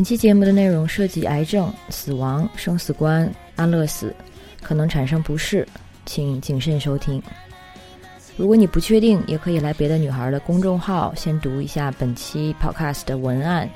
[0.00, 4.16] 本期节目的内容涉及癌症、死亡、生死观、安乐死，
[4.62, 5.68] 可能产生不适，
[6.06, 7.22] 请谨慎收听。
[8.34, 13.68] 如果你不确定，也可以来别的女孩的公众号先读一下本期 podcast 的文案，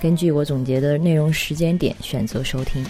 [0.00, 2.84] 根据我总结的内容时间点选择收听。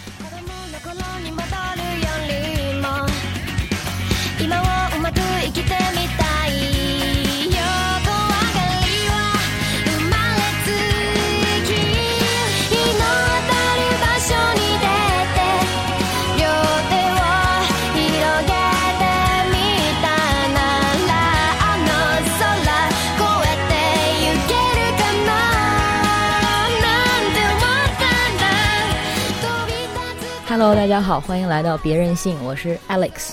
[30.71, 33.33] Hello，大家好，欢迎来到别任性，我是 Alex。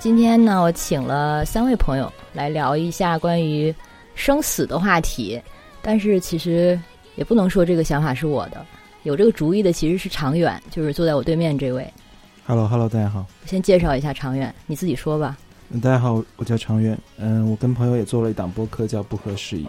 [0.00, 3.72] 今天呢，我请了三位朋友来聊一下关于
[4.16, 5.40] 生死的话题。
[5.80, 6.76] 但是其实
[7.14, 8.66] 也不能说这个想法是我的，
[9.04, 11.88] 有这个主意的其实是长远，就是坐在我对面这位。
[12.44, 13.24] Hello，Hello，大家好。
[13.42, 15.38] 我先介绍一下长远，你自己说吧。
[15.80, 16.98] 大家好，我叫长远。
[17.16, 19.68] 嗯，我跟朋友也做了一档播客，叫不合时宜。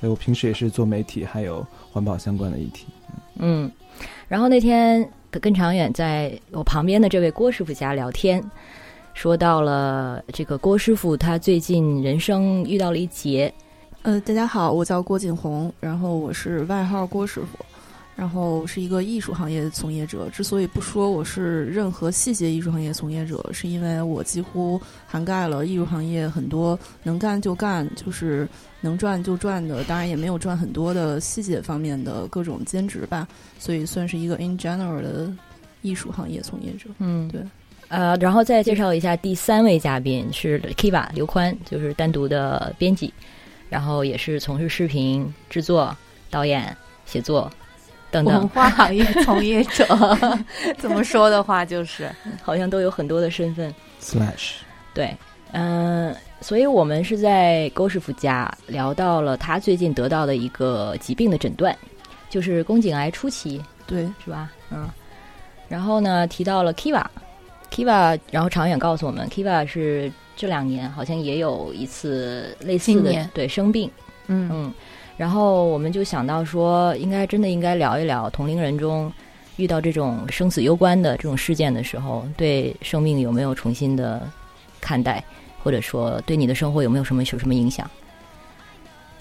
[0.00, 2.86] 哎我平时也是做媒体，还有环保相关的议题。
[3.36, 3.70] 嗯，
[4.28, 5.06] 然后那天。
[5.38, 8.42] 跟长远在我旁边的这位郭师傅家聊天，
[9.14, 13.52] 说到了这个郭师傅他最近人生遇到了一劫。
[14.02, 17.64] 呃，大家好，我叫郭锦红，然后我是外号郭师傅，
[18.16, 20.28] 然后是一个艺术行业从业者。
[20.30, 28.48] 之所以不说我是任何细节艺术行业从业者，是因为我几乎涵盖了艺术行业很多能干就干，就是。
[28.80, 33.26] 能赚就赚的，当然也没有赚很多的细节方面的各种兼职吧，
[33.58, 35.32] 所以算是一个 in general 的
[35.80, 36.90] 艺术行业从业者。
[36.98, 37.40] 嗯，对。
[37.88, 43.10] 呃，然后再介绍一下第三位嘉宾是 Kiva 刘宽，就是单独的编辑，
[43.70, 45.96] 然后也是从事视频制作、
[46.28, 47.50] 导演、写作
[48.14, 49.84] 等等文化行业从业者。
[50.78, 52.08] 怎么说的话，就是
[52.40, 53.74] 好像都有很多的身份。
[54.00, 54.52] Slash，
[54.94, 55.16] 对，
[55.52, 56.14] 嗯。
[56.40, 61.74] 所以我们是在郭师傅家聊到了他最近得到的一个疾病的诊断，
[62.28, 64.52] 就是宫颈癌初期，对，是吧？
[64.70, 64.86] 嗯。
[65.68, 73.90] 然后呢，提到了 Kiva，Kiva，然后长远告诉我们，Kiva 是这两年好像也有一次类似的对生病，
[74.26, 74.74] 嗯嗯。
[75.16, 79.12] 然后我们就想到说，应该真的应该聊一聊同龄人中
[79.56, 84.26] 遇到这种生死攸关的这种事件的时候，对生命有没有重新的
[84.80, 85.24] 看待。
[85.62, 87.90] 或者说，对你的生活有没有什么有什么影响？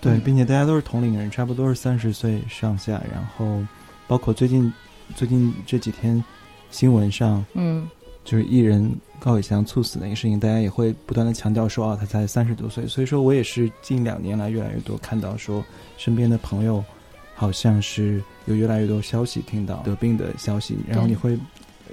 [0.01, 3.01] 对，并且大家都是同龄人，差不多是三十岁上下。
[3.09, 3.65] 然后，
[4.09, 4.69] 包括最近
[5.15, 6.21] 最近这几天
[6.69, 7.87] 新闻上，嗯，
[8.25, 12.85] 就是艺人高以翔猝死的一个事情，大家也会不断的强调说啊，他才三十多岁。
[12.85, 15.63] 所以说我也是近两年来越来越多看到说，
[15.97, 16.83] 身边的朋友
[17.33, 21.39] 好像是有越来越多消息听到得病的消息，然后你会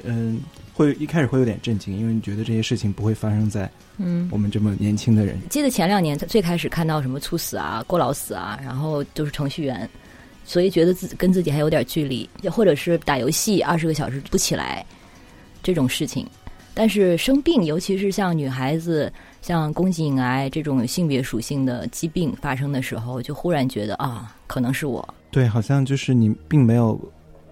[0.02, 0.40] 嗯。
[0.72, 5.38] 会一开始会有点震惊，因为你觉得这些事情不会发生在嗯我们这么年轻的人。
[5.50, 9.86] 记得前两年最开始看到什么猝死啊、过劳死啊，然后都是程序员，
[10.42, 14.82] 所以觉得自己跟自己还有点距离，或者是打游戏二十个小时不起来
[15.62, 16.26] 这种事情。
[16.74, 25.14] 但是生病，尤其是像女孩子像宫颈癌这种性别属性的疾病发生的时候，就忽然觉得啊，可能是我。
[25.30, 27.00] 对，好像就是你并没有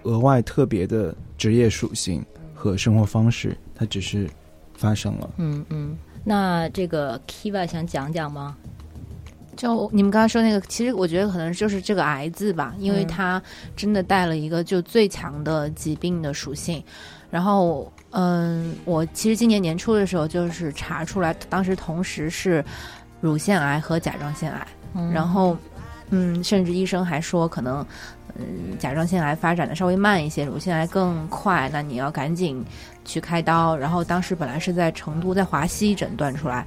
[0.02, 2.24] 额外特别的职业属性。
[2.60, 4.28] 和生活方式，它只是
[4.74, 5.30] 发生了。
[5.36, 8.56] 嗯嗯，那这个 Kiva 想讲讲吗？
[9.54, 13.40] 就你们刚刚说那个，其实我觉得可能就是这个癌字吧，因为它
[13.76, 16.82] 真的带了一个就最强的疾病的属性。
[17.30, 22.64] 然后，嗯，我其实今年年初的时候就是查出来，当时同时是
[23.20, 24.66] 乳腺癌和甲状腺癌。
[25.12, 25.56] 然后，
[26.10, 27.86] 嗯，甚至医生还说可能。
[28.40, 31.68] 嗯，甲状腺癌发展的稍微慢一些，乳腺癌更快。
[31.72, 32.64] 那你要赶紧
[33.04, 33.76] 去开刀。
[33.76, 36.64] 然后当时本来是在成都，在华西诊断出来，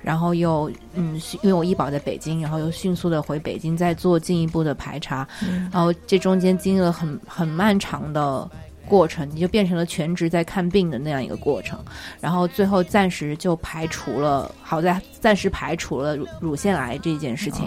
[0.00, 5.28] 然后又嗯，因为我医保在北京，然后又迅速的回北京再做进一步的排查。
[5.70, 8.50] 然后这中间经历了很很漫长的
[8.86, 11.78] 过程，你就变成了全职在看病的那样一个过程。
[12.20, 17.66] 然后最后暂时就排除了，好在暂时排除了乳乳腺癌这件事情。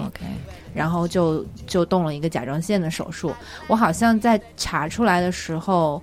[0.74, 3.34] 然后就就动了一个甲状腺的手术。
[3.68, 6.02] 我好像在查出来的时候，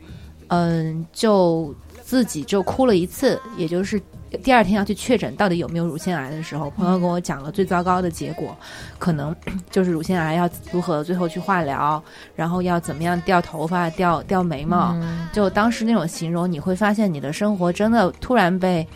[0.49, 3.39] 嗯，就自己就哭了一次。
[3.59, 4.01] 也就是
[4.39, 8.57] 第二天要去确诊到底有没有乳腺癌的时候，朋友跟我讲了最糟糕的结果，
[8.99, 9.35] 可能
[9.71, 12.03] 就是乳腺癌要如何最后去化疗，
[12.35, 14.97] 然后要怎么样掉头发、掉掉眉毛。
[15.33, 18.87] 就当时那种形容，你会发现你的生活真的突然被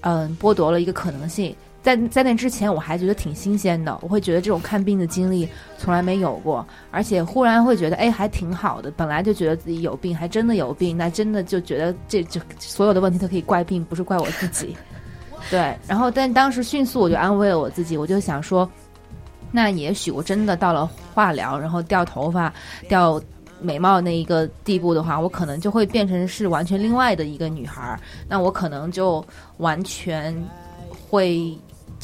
[0.00, 1.54] 嗯剥夺了一个可能性。
[1.84, 5.46] 在在那之前，我还觉得挺新鲜的，我会觉得这种看病的经历
[5.76, 8.90] 从来没有过，而且忽然会觉得，哎，还挺好的。
[8.92, 14.74] 本来就觉得自己有病，还真的有病，那真的就觉得这就所有的问题都可以怪病，不是怪我自己。
[15.50, 18.66] 对，然后但当时迅速我就安慰了我自己，我就想说，
[19.52, 22.50] 那也许我真的到了化疗，然后掉头发、
[22.88, 23.20] 掉
[23.60, 29.22] 美貌那一个地步的话，我可能就会变成是完全另外的一个女孩儿，那我可能就
[29.58, 30.34] 完全
[31.10, 31.54] 会。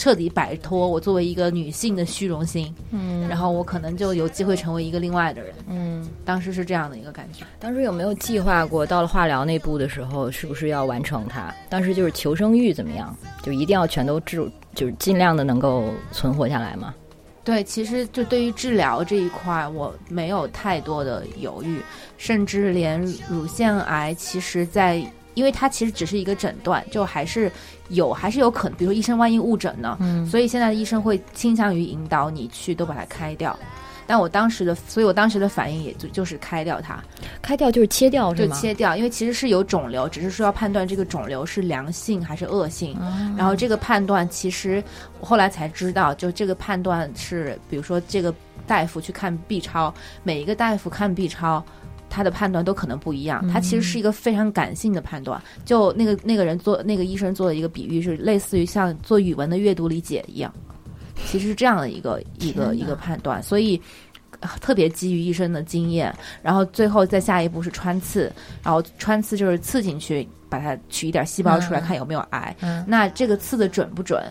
[0.00, 7.44] 彻底摆脱我作为一个女性的虚荣心，嗯，然后我可能就有机会成为一个另外的人，嗯，当时是这样的一个感觉。
[7.58, 11.55] 当时有没有计划过，到了化疗那步的时候，是不是要完成它？
[11.69, 16.94] 当时就是求生欲怎么样，就一定要全都治，就是尽量的能够存活下来吗？
[17.44, 21.79] 对，其实就对于治疗这一块，我没有太多的犹豫，
[22.17, 22.99] 甚至连
[23.29, 25.05] 乳腺癌，其实在。
[25.35, 27.50] 因为它其实只是一个诊断，就还是
[27.88, 33.59] 有，还是有可能，比如说医生万一误诊呢，嗯，所以现在的医生会倾向于引导你去都把它开掉。
[34.06, 37.00] 但我当时的，所以我当时的反应也就就是开掉它，
[37.41, 42.99] 开掉就是切掉，就切掉，因为其实是有肿瘤，只是说要判断这个肿瘤是良性还是恶性。
[43.37, 44.82] 然后这个判断其实
[45.21, 48.35] 我后来才知道，就这个判断是，比如说这个
[48.67, 49.94] 大夫去看 B 超，
[50.25, 51.65] 每一个大夫看 B 超。
[52.10, 55.40] 他的判断都可能不一样，他其实是一个非常感性的判断。
[55.64, 60.52] 就那个那个人做那个医生做的一个比喻，是类似于像做语文的阅读理解一样，
[61.24, 63.42] 其实是这样的一个一个一个判断。
[63.42, 63.80] 所以
[64.60, 72.54] 特别基于医生的经验，然后最后再下一步是穿刺，然后穿刺就是刺进去，把它取一点细胞出来，看有没有癌。
[72.86, 74.22] 那这个刺的准不准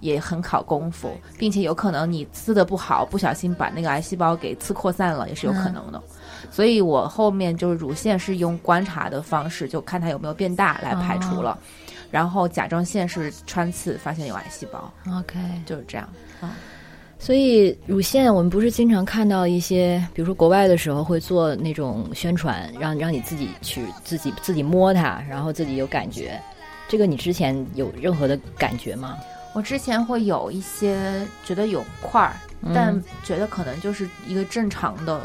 [0.00, 6.02] 也很考功夫，并且有可能你刺的不好，不小心把那个癌细胞给刺扩散了，也是有可能的。
[6.50, 11.58] 所以我后面就是乳腺是用观察的方式，就看它有没有变大来排除了，
[12.10, 14.92] 然后甲状腺是穿刺发现有癌细胞。
[15.18, 16.08] OK，就是这样。
[16.40, 16.56] 啊，
[17.18, 26.40] 所以乳腺我们不是经常看到一些，比如说国外的时候会做那种宣传，让让你自己去自己自己摸它，然后自己有感觉。
[26.88, 29.16] 这个你之前有任何的感觉吗？
[29.54, 32.36] 我之前会有一些觉得有块儿，
[32.74, 35.22] 但觉得可能就是一个正常的。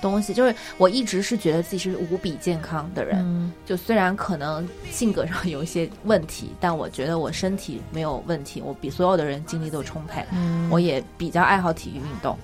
[0.00, 10.24] 东西就是我一直是觉得自己是无比健康的人，就虽然可能性格上有一些问题，但我觉得我身体没有问题，我比所有的人精力都充沛，
[10.70, 12.36] 我也比较爱好体育运动，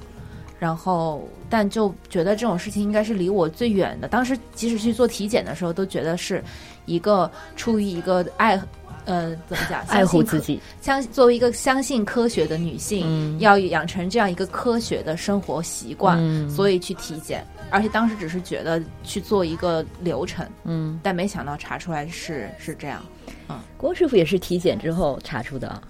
[0.58, 4.08] 然后但就觉得这种事情应该是离我最远的。
[4.08, 6.42] 当时即使去做体检的时候，都觉得是
[6.86, 8.60] 一个出于一个爱。
[9.04, 9.82] 呃，怎么讲？
[9.88, 16.18] 爱护自己，相作为一个相信科学的女性，要养成这样一个科学的生活习惯，
[16.48, 17.46] 所以去体检。
[17.70, 23.02] 而且当时只是觉得去做一个流程，嗯，但没想到查出来是是这样。
[23.48, 25.82] 嗯，郭师傅也是体检之后查出的。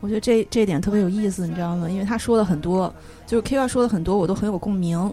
[0.00, 1.88] 我觉得这这一点特别有意思，你知道吗？
[1.88, 2.92] 因为他说了很多，
[3.26, 5.12] 就是 K Y 说的很多，我都很有共鸣。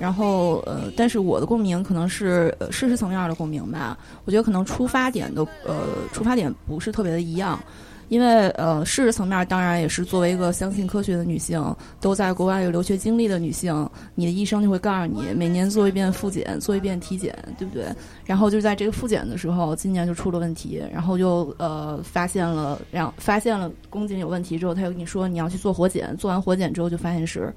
[0.00, 3.98] 然后呃，但是我的共鸣可能是呃事实层面的共鸣吧。
[4.24, 7.60] 我觉得可能出发点的呃出发点不是特别的一样，
[8.08, 11.62] 因为呃事实层面当然也是作为一个相信科学的女性，
[12.00, 17.84] 都在国外有留学经历的女性，你的医生就会告诉你每年做一遍复检，做一遍体检，对不对？
[18.24, 27.52] 然后就在这个复检的时候，今年就出了问题，然后就呃发现了让发现了宫颈有问题之后，他又跟你说你要去做活检，做完活检之后就发现是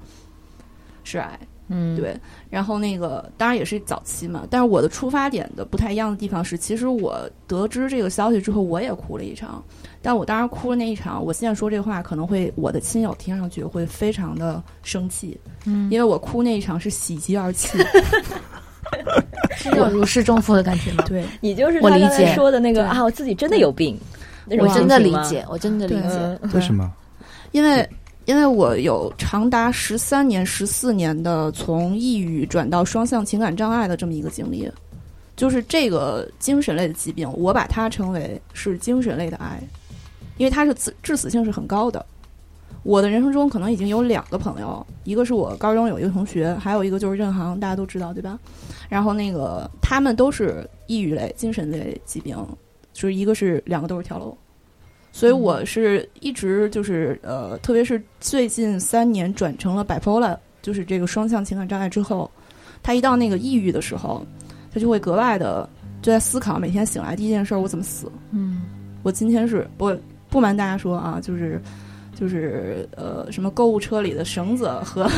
[1.04, 1.40] 是癌。
[1.68, 2.14] 嗯，对，
[2.50, 9.64] 然后那个当然也是早期嘛，但是我的出发点的不太一样的地方是，其实我得知这个消息之后，我也哭了一场，
[10.02, 17.78] 但我当时哭了那一场，我现在说这话可能会我的亲友听上去会非常的生气，嗯，因为我哭那一场是喜极而泣，
[19.56, 21.04] 是那种如释重负的感觉吗？
[21.08, 23.98] 对你就是我理解说的那个啊，我自己真的有病，
[24.60, 26.92] 我真的理解，我真的理解，为什么？
[27.52, 27.88] 因为。
[28.26, 34.70] 因为我有长达十三年、十四年的从抑郁转到双向情感障碍的这么一个经历，
[35.36, 39.62] 就是这个精神类的疾病，我把它称为是精神类的癌，
[40.38, 42.04] 因为它是致致死性是很高的。
[42.82, 48.38] 我的人生中可能已经有两个朋友，一个是我高中有一个同学，还有一个就是任航，大家都知道对吧？
[48.88, 52.36] 然后那个他们都是抑郁类、精神类疾病，
[52.92, 54.36] 就是一个是两个都是跳楼。
[55.16, 62.28] 所以我是一直就是呃，特别是最近三年转成了 bipolar，就是这个双向情感障碍之后，
[62.82, 64.26] 他一到那个抑郁的时候，
[64.72, 65.68] 他就会格外的
[66.02, 68.10] 就在思考每天醒来第一件事我怎么死。
[68.32, 68.62] 嗯，
[69.04, 69.96] 我今天是我
[70.28, 71.62] 不瞒大家说啊，就是
[72.16, 75.08] 就是呃，什么购物车里的绳子和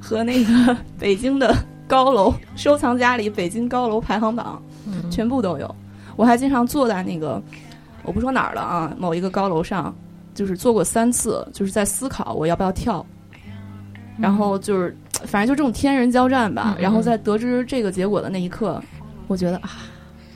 [0.00, 1.52] 和那个北京的
[1.88, 4.62] 高楼收藏家里北京高楼排行榜，
[5.10, 5.74] 全部都有。
[6.14, 7.42] 我还经常坐在那个。
[8.04, 9.94] 我不说哪儿了啊，某一个高楼上，
[10.34, 13.04] 就是做过三次，就是在思考我要不要跳，
[14.18, 14.96] 然后就是
[15.26, 16.74] 反正就这种天人交战吧。
[16.76, 18.82] 嗯然后在得知这个结果的那一刻，
[19.26, 19.70] 我觉得啊，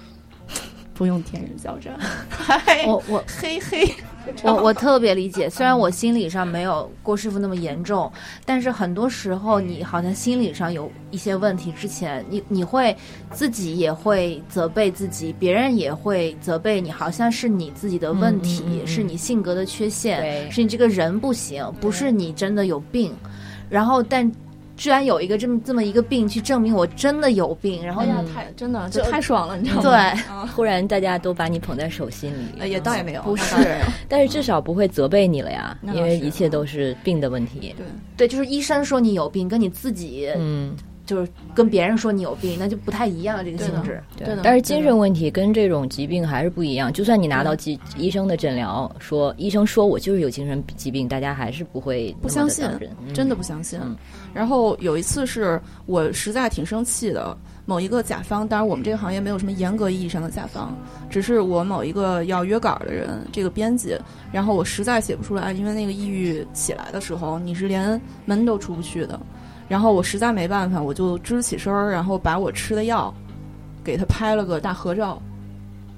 [0.94, 1.94] 不用天人交战，
[2.86, 3.94] 我我嘿嘿，
[4.44, 8.10] 我我特别理解，虽然我心理上没有郭师傅那么严重，
[8.44, 12.96] 但是很多时候你好像心理上有一些问题之前，你你会
[13.32, 23.14] 自己也会责备自己，别人也会责备你，好像是你自己的问题，嗯嗯嗯嗯是你性格的缺陷，是你这个人不行，不是你真的有病。
[23.68, 24.30] 然后，但
[24.78, 30.12] 居然有一个这么这么一个病去证明我真的有病，然后哎呀嗯，太真的就就太爽了，你知道吗？
[30.14, 33.56] 对，忽然大家都把你捧在手心里，呃也倒也没有，不是。
[34.08, 37.74] 但是至少不会责备你了呀，因为一切都是病的问题。
[37.76, 37.84] 对。
[38.16, 40.74] 对，就是医生说你有病，跟你自己嗯，
[41.08, 43.98] 就是跟别人说你有病，那就不太一样这个性质。
[44.14, 46.92] 对的但是精神问题跟这种疾病还是不一样。
[46.92, 52.68] 就算你拿到医医生的诊疗，说医生说我就是有精神疾病，大家还是不会不相信
[53.14, 53.80] 真，的不相信。
[53.82, 53.96] 嗯
[54.34, 60.76] 然后有一次是我实在挺生气的，某一个甲方，当然我们这个行业没有什么严格意义上的甲方，
[61.08, 63.96] 只是我某一个要约稿的人，这个编辑，
[64.30, 69.18] 然后我实在写不出来，因为那个抑郁起来的时候，你是连门都出不去的。
[69.68, 73.12] 然后我实在没办法，我就支起身儿，然后把我吃的药
[73.84, 75.20] 给他拍了个大合照。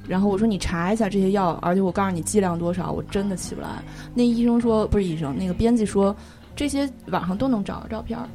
[0.08, 3.68] 然后我说你查一下这些药，而且我告诉你剂量多少，我真的起不来。
[4.12, 6.14] 那医生说不是医生，那个编辑说
[6.56, 8.28] 这些网上都能找着照片儿，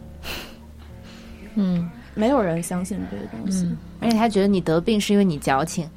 [1.56, 3.66] 嗯没有人相信这些东西。
[3.66, 5.90] 嗯而且他觉得你得病是因为你矫情。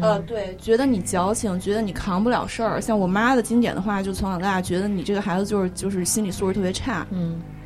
[0.00, 2.80] 呃，对，觉得你矫情，觉得你扛不了事儿。
[2.80, 7.06] 像我妈的经典的话，就从小到大觉得你这个孩子就是就是心理素质特别差。
[7.10, 7.63] 嗯，对。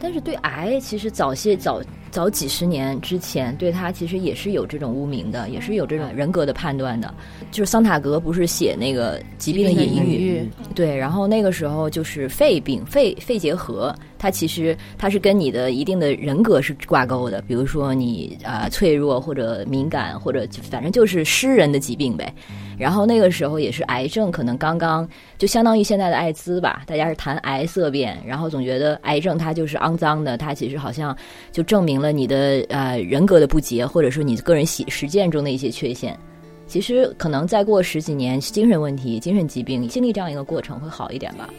[0.00, 7.12] 但是对癌，其实早些早早几十年之前，对他其实也是有这种污名的，也是有这种人格的判断的。
[7.50, 22.32] 就是桑塔格不是写那个疾病的隐隐喻，对，然后那个时候就是肺病、肺肺结核，它其实它是跟你的一定的人格是挂钩的，比如说你啊、呃脆弱或者敏感，或者反正就是诗人的疾病呗。
[22.80, 25.06] 然后那个时候也是癌症，可能刚刚
[25.36, 31.14] 就相当于现在的艾滋吧，大家是谈癌色变，然后总觉得癌症它就是肮脏的，它其实好像
[31.52, 36.18] 就证明了你的呃人格的不洁，或者说你个人实实践中的一些缺陷。
[36.66, 41.50] 其实可能再过十几年，精神问题、精神疾病经历这样一个过程会好一点吧。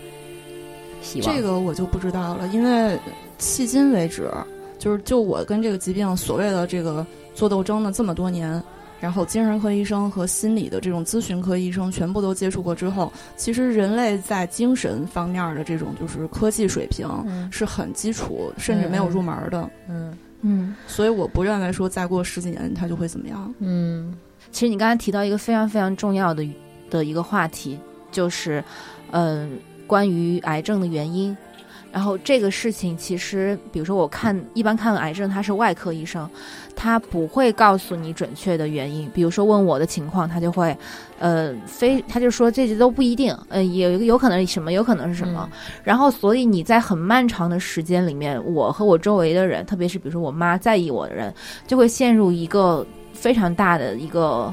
[1.02, 2.98] 希望这个我就不知道了，因为
[3.38, 4.32] 迄今为止，
[4.80, 8.64] 就是就我跟这个疾病所谓的这个做斗争的这么多年，
[9.02, 19.70] 然后精神科医生和心理的这种咨询科医生全部都接触过之后，其实人类在精神方面的这种就是科技水平嗯是很基础，甚至没有入门的。
[19.90, 23.54] 嗯嗯，所以我不认为说再过十几年它就会怎么样。
[23.60, 24.14] 嗯
[24.52, 26.48] 其实你刚才提到一个非常非常重要的
[26.90, 27.80] 的一个话题，
[28.12, 28.64] 就是，
[29.12, 31.36] 嗯、关于癌症的原因。
[31.94, 36.30] 然后这个事情其实，比如说我看一般看癌症，他是外科医生，
[36.82, 39.08] 他不会告诉你准确的原因。
[39.14, 40.76] 比如说问我的情况，他就会，
[41.20, 45.48] 呃，非他就说这些都不一定，呃，也有可能是什么，有可能是什么。
[45.84, 51.32] 然后所以你在很漫长的时间里面，我和我周围的人，特别是比如说我妈在意我的人，
[51.68, 52.84] 就会陷入一个
[53.14, 54.52] 非常大的一个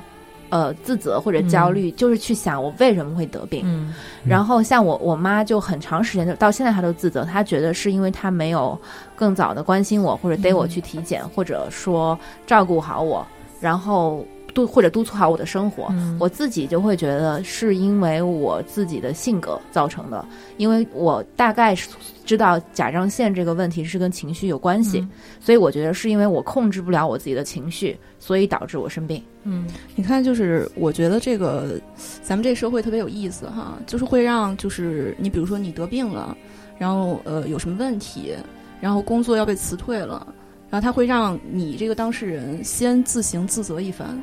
[0.50, 3.62] 呃自责或者焦虑，就是去想我为什么会得病。
[3.64, 3.92] 嗯
[4.24, 8.78] 然后像我我妈就很长时间就到现在她都自责，她觉得是因为她没有
[9.16, 13.26] 更早的关心我，或者逮我去体检，或者说照顾好我，
[13.60, 15.86] 然后督或者督促好我的生活。
[15.90, 20.24] 嗯我自己就会觉得是因为我自己的性格造成的，
[20.56, 21.88] 因为我大概是
[22.26, 29.22] 知道甲状腺这个问题是跟情绪有关系，嗯所以我觉得是因为我控制不了我自己的情绪，所以导致我生病。
[29.44, 29.66] 嗯
[29.96, 31.80] 你看，就是我觉得这个
[32.20, 36.36] 咱们这社会特别有意思哈，就是会让就是你比如说你得病了，
[36.76, 38.34] 然后呃有什么问题，
[38.82, 40.26] 然后工作要被辞退了，
[40.68, 44.22] 然后他会让你这个当事人先自行自责一番。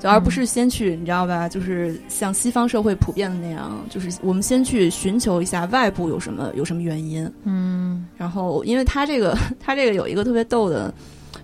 [0.00, 1.46] 就而不是先去，你知道吧？
[1.48, 10.92] 就是像西方社会普遍的那样，就是我们先去寻求一下外部有什么有什么原因，嗯然后，因为他这个 他这个有一个特别逗的，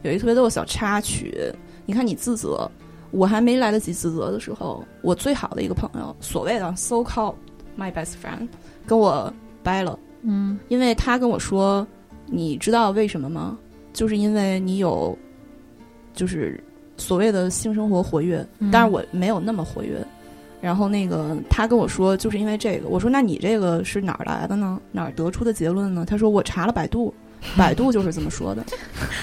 [0.02, 1.34] 有一个特别逗的小插曲。
[1.86, 2.70] 你看，你自责，
[3.12, 7.34] 我还没来得及自责的时候，我最好的一个朋友，所谓的 so called
[7.78, 8.46] my best friend，
[8.86, 11.86] 跟我掰了，嗯因为他跟我说，
[12.26, 13.56] 你知道为什么吗？
[13.92, 15.16] 就是因为你有，
[16.12, 16.62] 就是
[16.96, 20.04] 所谓的性生活活跃，嗯但是我没有那么活跃。
[20.62, 22.88] 然后那个他跟我说，就是因为这个。
[22.88, 24.80] 我说，那你这个是哪儿来的呢？
[24.90, 26.04] 哪儿得出的结论呢？
[26.04, 27.14] 他说我查了百度，
[27.56, 28.64] 百度就是这么说的。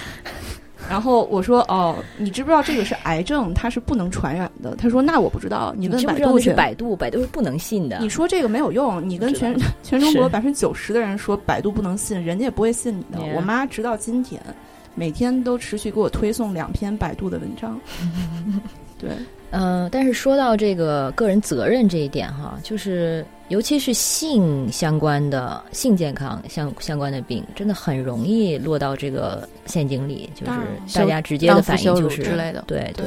[0.90, 4.76] 然后我说哦，你知不知道这个是癌症，它是不能传染的？
[4.76, 6.54] 他说那我不知道，你问百度去。
[6.54, 8.00] 百度，百度是不能信的。
[8.00, 13.20] 你说这个没有用，你跟全 全中国百分之九十的人说百度不能信，人家也不会信你的。
[13.36, 14.42] 我妈直到今天，
[14.94, 17.80] 每天都持续给我推送两篇百度的文章。
[19.00, 19.10] 对，
[19.52, 30.52] 嗯、但是说到这个个人责任这一点哈，就是尤其是性相关的性健康相相关的病，真的很容易落到这个陷阱里，就是
[30.98, 32.64] 大家直接的反应就是之类的。
[32.68, 33.06] 对对。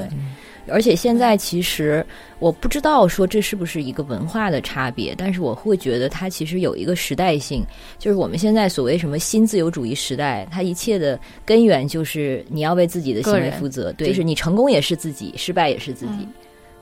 [0.68, 2.04] 而且现在其实
[2.40, 7.64] 我不知道说这是不是一个文化的差别，但是我会觉得它其实有一个时代性，
[8.00, 16.14] 就是我们现在所谓什么新自由主义时代，它一切的根源就是你要为自己的行为负责，对，对就是你成功也是自己，失败也是自己。
[16.20, 16.32] 嗯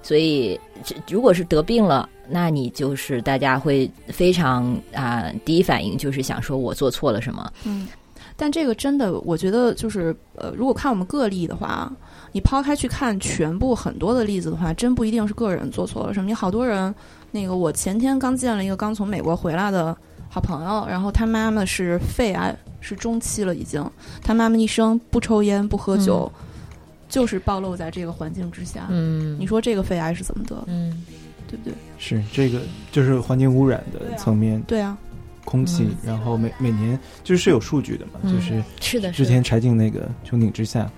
[0.05, 7.51] 所以，这如果是得病了，那你就是大家会非常啊、第一反应就是想说我做错了什么。
[7.65, 7.89] 嗯，
[8.37, 11.91] 但这个真的，我觉得就是呃，如果看我们个例的话，
[12.33, 16.27] 你抛开去看全部很多的例子的话，真不一定是个人做错了什么。
[16.27, 16.95] 你好多人，
[17.31, 19.97] 那个我前天刚见了一个刚从美国回来的
[20.29, 23.83] 好朋友，然后他妈妈是肺癌，是中期了已经，
[24.23, 26.31] 他妈妈一生不抽烟不喝酒，
[27.15, 28.87] 就是暴露在这个环境之下。
[28.91, 29.39] 嗯。
[29.39, 31.05] 你说这个肺癌是怎么得，嗯。
[31.47, 31.75] 对不对？
[31.99, 34.97] 是这个就是环境污染的层面，对啊，
[35.45, 39.29] 空气嗯，然后每每年就是是有数据的嘛，嗯就是是的，之是的。
[39.29, 40.91] 前柴静那个穹顶之下，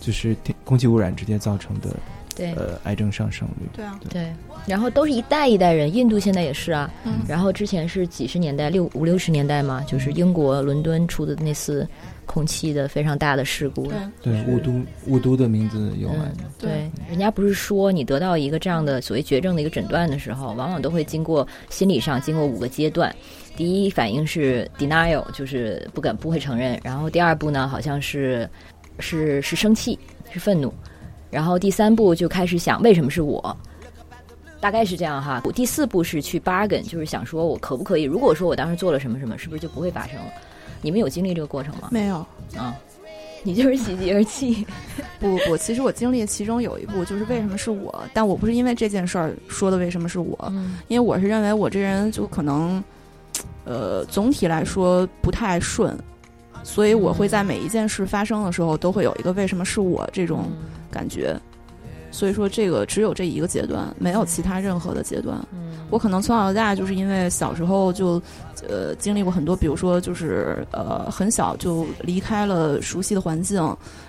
[0.00, 0.34] 就是
[0.64, 1.90] 空气污染直接造成的
[2.34, 2.54] 对。
[2.54, 3.66] 呃癌症上升率。
[3.74, 4.32] 对啊，对，
[4.66, 6.90] 然后都是一代一代人，印度现在也是啊。
[7.04, 7.16] 嗯。
[7.26, 11.86] 然后之前是几十年代六五六十年代嘛，就是英国伦敦出的那次
[12.28, 13.88] 空气的非常大的事故。
[13.88, 16.44] 对对，雾都雾都的名字有来嗯。
[16.58, 23.12] 对，人家不是说你得到一个这样的所谓绝症的一个诊断的时候，往往都会经过心理上经过五个阶段。
[23.56, 26.78] 第一反应是 denial，就是不敢不会承认。
[26.84, 28.48] 然后第二步呢，好像是
[29.00, 29.98] 是是生气，
[30.30, 30.72] 是愤怒。
[31.30, 33.56] 然后第三步就开始想为什么是我，
[34.60, 35.42] 大概是这样哈。
[35.54, 40.32] 第四步是去 bargain，就是想说我可不可以，如果说我当时做了什么什么，是不是就不会发生了？
[40.80, 41.88] 你们有经历这个过程吗？
[41.90, 42.16] 没有。
[42.56, 42.74] 啊，
[43.42, 44.66] 你就是喜极而泣。
[45.20, 52.82] 不不不，其实我经历其中有一步就是为什么是我，但我不是因为这件事儿说的为什么是我，嗯因为我是认为我这人就可能，
[53.64, 55.96] 呃，总体来说不太顺，
[56.62, 60.50] 所以我会在每一件事发生的时候都会有一个为什么是我这种
[60.90, 61.36] 感觉，
[62.18, 65.38] 所以说这个只有这一个阶段，没有其他任何的阶段。
[65.52, 68.20] 嗯我可能从小到大就是因为小时候就，
[68.68, 73.56] 呃，经历过很多，比如说就是呃，很小就离开了熟悉的环境，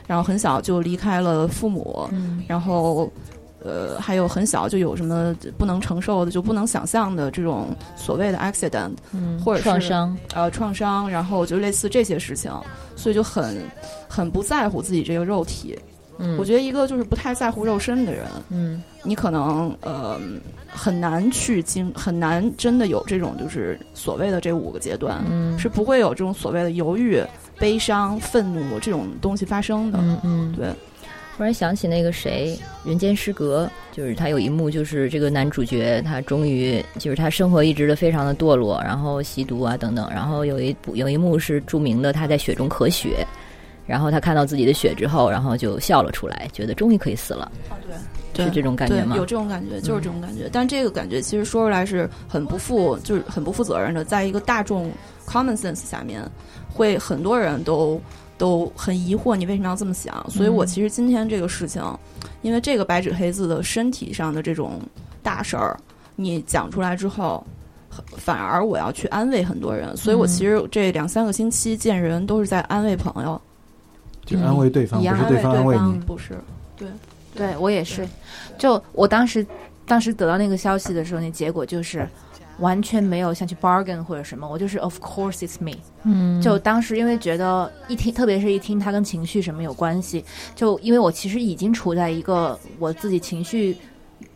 [0.07, 3.09] 然后很小就离开了父母，嗯然后
[3.63, 10.17] 呃，还有很小就有什么不能承受的、就不能想象的这种所谓的 accident，嗯或者是创伤。
[10.33, 12.51] 呃，创伤，然后就类似这些事情，
[12.95, 13.61] 所以就很
[14.09, 15.77] 很不在乎自己这个肉体。
[16.19, 18.83] 嗯，我觉得一个就是不太在乎肉身的人，嗯。
[19.01, 20.19] 你可能呃
[20.67, 25.57] 很难去经，很难真的有这种就是所谓的这五个阶段，嗯。
[25.57, 27.23] 是不会有这种所谓的犹豫、
[27.57, 29.97] 悲伤、愤怒这种东西发生的。
[30.01, 30.67] 嗯嗯，对。
[31.37, 43.25] 突然想起那个谁，《人间失格》，就是他有一幕，就是这个男主角他终于就是他生活一直的非常的堕落，然后吸毒啊等等，然后有一部有一幕是著名的，他在雪中咳血，
[43.89, 47.73] 然后他看到自己的血之后，然后就笑了出来，觉得终于可以死了，啊，
[48.31, 49.17] 对，是这种感觉吗对，？
[49.17, 50.47] 有这种感觉，就是这种感觉。
[50.51, 54.91] 但这个感觉其实说出来是很不负，就是很不负责任的，在一个大众
[55.25, 56.23] common sense 下面，
[56.71, 57.99] 会很多人都
[58.37, 60.23] 都很疑惑你为什么要这么想。
[60.29, 61.83] 所以我嗯其实今天这个事情，
[62.43, 64.79] 因为这个白纸黑字的身体上的这种
[65.23, 65.75] 大事儿，
[66.15, 67.43] 你讲出来之后。
[68.15, 73.41] 反而我要去安慰很多人，所以我嗯其实这两三个星期见人都是在安慰朋友，
[74.29, 75.99] 就安慰对方，不是对方安慰你。
[76.05, 76.37] 不是
[76.77, 76.87] 对
[77.35, 78.07] 对我也是，
[78.57, 79.45] 就我当时
[79.85, 82.07] 当时得到那个消息的时候，那结果就是
[82.59, 85.77] 完全没有想去 bargain 或者什么，我就是 of course it's me。
[86.03, 90.23] 嗯就当时因为觉得一听，特别是一听它跟情绪什么有关系，
[90.55, 93.77] 就因为我其实已经处在一个我自己情绪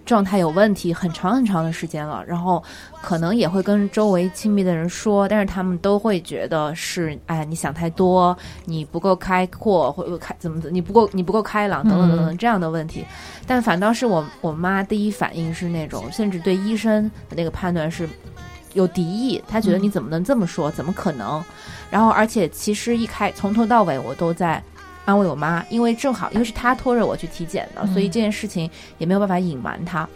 [0.05, 2.61] 状态有问题很长很长的时间了，然后
[3.01, 13.05] 可能也会跟周围亲密的人说，但是他们都会觉得是哎你想太多，你不够开阔，或者开怎么怎么，你不够你不够开朗等等等等这样的问题。
[13.47, 18.07] 但反倒是我我妈第一反应是那种，甚至对医生的那个判断是
[18.73, 20.69] 有敌意，她觉得你怎么能这么说？
[20.69, 21.41] 怎么可能？
[21.89, 24.61] 然后而且其实一开从头到尾我都在。
[25.05, 30.07] 安慰我妈，因为正好因为是她拖着我去体检的，所以这件事情也没有办法隐瞒她。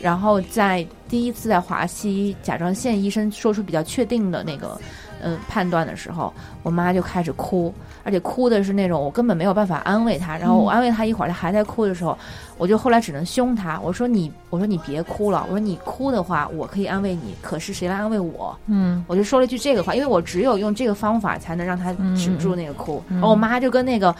[0.00, 4.78] 然后在第一次在华西甲状腺医生说出比较确定的那个
[5.22, 6.32] 嗯判断的时候，
[6.62, 7.74] 我妈就开始哭，
[8.06, 10.38] 而且哭的是那种我根本没有办法安慰她。
[10.38, 12.16] 然后我安慰她一会儿，她还在哭的时候，
[12.56, 18.56] 我就后来只能凶她，我说你，我说你别哭了，我说你哭的话我可以安慰你，可是谁来安慰我？
[18.66, 23.02] 嗯，我就说了一句这个话，因为我只有用这个方法才能让她止住那个哭。
[23.08, 24.14] 嗯然后我妈就跟那个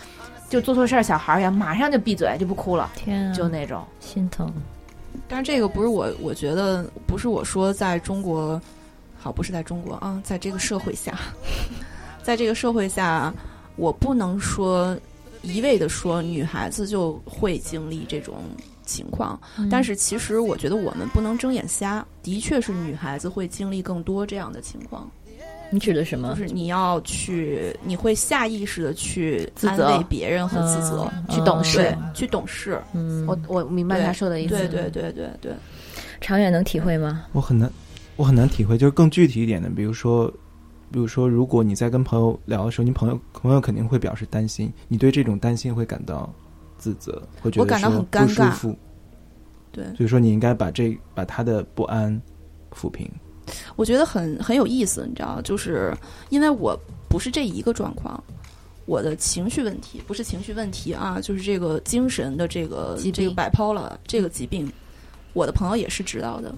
[0.49, 3.83] 就做错事儿小孩儿一样，马上就闭嘴就不哭了，天啊，就那种。
[4.01, 4.53] 心疼。
[5.29, 8.61] 但是这个不是我，我觉得不是我说在中国，
[9.19, 11.15] 好，不是在中国啊，在这个社会下，
[12.23, 13.33] 在这个社会下，
[13.77, 14.97] 我不能说
[15.43, 18.37] 一味的说女孩子就会经历这种
[18.85, 19.39] 情况，
[19.71, 25.09] 但是其实我觉得我们不能睁眼瞎，的确是女孩子会经历更多这样的情况，
[25.71, 26.29] 你指的什么？
[26.31, 34.57] 就是你要去，你会下意识的去安自责慰别人和自责，嗯去懂事对，去懂事，嗯，我我明白他说的意思。
[34.57, 35.53] 对对对对对。
[36.21, 37.27] 长远能体会吗？
[37.33, 37.71] 我很难，
[38.17, 40.33] 我很难体会，就是更具体一点的，比如说，
[40.97, 46.33] 比如说，如果你在跟朋友聊的时候，你朋友朋友肯定会表示担心，你对这种担心会感到
[46.79, 48.79] 自责，会觉得我感到很尴尬不舒服，
[49.71, 52.19] 对，所以说你应该把这把他的不安
[52.75, 53.07] 抚平。
[53.77, 55.95] 我觉得很很有意思，你知道，就是
[56.31, 56.75] 因为我
[57.11, 58.19] 不是这一个状况，
[58.87, 64.67] 我的情绪问题不是情绪问题啊，就是这个精神的这个这个 bipolar 这个疾病，
[65.35, 66.55] 我的朋友也是知道的。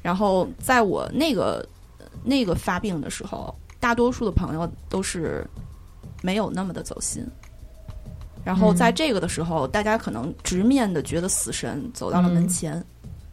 [0.00, 1.62] 然后在我那个
[2.24, 3.54] 那个发病的时候，
[3.86, 5.46] 大多数的朋友都是
[6.20, 7.24] 没有那么的走心。
[8.44, 12.84] 然后在这个的时候，大家可能直面的觉得死神走到了门前，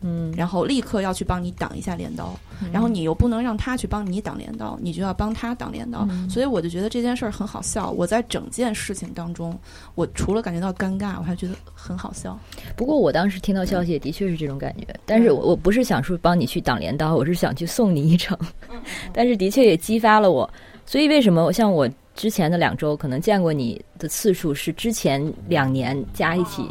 [0.03, 2.37] 嗯，然后立刻要去帮你挡一下镰刀，
[2.71, 7.89] 然后你又不能让他去帮你挡镰刀，你就要帮他挡镰刀，所以我就觉得这件事儿很好笑。
[7.91, 9.57] 我在整件事情当中，
[9.95, 12.37] 我除了感觉到尴尬，我还觉得很好笑。
[12.75, 18.37] 不过我当时听到消息也的确是这种感觉，但是我我不是想说帮你去挡镰刀，我是想去送你一程，
[19.13, 20.49] 但是的确也激发了我。
[20.85, 26.69] 所以为什么我像我之前的两周可能见过你的次数是之前两年加一起，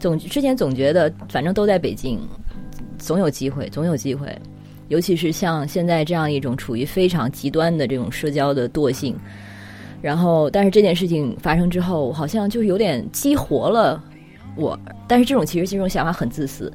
[0.00, 2.18] 总之前总觉得反正都在北京，
[2.98, 4.36] 总有机会，总有机会。
[4.88, 9.16] 尤其是像现在这样一种处于非常极端的这种社交的惰性，
[10.00, 14.02] 然后但是这件事情发生之后，好像就是有点激活了
[14.54, 14.78] 我。
[15.08, 16.72] 但是这种其实这种想法很自私，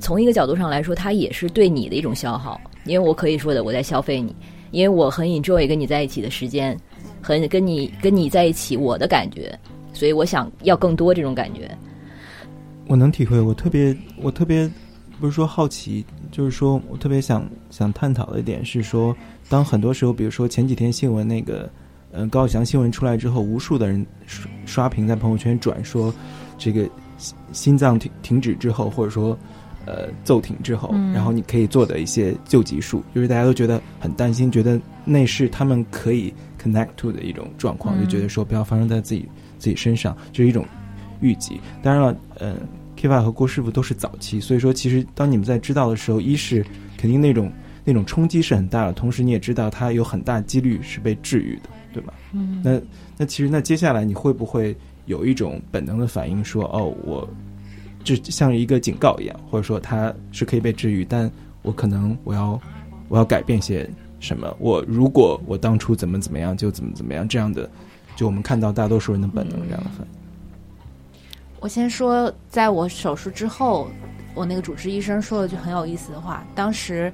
[0.00, 4.34] 从一个角度上来说，它也是对你的一种消耗，因为我可以说的我在消费你，
[4.72, 6.76] 因为我很 enjoy 跟你在一起的时间，
[7.22, 9.56] 很跟你跟你在一起我的感觉，
[9.92, 11.70] 所以我想要更多这种感觉。
[12.88, 14.68] 我能体会，我特别，我特别
[15.20, 19.16] 不是说好奇，就是说我特别想想探讨的一点是说，
[19.48, 21.68] 当很多时候，比如说前几天新闻那个，
[22.12, 26.14] 嗯、高晓翔新闻出来之后，无数的人刷刷屏在朋友圈转说，
[26.56, 29.36] 这个心心脏停停止之后，或者说
[29.86, 39.28] 呃骤停之后，然后你可以做的一些救急术，就是大家都觉得很担心，觉得那是他们可以 connect to 的一种状况，就觉得说不要发生在自己
[39.58, 40.64] 自己身上，这是一种
[41.20, 41.60] 预计。
[41.82, 42.54] 当然了，呃
[42.98, 46.64] ，Kiva 和郭师傅都是早期，所以说其实当你们在知道的时候，一是
[46.96, 47.52] 肯定那种
[47.84, 52.12] 那种冲击是很大的，同时你也知道它有很大几率是被治愈的，对吧？
[52.32, 52.80] 嗯，那
[53.16, 57.28] 那其实那接下来你会不会有一种本能的反应说，哦，我
[58.02, 61.30] 这像一个警告一样，或者说它是可以被治愈，但
[61.62, 62.60] 我可能我要
[63.08, 63.88] 我要改变些
[64.20, 64.54] 什么？
[64.58, 67.70] 我如果我当初怎么怎么样，就怎么怎么样，这样的，
[68.16, 70.17] 就我们看到大多数人的本能这样的反应。
[71.60, 73.88] 我先说，在我手术之后，
[74.34, 76.44] 我那个主治医生说了句很有意思的话。
[76.54, 77.12] 当时，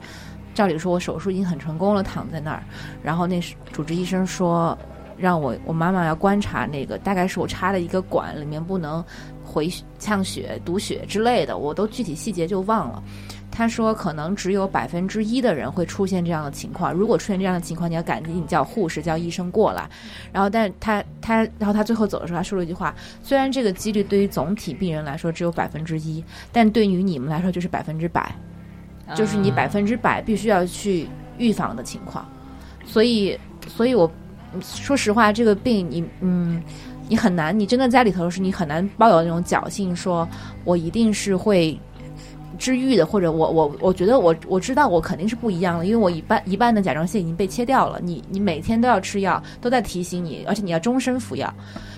[0.54, 2.62] 照理说我手术已经很成功了，躺在那儿，
[3.02, 4.76] 然后那是主治医生说，
[5.16, 9.02] 让我我妈妈要观察那个，大概是我插了一个管，里面不能
[9.42, 13.02] 回呛血、堵血之类的，我都具体细节就忘了。
[13.56, 16.92] 他说，可能只有百分之一的人会出现这样的情况。
[16.92, 19.88] 如果出现这样的情况，你要赶紧叫护士、叫医生过来。
[20.32, 28.34] 然后，但是他他，然后他最后走的时候，他说了一句话：虽然这个几率对于总体病人来说只有百分之一，但对于你们来说就是百分之百，
[29.14, 31.06] 就是你百分之百必须要去
[31.38, 32.28] 预防的情况。
[32.84, 33.38] 所以，
[33.68, 34.10] 所以我
[34.60, 36.60] 说实话，这个病你嗯。
[37.06, 40.26] 你很难，你真的在里头是你很难抱有那种侥幸，说
[40.64, 41.78] 我一定是会
[42.58, 51.52] 治愈的，或者我我我觉得我我知道我肯定是不一样的，因为我一半一半的甲状腺已经被切掉了，你你每天都要吃药，都在提醒你，而且你要终身服药，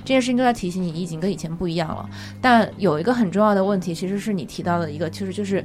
[0.05, 2.09] 这件事情都在提醒你，你已经跟以前不一样了。
[2.41, 5.65] 但有一个很重要的问题，其实是你提到的一个，就是就是，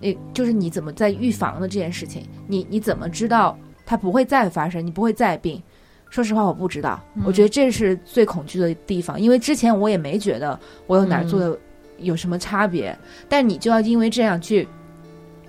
[0.00, 5.62] 诶，就是你怎么在预防的这件事情，你你怎么知道它不会再发生，你不会再病？
[6.08, 11.56] 说实话，我不知道，我觉得这是最恐惧的地方，因为之前我也没觉得我有哪儿做的
[12.00, 12.96] 有什么差别，
[13.28, 14.66] 但你就要因为这样去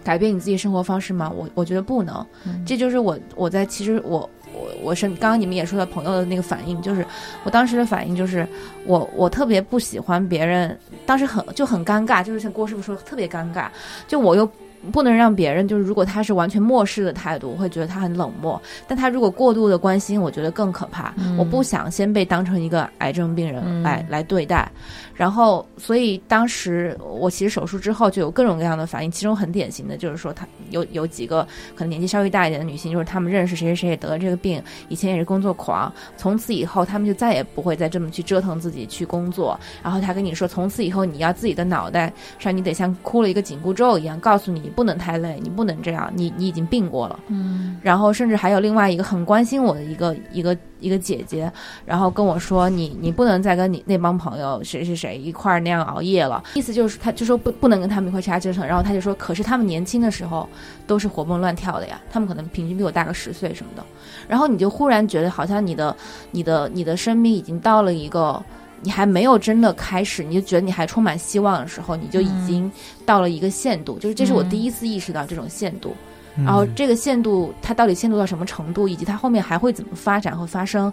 [0.03, 1.31] 改变你自己生活方式吗？
[1.35, 2.25] 我我觉得不能，
[2.65, 7.05] 这就是我我在其实我我我是刚刚你们也说到朋友的那个反应，就是
[7.43, 8.47] 我当时的反应就是
[8.85, 13.67] 我我特别不喜欢别人，当时很就很尴尬，就是像郭师傅说特别尴尬，
[14.07, 14.49] 就我又。
[14.91, 18.61] 不能让别人就是，如果他是完全漠视的态度，我会觉得他很冷漠。
[18.87, 21.13] 但他如果过度的关心，我觉得更可怕。
[21.37, 24.71] 我不想先被当成一个癌症病人来来对待。
[25.13, 39.59] 然后，所以当时我其实手术之后就有各种各样的反应，其中很典型的就是说，他有有几个可能年纪稍微大一点的女性，就是她们认识谁谁谁也得了这个病，以前也是工作狂，从此以后她们就再也不会再这么去折腾自己去工作。
[39.83, 47.19] 然后他跟你说，从此以后你要自己的脑袋上，你得像箍了一个紧箍咒一样，告诉你不能太累，你不能这样，你你已经病过了。
[47.27, 47.77] 嗯。
[47.83, 50.57] 然后甚至还有另外一个很关心我的一个一个。
[50.81, 51.53] 一个姐姐，
[51.85, 58.65] 然后跟我说：“你你不能再跟你那帮朋友谁谁谁一块儿那样熬夜了。”意思就是，他就说不不能跟他们一块瞎折腾。
[58.65, 60.49] 然后他就说：“可是他们年轻的时候
[60.87, 63.85] 都是活蹦乱跳的呀，他们可能平均比我大个十岁什么的。”
[64.27, 65.95] 然后你就忽然觉得，好像你的
[66.31, 68.43] 你的你的生命已经到了一个
[68.81, 72.71] 你还没有真的开始，你就觉得你还充满希望的时候，你就已经
[73.05, 73.99] 到了一个限度。
[73.99, 75.95] 就是这是我第一次意识到这种限度。
[76.37, 80.91] 然后这个限度，它到底限度到什么程度，以及它后面还会怎么发展和发生，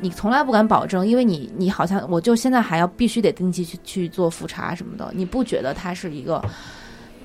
[0.00, 6.44] 你从来不敢保证，因为你你好像我就现在还要必须得定期去去做复查什么的，你不觉得它是一个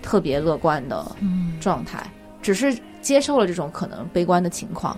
[0.03, 1.03] 特别乐观的
[1.59, 2.05] 状态，
[2.39, 4.95] 只是接受了这种可能悲观的情况。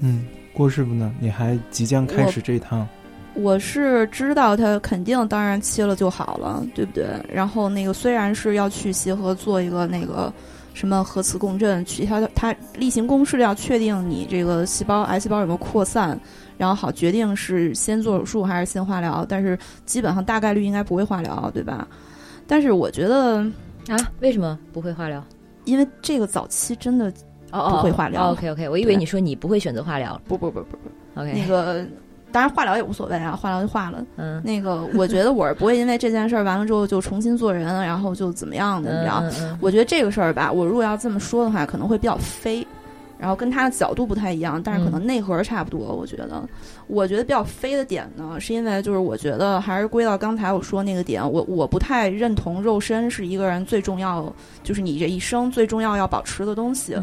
[0.00, 1.14] 嗯，郭师傅呢？
[1.18, 2.86] 你还即将开始这一趟？
[3.34, 7.06] 我是知道他肯定，当然切了就好了，对不对？
[7.32, 10.32] 然后那个虽然是要去协和做一个那个。
[10.76, 11.84] 什么核磁共振？
[11.84, 16.18] 取它它例行公事要确定你这个细胞癌细胞有没有扩散，
[16.58, 19.24] 然后好决定是先做手术还是先化疗。
[19.28, 21.86] 但是基本上大概率应该不会化疗，对吧？
[22.48, 23.36] 但是我觉得
[23.86, 25.24] 啊，为什么不会化疗？
[25.64, 27.12] 因为这个早期真的
[27.52, 28.32] 不会化疗。
[28.32, 30.20] OK OK，我以为你说你不会选择化疗。
[30.26, 31.86] 不不不不不，OK 那个。
[32.34, 34.04] 当然化疗也无所谓啊，化疗就化了。
[34.16, 39.22] 嗯，那个我觉得我是不会因为这件事儿完了之后就重新做人，然后就怎么样的，你知道？
[39.60, 42.66] 我觉得这个事儿吧，我如果要这么说的话，可能会比较飞。
[43.24, 45.78] 然后跟他的角度不太一样，但是可能内核差不多。
[45.80, 46.46] 我觉得，
[46.88, 54.30] 我觉得比较飞的点呢，是因为就是我觉得还是归到刚才我说那个点，我我不太认同肉身是一个人最重要，
[54.62, 56.94] 就是你这一生最重要要保持的东西。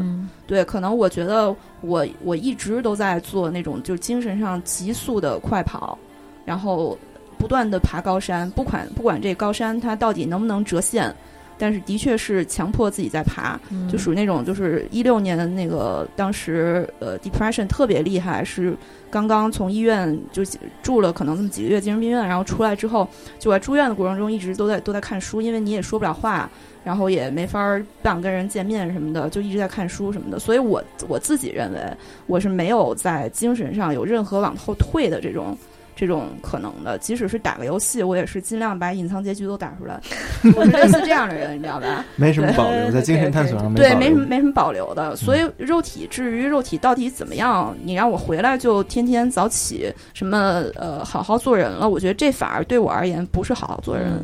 [0.46, 5.98] 对，可能我觉得我我一直都在做那种就精神上急速的快跑，
[6.44, 6.96] 然后
[7.36, 11.12] 不断的爬高山，不管不管这高山它到底能不能折线。
[11.62, 13.56] 但是的确是强迫自己在爬，
[13.88, 18.76] 就属于那种就是一六年的那个当时呃 depression 特别厉害，是
[19.08, 20.42] 刚刚从医院就
[20.82, 26.50] 住了可能这么几个月精神病院，然后出来之后就在住院的过程中一直都在都在看书，因为你也说不了话，
[26.82, 30.40] 然后也没法不想跟人见面什么的，就一直在看书什么的。
[30.40, 31.80] 所以我我自己认为
[32.26, 35.56] 我是没有在精神上有任何往后退的这种。
[36.02, 40.00] 这种可能的，即使是打个游戏，我也是尽量把隐藏结局都打出来。
[40.56, 42.04] 我是类似这样的人，你知道吧？
[42.16, 45.14] 没什么保留，在精神探索上对，没什么没什么保留的。
[45.14, 54.20] 所以肉体，至于肉体到底怎么样，你让我回来就天天早起，什么呃好好做人了，我觉得这反而对我而言不是好好做人。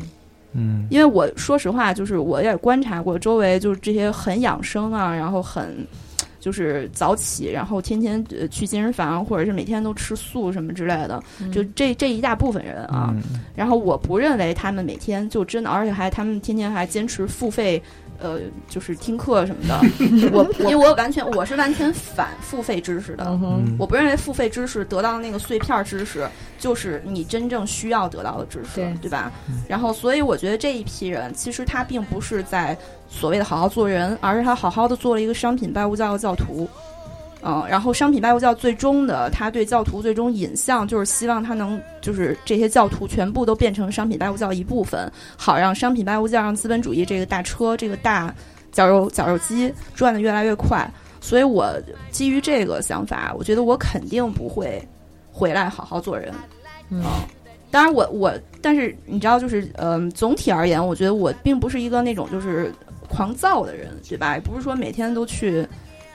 [0.51, 5.87] 嗯，因为我说实话，就是我也观察过周围，就是这些很养生啊，然后很。
[6.39, 11.21] 就是早起，然后天天呃去健身房，或者是每天都吃素什么之类的，
[11.51, 13.13] 就这这一大部分人啊。
[13.55, 17.81] 然后我不认为他们每天就真的，而且还他们天天还坚持付费。
[18.21, 19.79] 呃，就是听课什么的，
[20.33, 23.25] 我因为 我完全我是完全反付费知识的，
[23.77, 26.27] 我不认为付费知识得到的那个碎片知识
[26.57, 29.09] 就是你真正需要得到的知识，对。
[29.09, 29.31] 吧？
[29.67, 32.77] 然后，所以我觉得这一批人其实他并不是在
[33.07, 36.69] 所谓的好好做人，而是他好好的做了一个商品拜物教的教徒。
[37.41, 48.35] 嗯，然后商品拜物教最终的，他对教徒最终引向就是希望他能，就是这些教徒全部都变成商品拜物教一部分，好让商品拜物教让资本主义这个大车这个大
[48.73, 50.85] 绞肉绞肉机转的越来越快。
[51.21, 51.73] 所以我
[52.11, 54.85] 基于这个想法，我觉得我肯定不会
[55.31, 56.33] 回来好好做人。
[56.89, 57.01] 嗯，
[57.71, 62.69] 当然我我，但是你知道，就是嗯，总体而言，我觉得我并不是一个那种就是
[63.07, 64.35] 狂躁的人，对吧？
[64.35, 65.65] 也不是说每天都去。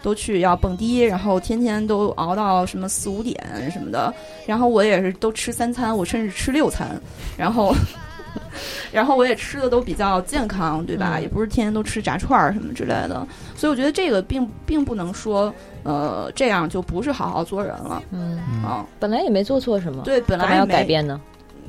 [0.04, 3.34] 都去要蹦迪，然后天天都熬到什么四五点
[3.72, 4.12] 什么的，
[4.44, 7.00] 然后我也是都吃三餐，我甚至吃六餐，
[7.38, 7.74] 然后，
[8.92, 11.18] 然后我也吃的都比较健康，对吧？
[11.18, 15.50] 也不是天天都吃炸串儿什么之类的，所以我觉得这个并并不能说，
[15.84, 18.02] 呃，这样就不是好好做人了。
[18.10, 21.18] 嗯啊，本来也没做错什么，对，本来要改变呢。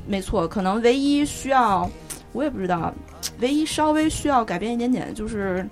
[0.06, 1.90] 没错，可能唯一需要，
[2.34, 2.92] 我也不知道，
[3.40, 5.66] 唯一稍微需要改变一点点就是。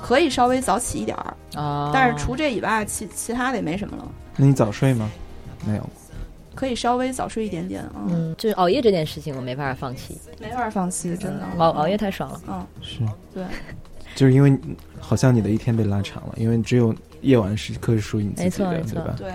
[0.00, 4.04] 可以稍微早起一点儿啊，但是除这以外，其其他的也没什么了。
[4.36, 5.10] 那你早睡吗？
[5.66, 5.88] 没有。
[6.54, 7.92] 可以稍微早睡一点点啊。
[8.08, 11.46] 嗯，就是熬夜这件事情，我没办法放弃，没法放弃，真的。
[11.58, 12.40] 熬熬夜太爽了。
[12.48, 13.00] 嗯，是，
[13.34, 13.44] 对，
[14.14, 14.58] 就是因为
[14.98, 19.14] 好像你的一天被拉长了，因为只有夜晚时刻是属于你自己的，没错没错对吧？
[19.18, 19.32] 对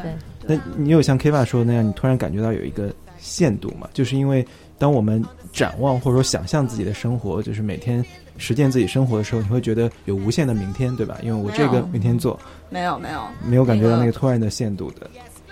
[0.47, 3.88] 对，那你有像 K 爸说的那样，你突然感觉到有一个限度嘛？
[3.93, 4.43] 就是因为
[4.80, 8.04] 当我们展望或者说想象自己的生活，就是每天
[8.41, 11.17] 实践自己生活的时候，你会觉得有无限的明天，对吧？
[11.21, 12.38] 因为我这个明天做，
[12.69, 15.10] 没有没有，没有感觉到那那个个突然的限度的。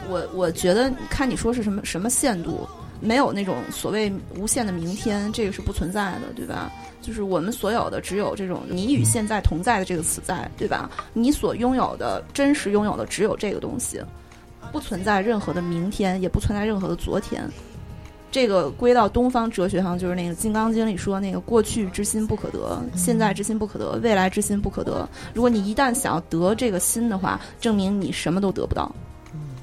[0.10, 2.68] 我我觉得看你说是什么什么限度，
[3.00, 6.72] 没有那种所谓无限的明天，这个是不存在的，对吧？
[7.02, 10.90] 就是我们所有的只有这种你与现在同在的这个词在，对吧？
[11.14, 14.02] 你所拥有的真实拥有的只有这个东西，
[14.72, 17.48] 不存在任何的明天，也不存在任何的昨天。
[18.32, 25.08] 这个归到东方哲学上，就是那个《金刚经》里说那个过去之心不可得，现在之心不可得，未来之心不可得。
[25.34, 28.94] 如果你一旦想要得这个心的话，证明你什么都得不到。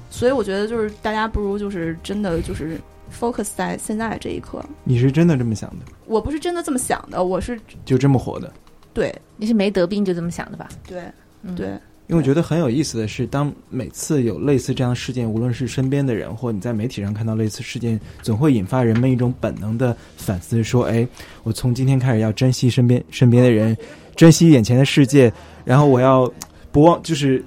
[0.09, 2.79] 所以我觉得就是大家不如就是真的就是
[3.17, 4.63] focus 在现在这一刻。
[4.83, 5.85] 你是真的这么想的？
[6.05, 8.51] 我不是真的这么想的，我是就这么活的？
[8.93, 10.67] 对你是没得病就这么想的吧？
[10.87, 11.03] 对
[11.43, 11.77] 嗯对，
[12.07, 21.05] 因为我觉得很有意思的是，当每次有类似这样事件，无论是身边的人，或你在媒体上看到类似事件，总会引发人们一种本能的反思，说：“哎，
[21.43, 23.75] 我从今天开始要珍惜身边身边的人，
[24.15, 25.31] 珍惜眼前的世界，
[25.65, 26.31] 然后我要
[26.71, 27.43] 不忘就是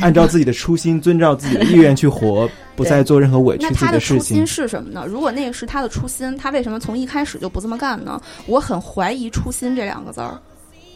[0.00, 4.46] 按照自己的初心，遵照自己的意愿去活， 不再做任何委屈自己那他的事情初心。
[4.46, 5.04] 是什么呢？
[5.06, 8.18] 如果那个是他的初心，他为什么从一开始就不这么干呢？
[8.46, 10.40] 我很怀疑“初心”这两个字儿。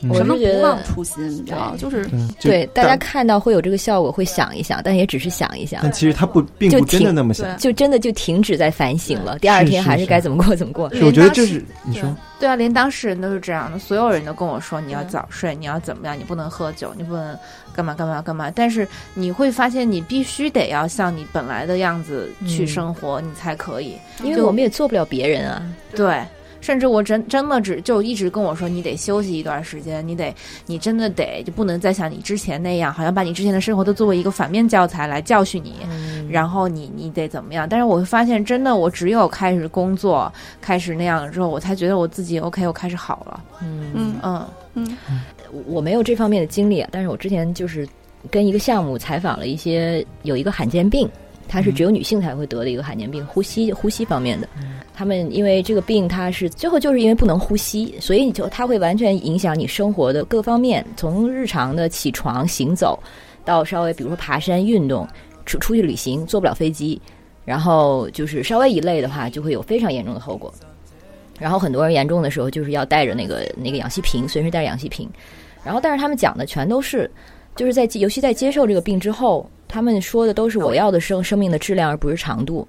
[0.03, 1.29] 嗯我什么是觉得不忘初心？
[1.31, 1.77] 你知道吗？
[1.79, 7.57] 就是对就对，大家看到会有这个效果，会想一想，但也只是想一想，但其实他不并就不真的那么想。
[7.57, 9.39] 就真的就停止在反省了。
[9.39, 10.93] 第二天还是该怎么过怎么过。
[10.95, 17.39] 是，我觉得这是你说，对啊，连当事人都是这样的，所有人都跟我说你要早睡，你要怎么样，你不能喝酒，你不能
[17.73, 18.51] 干嘛干嘛干嘛。
[18.55, 23.97] 但是你会发现，你必须得要像你本来的样子去嗯生活，你才可以。
[24.25, 25.63] 因为我们也做不了别人啊。
[25.95, 26.23] 对，
[26.63, 35.75] 甚至我真真的只就一直跟我说，你得休息一段时间，你得，你真的得就不能再像你之前那样，好像把你之前的生活都作为一个反面教材来教训你。
[35.91, 37.69] 嗯，然后你你得怎么样？
[37.69, 43.43] 但是我会发现，真的，我只有开始工作，开始那样了之后，我才觉得我自己 OK，我开始好了。
[43.61, 45.21] 嗯嗯嗯嗯
[45.67, 47.87] 我没有这方面的经历啊，但是我之前就是
[48.31, 51.11] 跟一个项目采访了一些有一个罕见病，
[51.49, 54.49] 它是只有女性才会得的一个罕见病，呼吸呼吸方面的。
[54.95, 62.99] 他们因为这个病，它是最后就是因为不能呼吸，所以你就它会完全影响你生活的各方面，从日常的起床、行走，
[63.45, 65.09] 到稍微比如说爬山、运动、
[65.47, 67.01] 出出去旅行，坐不了飞机，
[67.45, 70.53] 然后就是稍微一累的话，就会有非常严重的后果。
[71.41, 75.09] 然后很多人严重的时候，就是要带着那个那个氧气瓶，随时带着氧气瓶。
[75.65, 77.11] 然后，但是他们讲的全都是，
[77.57, 82.67] 就是在尤其在接受这个病之后，他们说的都是我要的生生命的质量，而不是长度。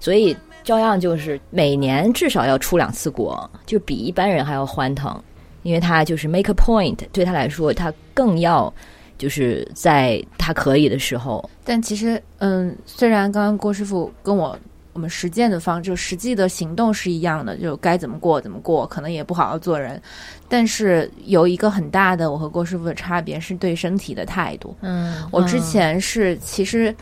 [0.00, 0.36] 所以
[0.66, 5.18] 照样就是每年至少要出两次国，就比一般人还要欢腾，
[5.62, 8.72] 因为他就是 make a point，对他来说，他更要
[9.16, 14.58] 就是在他可以的时候，但其实，嗯，虽然刚刚郭师傅跟我
[14.92, 20.02] 我们实践的方，就实际的行动是一样的，就该怎么过怎么过，可能也不好好做人，
[20.48, 24.76] 但是有一个很大的我和郭师傅的差别是对身体的态度。
[24.80, 26.92] 嗯我之前是其实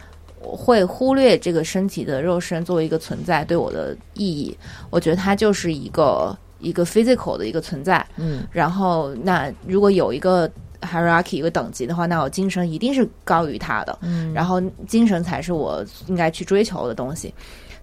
[0.45, 4.57] 我会忽略这个身体的肉身作为一个存在对我的意义，
[4.91, 8.05] 我觉得它就是一个一个 physical 的一个存在。
[8.17, 10.51] 嗯然后，那如果有一个
[10.83, 13.99] hierarchy 一个等级的话，那我精神一定是高于它的。
[14.03, 17.33] 嗯然后精神才是我应该去追求的东西。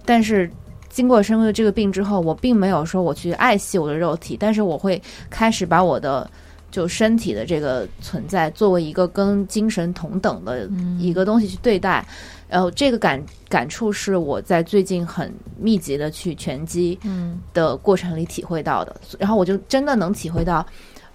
[0.06, 0.50] 但是
[0.90, 6.30] 经过生了这个病之后，我并没有说我去爱惜我的肉体，但是我会开始把我的
[6.70, 12.06] 就身体的这个存在作为一个跟精神同等的一个东西去对待。
[12.52, 17.40] 然后这个感感触是我在最近很密集的去拳击嗯。
[17.54, 20.66] 的过程里体会到的，然后我就真的能体会到，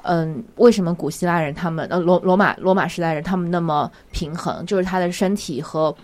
[0.03, 5.95] 嗯，为什么古希腊人他们呃罗罗马罗马时代人他们那么平衡，就是他的身体和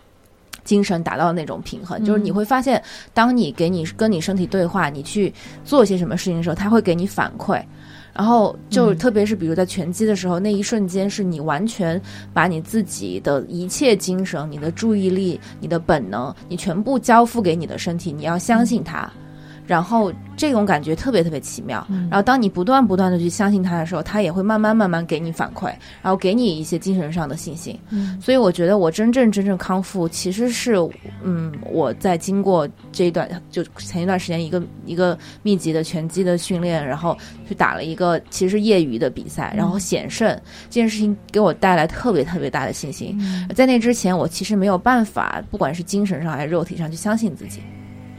[0.65, 5.33] 精神达到那种平衡，就是你会发现，当你给你跟你身体对话，你去
[5.65, 7.61] 做些什么事情的时候，他会给你反馈。
[8.15, 12.01] 然后就特别是比如在拳击的时候，那一瞬间是你完全
[12.33, 19.11] 把你自己的一切精神、你的注意力、你的本能，你全部交付给你的身体，你要相信它。
[19.67, 21.87] 然后这种感觉特别特别奇妙。
[22.11, 25.67] 然后当你不断不断的去相信他的时候，他也会慢慢慢慢给你反馈，
[26.03, 27.79] 然后给你一些精神上的信心。
[27.91, 30.75] 嗯所以我觉得我真正真正康复，其实是
[31.23, 37.17] 嗯我在经过这一段就前一段时间一个一个密集的拳击的训练，然后
[37.49, 40.29] 去打了一个其实业余的比赛，然后险胜
[40.69, 43.19] 这件事情给我带来特别特别大的信心。
[43.55, 47.61] 在那之前，我其实没有办法，不管是精神上还是肉体上，去相信自己，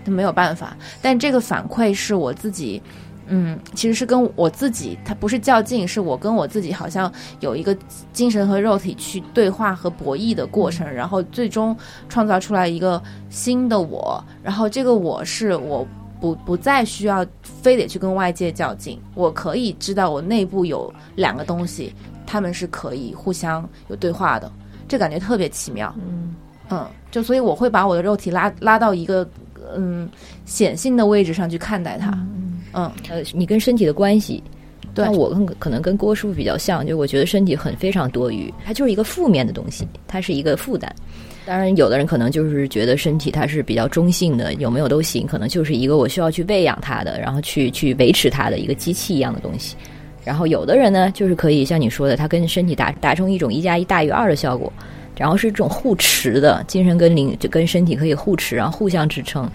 [0.04, 0.76] 都没有办法。
[1.01, 2.82] 但这个反馈是我自己，
[3.28, 7.76] 嗯，其实是跟我自己，他不是较劲，是我跟我自己好像有一个
[8.12, 11.76] 精神和肉体去对话和博弈的过程，然后最终
[12.10, 15.88] 创造出来一个新的我，然后这个我是我。
[16.22, 21.93] 不不再需要非得去跟外界较劲，我可以知道我内部有两个东西，
[22.26, 24.49] 他们是可以互相有对话的，
[24.88, 25.93] 这感觉特别奇妙。
[25.97, 26.34] 嗯
[26.70, 29.30] 嗯，就所以我会把我的肉体拉拉到一个
[29.78, 30.09] 嗯
[30.45, 32.11] 显性的位置上去看待它。
[32.74, 34.43] 嗯，呃，你跟身体的关系，
[34.93, 40.93] 对那我跟可能跟郭师傅比较像，就我觉得身体很非常多余，它就是一个负面的东西，它是一个负担。
[41.45, 49.76] 当然，有的人可能就是觉得身体它是比较中性的，有没有都行，可能就是一个我需要去喂养它的，然后去去维持它的一个机器一样的东西。
[50.24, 54.71] 然后有的人呢，就是可以像你说的，它跟身体达达成一种一加一大于二的效果，
[55.18, 59.49] 然后是这种互持的，精神跟灵就跟身体可以互持，然后互相支撑。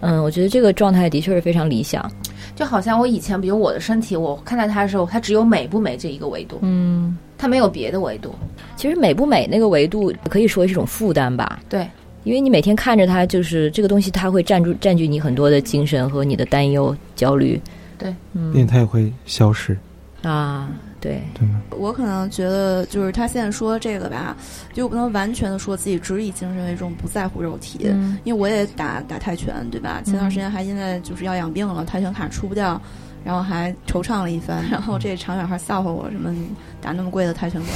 [0.00, 2.10] 嗯，我觉得这个状态的确是非常理想。
[2.54, 8.34] 就好像我以前，比如我的身体，我看待它的时候，它只有美不美这一个维度，嗯，它没有别的维度。
[8.76, 11.88] 其实美不美那个维度可以说是一种负担吧，对，
[12.22, 17.60] 因为你每天看着它，就是这个东西，它会占住占据你很多的精神和你的担忧、焦虑。
[17.96, 19.76] 对，嗯并且它也会消失，
[20.22, 20.68] 啊，
[21.04, 21.22] 对？
[21.70, 24.36] 我可能觉得，就是他现在说这个吧，
[24.72, 27.80] 就不能完全的说自己只以精神为重，不在乎肉体。
[27.84, 30.00] 嗯因为我也打打泰拳，对吧？
[30.04, 32.80] 前段时间还因为就是要养病了，泰拳卡出不掉，
[33.22, 34.64] 然后还惆怅了一番。
[34.70, 36.34] 然后这常远还笑话我什么
[36.80, 37.72] 打那么贵的泰拳馆，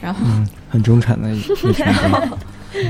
[0.00, 2.30] 然后嗯，很中产的一 一群人。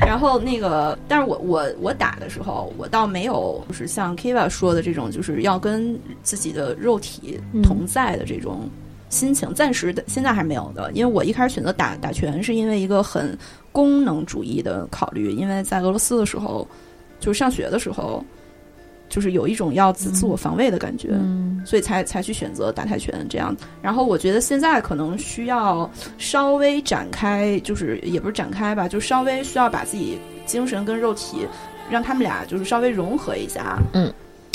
[0.05, 8.69] 然后那个，但是我我我打的时候，我倒没有就是像 Kiva 说的这种，就是要跟自己的肉体同在的这种
[9.09, 10.91] 心情，暂时的现在还没有的。
[10.93, 13.37] 因为我一开始选择打打拳，是因为一个很
[13.73, 16.67] 功能主义的考虑，因为在俄罗斯的时候，
[17.21, 18.25] 就是上学的时候，
[19.09, 21.09] 就是有一种要自自我防卫的感觉。
[21.13, 23.55] 嗯所以才才去选择打泰拳这样。
[23.83, 31.47] 然后我觉得现在可能需要稍微展开，就是也不是展开吧，就稍微需要把自己精神跟肉体，
[31.91, 33.79] 让他们俩就是稍微融合一下。
[33.93, 34.11] 嗯，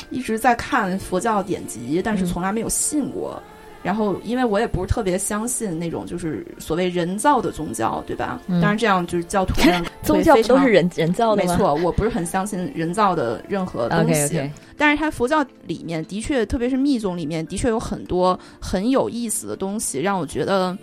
[0.09, 3.39] 一直在看佛教典籍，但是从来没有信过。
[3.83, 8.39] 然后，因为我也不是特别相信那种就是所谓人造的宗教，对吧？
[8.47, 11.43] 嗯当然，这样就是教徒们 宗教都是人人造的？
[11.43, 14.49] 没错，我不是很相信人造的任何东西。
[14.77, 20.75] 但是它佛教里面的确，特别是密宗里面，的确有很多很有意思的东西，让我觉得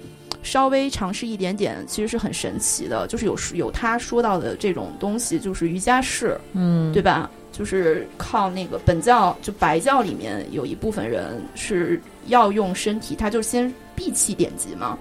[0.42, 3.07] 稍微尝试一点点，其实是很神奇的。
[3.09, 7.30] 就是有有他说到的这种东西，就是瑜伽士，嗯，对吧？
[7.53, 12.01] 就是靠那个本教，就白教里面有一部分人是
[12.31, 14.99] 要用身体，他就先闭气典籍嘛，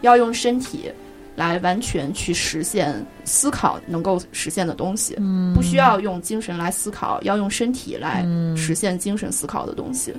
[0.00, 0.90] 要用身体
[1.36, 10.12] 来完全去实现思考能够实现的东西，嗯不需要用精神来思考，要用身体来嗯实现精神思考的东西。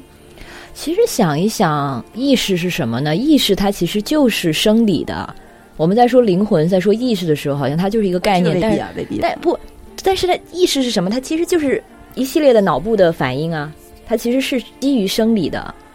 [0.73, 3.15] 其实想一想，意识是什么呢？
[3.15, 5.35] 意识它其实就是生理的。
[5.75, 9.19] 我们在说灵魂，在说意识的时候，好像它就是一个概念，但是这个未必啊，未必。
[9.19, 9.59] 但不，
[10.03, 11.09] 但是它意识是什么？
[11.09, 11.83] 它其实就是
[12.15, 13.69] 一系列的脑部的反应啊，
[14.05, 15.90] 它其实是基于生理的，嗯，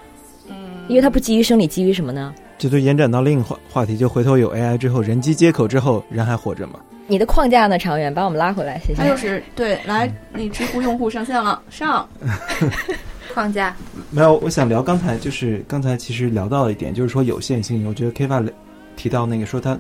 [0.88, 2.34] 因为它不基于生理，基于什么呢？
[2.58, 6.80] 这就延展到另一话话题，就回头有 AI 之后，人机接口之后，人还活着吗？
[7.08, 7.78] 你的框架呢？
[7.78, 8.94] 长远把我们拉回来，谢谢。
[8.94, 12.08] 他就是对，来，那知乎用户上线了，上。
[13.34, 13.76] 框架，
[14.10, 17.86] 没有，我想聊刚才就是刚才其实聊到了一点，就是说有限性。
[17.86, 18.48] 我觉得 Kiva
[18.96, 19.78] 提到那个说他，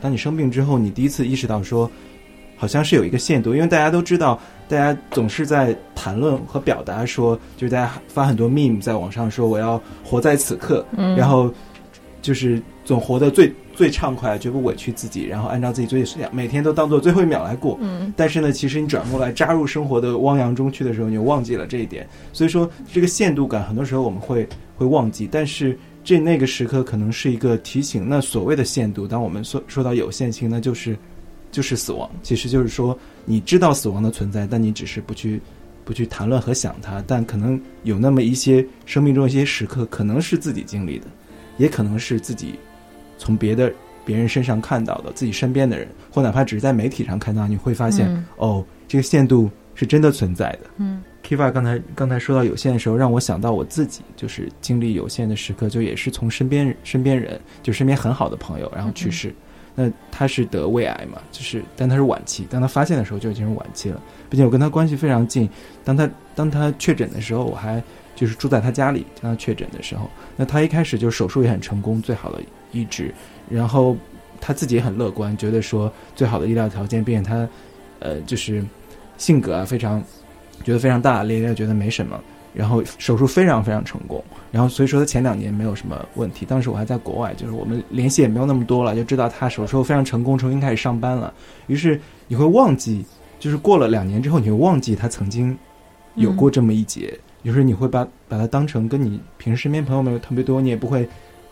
[0.00, 1.90] 当你生病之后，你第一次意识到说，
[2.56, 4.38] 好像是有一个限度，因为大家都知道，
[4.68, 11.52] 大家总是在谈论和表达说，就是大家发很多 meme 在网上说我要活在此刻，嗯然后
[12.22, 17.76] 就是总活得最最畅快，绝不委屈自己，然后按照自己最想，每天都当做最后一秒来过。
[17.80, 22.08] 嗯但是呢，其实你转过来扎入生活的汪洋中去的时候，你就忘记了这一点。
[22.32, 28.08] 所以说，这个限度感很多时候我们会会忘记，但是这那个时刻可能是一个提醒。
[28.08, 30.96] 那所谓的限度，当我们说说到有限性，那就是
[31.54, 32.10] 就是死亡。
[32.20, 35.40] 其实就是说，你知道死亡的存在，但你只是不去
[35.84, 37.02] 不去谈论和想它。
[37.06, 41.06] 但可能有那么一些生命中一些时刻，可能是自己经历的，
[41.56, 42.56] 也可能是自己
[43.16, 43.72] 从别的
[44.04, 48.08] 别人身上看到的，自己身边的人，或哪怕只是在媒体上看到，你会发现。
[48.12, 50.70] 嗯哦，这个限度是真的存在的。
[50.78, 59.34] 嗯 Kiva 刚才刚才说到有限的时候，让我想到我自己，就是经历有限的时刻，就也是从身边身边人，就身边很好的朋友，然后去世。
[59.74, 64.00] 那他是得胃癌嘛，就是但他是晚期，当他发现的时候就已经是晚期了，
[64.30, 65.48] 并且我跟他关系非常近。
[65.82, 67.82] 当他当他确诊的时候，我还
[68.14, 73.12] 就是住在他家里，当他确诊的时候，那他一开始就手术也很成功，最好的医治，
[73.50, 73.96] 然后
[74.40, 77.48] 他自己也很乐观，觉得说最好的医疗条件，并且他
[77.98, 78.64] 呃就是
[79.18, 80.00] 性格啊非常
[80.62, 82.20] 觉得非常大大咧咧，觉得没什么。
[82.54, 86.46] 然后手术非常非常成功，然后所以说他前两年没有什么问题。
[86.46, 91.34] 当时我还在国外，就是我们联系也没有那么多了，就知道他手术非常成功，重新开始上班了。
[91.66, 93.04] 于是你会忘记，
[93.40, 95.56] 就是过了两年之后，你会忘记他曾经
[96.14, 97.18] 有过这么一劫。
[97.42, 101.06] 有时候你会把把他当成跟你平时身边朋友没有特别多，你也不会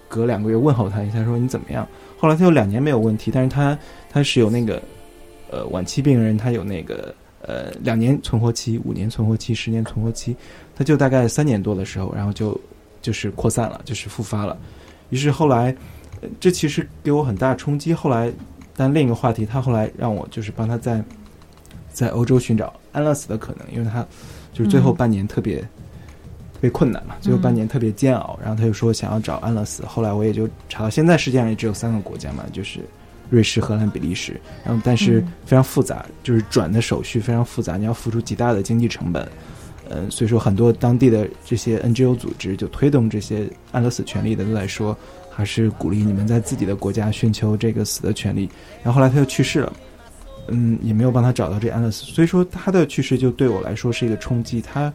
[0.08, 1.86] 隔两个月问候他一下说你怎么样。
[2.16, 3.78] 后来他有两年没有问题，但是他
[4.10, 4.80] 他是有那个
[5.50, 10.34] 呃晚期病人，他有那个呃两年存活期、五年存活期、十年存活期。
[10.74, 12.58] 他就大概三年多的时候，然后就
[13.00, 14.56] 就是扩散了，就是复发了。
[15.10, 15.74] 于是后来，
[16.40, 17.92] 这其实给我很大冲击。
[17.92, 18.32] 后来，
[18.74, 21.02] 但另一个话题，他后来让我就是帮他在
[21.92, 24.06] 在欧洲寻找安乐死的可能，因为他
[24.52, 28.38] 就是最后半年特别特别困难嘛，最后半年特别煎熬。
[28.40, 29.84] 然后他就说想要找安乐死。
[29.84, 32.80] 后来我也就查到，现在世界上也只有三个国家嘛，就是
[33.28, 34.40] 瑞士、荷兰、比利时。
[34.64, 39.28] 然后但是非常复杂，就是转的手续非常复杂，你要付出极大的经济成本。
[39.94, 44.96] 嗯，所以说很多当地的这些 NGO 组织就推动这些安乐死权利的都在说，
[45.30, 48.48] 还是鼓励你们在自己的国家寻求这个死的权利。
[48.82, 49.72] 然后后来他又去世了，
[50.48, 52.04] 嗯，也没有帮他找到这安乐死。
[52.06, 54.62] 所以说他的去世就对我来说是一个冲击。
[54.62, 54.90] 他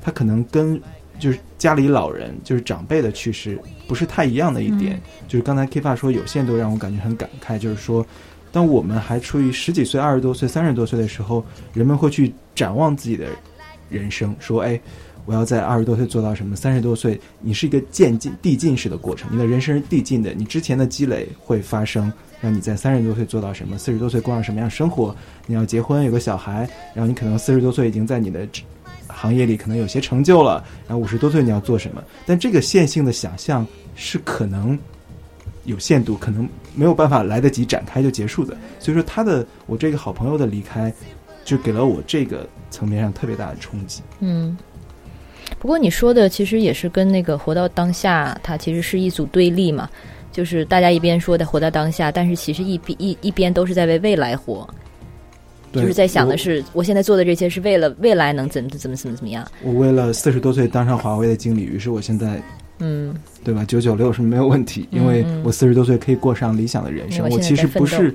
[0.00, 0.80] 他可能跟
[1.18, 8.06] 就是家里老人就是长辈的去世不是太一样的一点，就是刚才 K 发说有限度让我感觉很感慨，就是说
[8.50, 11.44] 当我们还处于十几岁、二十多岁、三十多岁的时候，
[11.74, 13.26] 人们会去展望自己的。
[13.88, 14.80] 人生说：“哎，
[15.24, 16.56] 我要在二十多岁做到什么？
[16.56, 20.32] 三十多岁，你是一个渐进递进式的过程，你的人生是递进的。
[20.32, 23.76] 你之前的积累会发生，让你在三十多岁做到什么？
[23.76, 25.14] 四十多岁过上什么样生活？
[25.46, 28.46] 你要结婚，有个小孩，然后你可能四十多岁已经在你的
[29.08, 30.64] 行业里可能有些成就了。
[30.86, 32.02] 然后五十多岁你要做什么？
[32.24, 34.78] 但这个线性的想象是可能
[35.64, 38.56] 有限度，可能没有办法来得及展开就结束的。
[38.78, 40.92] 所以说，他的我这个好朋友的离开。”
[41.48, 44.02] 就给了我这个层面上特别大的冲击。
[44.20, 44.54] 嗯，
[45.58, 49.88] 不过你说的其实也是跟那个活到当下，它其实是一组对立嘛。
[50.30, 54.68] 就是大家一边说的活到当下，但是其实一边一一边都是在为未来活，
[55.72, 59.50] 就是在想的是我现在做的这些是为了未来能怎么怎么怎么怎么样。
[59.62, 62.42] 我为了四十多岁当上华为的经理，于是我现在，
[62.80, 63.64] 嗯，对吧？
[63.64, 67.26] 九九六是没有问题，因为我四十多岁可以过上理想的人生。
[67.30, 68.14] 我其实不是。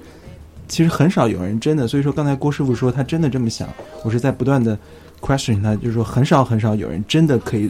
[0.68, 3.68] 其实很少有人真的，所以说刚才郭师傅说他真的这么想，
[4.04, 4.78] 我是在不断的
[5.22, 7.70] question 他，就是说很少很少有人真的可以，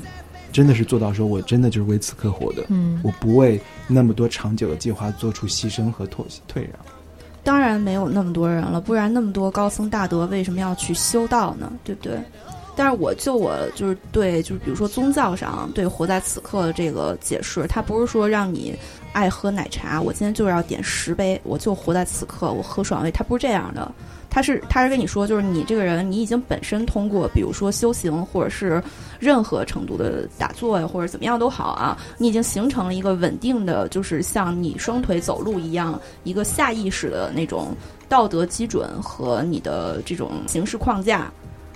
[0.52, 6.74] 真的是做到说我真的就是为此刻活的，嗯，我不为那么多长久的计划做出牺牲和妥协退让。
[7.44, 11.72] 当然没有那么多人了，不然那么多高僧大德为什么要去修道呢？
[11.84, 12.18] 对不对？
[12.76, 18.76] 但是我就我就是对，就是比如说宗教上对活在此刻的这个解释，它不是说让你
[19.11, 23.91] 爱喝奶茶，我今天就是要点十杯，我就活在此刻，我喝爽味，它不是这样的，
[24.28, 28.82] 它是它是跟你说，就是你这个人，你已经本身通过，比如说修行或者是
[29.19, 37.76] 任何程度的打坐呀，或者怎么样都好啊，你已经形成了一个稳定的，就是像你双腿走路一样，一个下意识的那种
[38.09, 41.32] 道德基准和你的这种形式框架。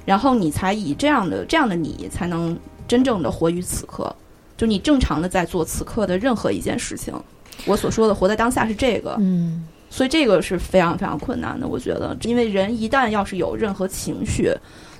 [0.07, 4.15] 然后你才以这样的这样的你才能真正的活于此刻，
[4.55, 7.13] 就你正常的在做此刻的任何一件事情。
[7.65, 11.67] 我所说的活在当下是这个，嗯，所以这个是非常非常困难的。
[11.67, 14.49] 我觉得，因为人一旦要是有任何情绪，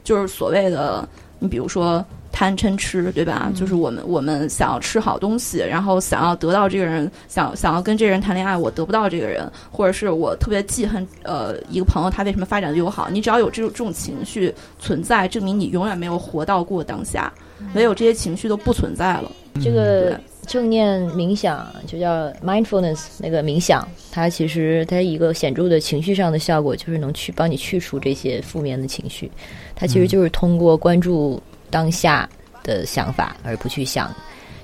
[0.03, 1.07] 就是所谓的，
[1.39, 2.05] 你比如说。
[2.32, 3.51] 贪嗔痴，对吧？
[3.55, 13.09] 就是我们我们想要吃好东西，然后想要得到这个人，想想要跟这个人谈恋爱，我得不到这个人，或者是我特别记恨呃一个朋友，他为什么发展的比我好？
[13.09, 17.34] 你只要有这种这种情绪存在，证明你永远没有活到过当下，
[17.73, 19.32] 没有这些情绪都不存在了。
[19.63, 29.32] 这个正念冥想就叫 mindfulness，那个冥想，它其实它一个显著的情绪上的效果，就是能去帮你去除这些负面的情绪。
[29.75, 31.41] 它其实就是通过关注。
[31.70, 32.28] 当下
[32.63, 34.13] 的想法，而不去想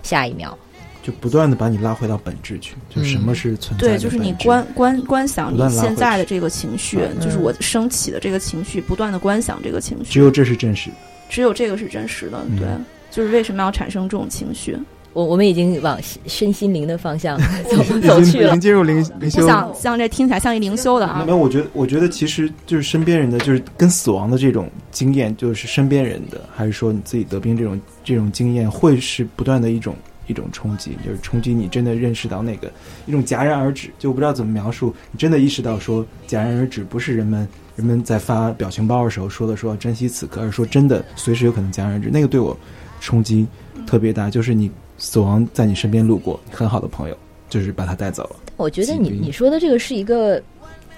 [0.01, 0.57] 下一秒，
[1.01, 3.87] 就不断的把你拉回到本质去，就什么是存在？
[3.87, 10.11] 对，就是你观观观想你现在的这个情绪，就是我升起的这个情绪，不断的观想这个情绪。
[10.11, 10.95] 只有这是真实的，
[11.29, 12.43] 只有这个是真实的。
[12.57, 12.67] 对，
[13.11, 14.77] 就是为什么要产生这种情绪？
[15.13, 17.39] 我我们已经往身心灵的方向
[17.69, 18.61] 走走去了经已经。
[18.61, 19.45] 进入灵灵不修。
[19.45, 21.35] 想像这听起来像一灵修的啊那。
[21.35, 29.95] 我觉得，我觉得其实就是身边人的，就是跟死亡的这种经验，就是身边人的，还是说你自己得病这种这种经验，会是不断的一种
[30.27, 32.71] 一种冲击，就是冲击你真的认识到那个
[33.05, 42.57] 一种戛然而止，就我不知道怎么描述，你真的意识到说戛然而止不是人们人们在发表情包的时候说的说珍惜此刻，而是说真的随时有可能戛然而止，那个对我
[43.01, 43.45] 冲击
[43.85, 44.71] 特别大，就是你
[45.03, 47.17] 死亡在你身边路过，很好的朋友
[47.49, 48.37] 就是把他带走了。
[48.55, 50.41] 我觉得你你说的这个是一个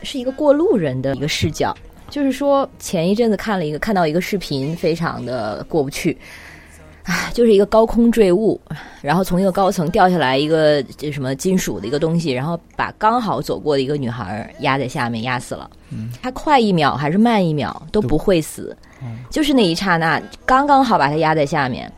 [0.03, 1.75] 是一个过路人的一个视角，
[2.07, 6.15] 就是说前一阵子看了一个看到一个视频，非常的过不去。
[7.05, 8.61] 唉，就是一个高空坠物，
[9.01, 15.69] 然后从一个高层掉下来一个这什么金属的一个东西，然后把刚好走过的一个女孩压在下面，压死了。
[15.89, 21.91] 嗯，她快一秒还是慢一秒都不会死，嗯就是那一刹那刚刚好把她压在下面。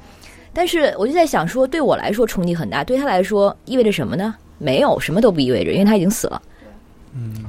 [0.57, 4.33] 但是我就在想说，对我来说冲击很大，对他来说意味着什么呢？
[4.57, 6.41] 没有，什么都不意味着，因为他已经死了。
[7.13, 7.45] 嗯，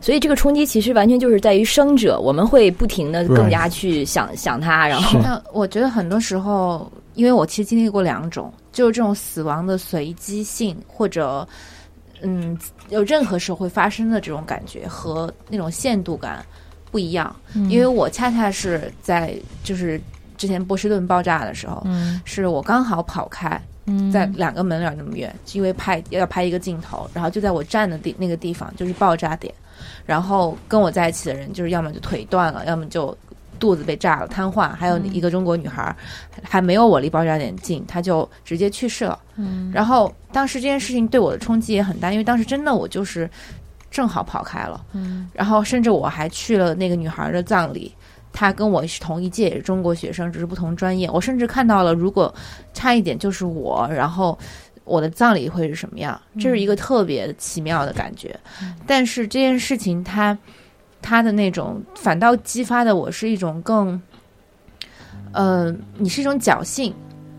[0.00, 11.44] 所以这个冲击其实完全就是在于生者，我们会不停的更加去想想他，然后那我觉得很多时候，因为我其实经历过两种，就是这种死亡的随机性，或者
[12.20, 12.56] 嗯，
[12.90, 16.46] 有任何时候会发生的这种感觉和那种限度感
[16.92, 17.34] 不一样。
[17.68, 19.34] 因为我恰恰是在
[19.64, 20.00] 就是
[20.42, 22.20] 之前波士顿爆炸的时候，嗯。
[22.24, 23.60] 是我刚好跑开，
[24.12, 29.54] 在两个门脸那么远，因为拍要拍一个镜头，然后就在我站的地那个地方就是爆炸点，
[30.04, 33.16] 然后跟我在一起的人就是要么就腿断了，要么就
[33.60, 35.94] 肚子被炸了瘫痪，还有一个中国女孩儿
[36.42, 39.16] 还没有我离爆炸点近，她就直接去世了。
[39.36, 43.30] 嗯，然后当时这件事情对我的冲击也很大，因为当时真的我就是
[43.92, 47.94] 正好跑开了，嗯，然后甚至我还去了那个女孩的葬礼。
[48.32, 51.10] 她跟我是同一届，也是中国学生，只是不同专业。
[51.10, 52.34] 我甚至看到了，如果
[52.72, 54.38] 差一点就是我，然后
[54.84, 56.20] 我的葬礼会是什么样？
[56.40, 58.38] 这是一个特别奇妙的感觉。
[58.86, 60.36] 但是这件事情它，
[61.00, 64.00] 它的那种反倒激发的我是一种更，
[65.32, 66.92] 呃，你是一种侥幸，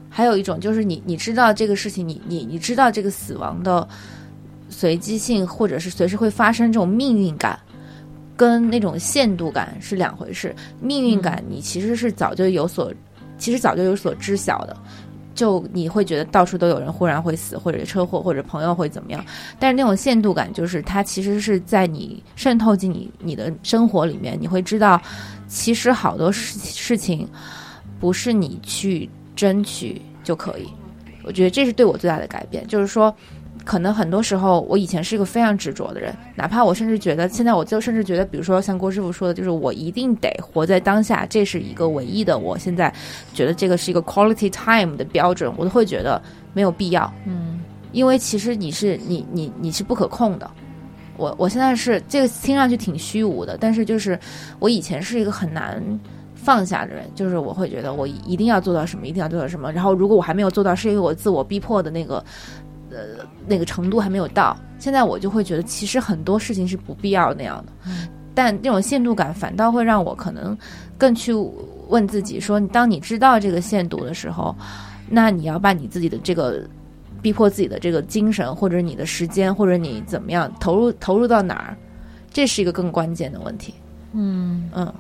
[0.10, 3.88] 还有一种就是你你知道这个事情，你你你知道这个死亡的
[4.70, 7.60] 随机性，或者是随时会发生这种命运感。
[8.36, 10.56] 跟那种限度感是两回事。
[10.82, 12.94] 命运感，你其实是早就有所，
[13.38, 14.76] 其实早就有所知晓的。
[15.36, 19.26] 就你会觉得到处都有人忽然会死，或者车祸，或者朋友会怎么样。
[19.58, 25.02] 但是那种限度感，就是它其实是在你渗透进你你的生活里面，你会知道，
[25.48, 27.28] 其实好多事事情
[28.00, 30.68] 不是你去争取就可以。
[31.24, 33.14] 我觉得这是对我最大的改变，就是说。
[33.66, 42.94] 可能很多时候，我以前是一个非常执着的人，哪怕我甚至觉得，现在我就甚至觉得，比如说像郭师傅说的，就是我一定得活在当下，这是一个唯一的，我现在
[43.34, 46.22] 觉得这个是一个 quality time 的标准，我都会觉得
[46.54, 47.62] 没有必要，嗯，
[47.94, 50.50] 因为其实你是你你你是不可控的。
[51.16, 54.20] 我我现在是这个听上去挺虚无的，但是就是
[54.60, 55.82] 我以前是一个很难
[56.34, 62.22] 放下的人，就是我会觉得我一定要做到什么，一定要做到什么，然后如果我还没有做到，是因为我自我逼迫的那个。
[62.94, 64.56] 呃，那个程度还没有到。
[64.78, 67.72] 现在我就会觉得，其实很多事情是不必要那样的。
[67.88, 70.58] 嗯、但那种限度感反倒会让我可能
[70.98, 71.34] 更去
[71.88, 74.56] 问自己：说，当你知道这个限度的时候，
[75.10, 76.68] 那你要把你自己的这个
[77.22, 81.78] 逼迫自己的这个精神，或者你的时间，或者你怎么样投入投入到哪儿，
[82.32, 83.74] 这是一个更关键的问题。
[84.12, 84.94] 嗯嗯，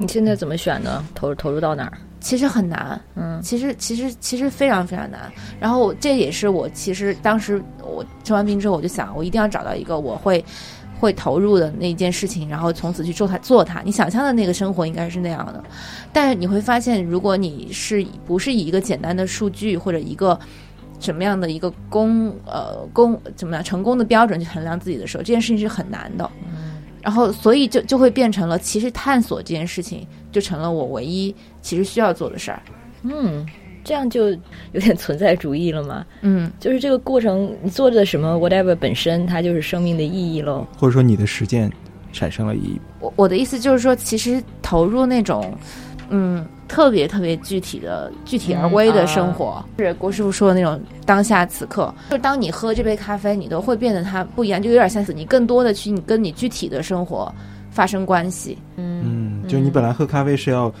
[0.00, 1.04] 你现在怎么选呢？
[1.14, 1.92] 投投入到哪儿？
[2.20, 5.30] 其实很难，嗯，其实其实其实非常非常难。
[5.60, 10.42] 然后这也是我其实当时我生完病之后，我就想，我一定要找到一个我会
[10.98, 13.82] 会投入的那件事情，然后从此去做它做它。
[13.82, 15.62] 你想象的那个生活应该是那样的，
[16.14, 20.38] 但是你会发现，如果你是不是以一个简单的数据或者一个
[20.98, 26.30] 什么样的一个功呃功怎么样成功的标准去衡量自己的时候，这件事情是很难的。
[27.02, 32.62] 然后，所以就就会变成了，其实探索这件事情就成了我唯一其实需要做的事儿。
[33.02, 33.46] 嗯，
[33.82, 34.28] 这样就
[34.72, 36.04] 有点存在主义了嘛。
[36.20, 40.66] 嗯，就是这个过程，你做的什么 whatever 本身，它就是生命的意义喽。
[40.76, 41.72] 或者说你的实践
[42.12, 42.80] 产生了意义。
[43.00, 45.56] 我我的意思就是说，其实投入那种
[46.10, 51.92] 嗯特别特别具体的、具体而微的生活，是郭师傅说的那种当下此刻。
[52.10, 57.34] 就当你喝这杯咖啡，你都会变得它不一样，就有点像是你更多的去你跟你具体的生活
[57.72, 58.56] 发生关系。
[58.76, 59.02] 嗯
[59.42, 60.72] 嗯，就你本来喝咖啡是要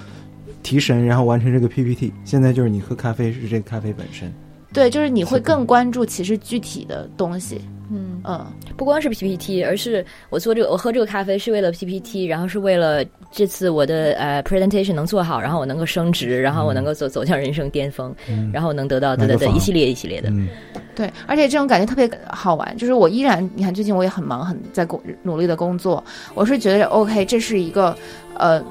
[0.62, 4.32] 提神，然后完成这个 PPT，现在就是你喝咖啡是这个咖啡本身。
[4.72, 7.60] 对，就是你会更关注其实具体的东西。
[7.92, 8.46] 嗯，嗯，
[8.76, 20.30] 不光是 PPT，而是我做这个，我喝这个咖啡是为了 PPT，然后是为了这次我的呃 presentation 能做好，然后我能够升职，然后我能够走走向人生巅峰，嗯然后能得到对对对一系列一系列的。
[20.30, 20.48] 嗯
[20.94, 26.04] 对，而且这种感觉特别好玩，就是我依然，你看最近我也很忙，很在工努力的工作，
[26.34, 27.96] 我是觉得 OK，这是一个
[28.34, 28.62] 呃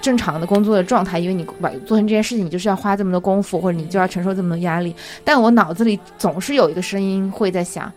[0.00, 4.94] 正常的工作的状态，因为你把做成这件事情，你就是要花这么多功夫，或者你就要承受这么多压力。
[5.24, 7.92] 但我脑子里总是有一个声音会在想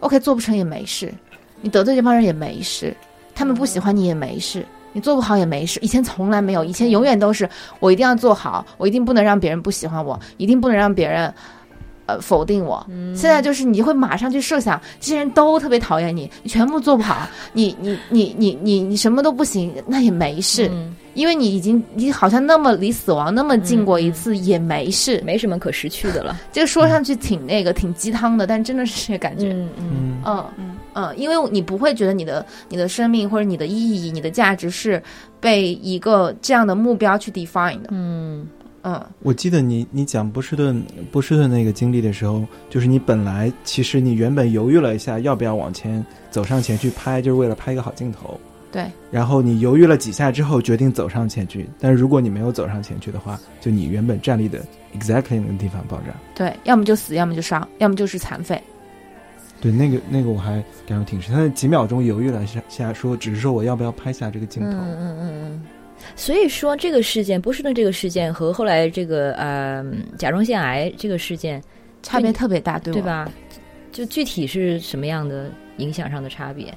[0.00, 1.12] ，OK，做不成也没事，
[1.60, 2.96] 你得罪这帮人也没事，
[3.34, 4.64] 他们不喜欢你也没事。
[4.94, 7.48] 你做不好也没事，以前从来没有，以前永远都是
[7.80, 11.32] 我一定要做好，我一定不能让别人不喜欢我，一定不能让别人，
[12.04, 12.86] 呃，否定我。
[13.14, 20.70] 现在就是你会马上去设想，这些人都特别讨厌你，你全部做不好，你你你你你你什么都不行，那也没事，
[21.14, 25.20] 因为你已经你好像那么离死亡那么近过一次，也没事。
[25.24, 26.40] 没什么可失去的了。
[26.52, 29.52] 这个说上去挺那个挺鸡汤的，但真的是这感觉。
[29.52, 35.02] 嗯嗯嗯嗯嗯嗯，因为你不会觉得你的你的生命或者你的意义、你的价值是
[35.40, 37.88] 被一个这样的目标去 define 的。
[37.92, 38.46] 嗯
[38.82, 48.38] 嗯我记得你你讲波士顿波士顿那个经历的时候，就是你本来其实你原本犹豫了一下，要不要往前走上前去拍，就是为了拍一个好镜头。
[48.72, 51.68] 对，然后你犹豫了几下之后，决定走上前去。
[51.78, 54.58] 但是如果你没有走上前去的话，就你原本站立的
[54.98, 56.14] exactly 那个地方爆炸。
[56.34, 58.60] 对，要么就死，要么就伤，要么就是残废。
[59.60, 61.34] 对，那个那个我还感觉挺深。
[61.34, 64.70] 他几秒钟犹豫了一下下，说只是说我要不要拍下这个镜头。
[64.70, 65.62] 嗯嗯嗯嗯。
[66.16, 69.84] 所以说，这个事件，波士顿这个事件和后来这个呃
[70.18, 71.62] 甲状腺癌这个事件，
[72.02, 72.92] 差别特别大，对？
[72.92, 73.30] 对吧？
[73.92, 76.74] 就具体是什么样的影响上的差别？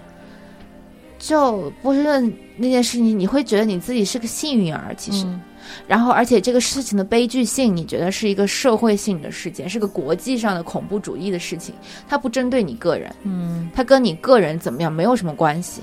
[1.17, 5.25] 就波士顿那件事情，你会觉得你自己是个幸运儿，其实。
[5.25, 5.41] 嗯
[5.87, 11.73] 然后，而且这个事情的悲剧性，你觉得是一个社会性的事件，是个国际上的恐怖主义的事情，
[12.07, 15.81] 它不针对你个人，嗯它跟你个人怎么样没有什么关系。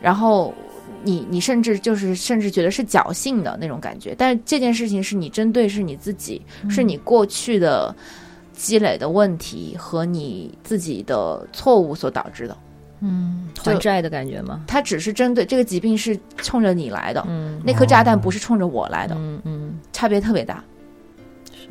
[0.00, 0.52] 然后
[1.02, 7.96] 你你甚至就是甚至觉得是侥幸的那种感觉，但是这件事情是你针对是你自己，是你过去的
[8.52, 12.54] 积累的问题和你自己的错误所导致的。
[13.04, 14.64] 嗯，还债的感觉吗？
[14.66, 19.78] 它只是针对这个疾病是冲着你来的，嗯那颗炸弹不是冲着我来的，嗯嗯。
[19.92, 20.64] 差别特别大。
[21.54, 21.68] 是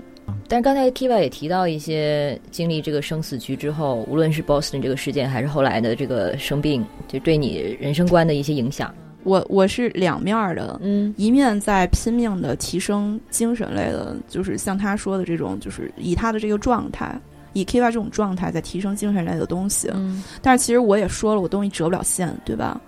[0.47, 8.93] 但是刚才 Kiva 也提到一些经历这个生死局之后，无论是 Boston 这个事件，还是后来的这个生病，就对你人生观的一些影响。
[9.23, 17.17] 我我是两面儿的，嗯一面在拼命的提升精神类的，就是像他说的这种，就是以他的这个状态，
[17.53, 19.89] 以 K Y 这种状态在提升精神类的东西。
[19.93, 22.79] 嗯但是其实我也说了，我东西折不了线，对吧？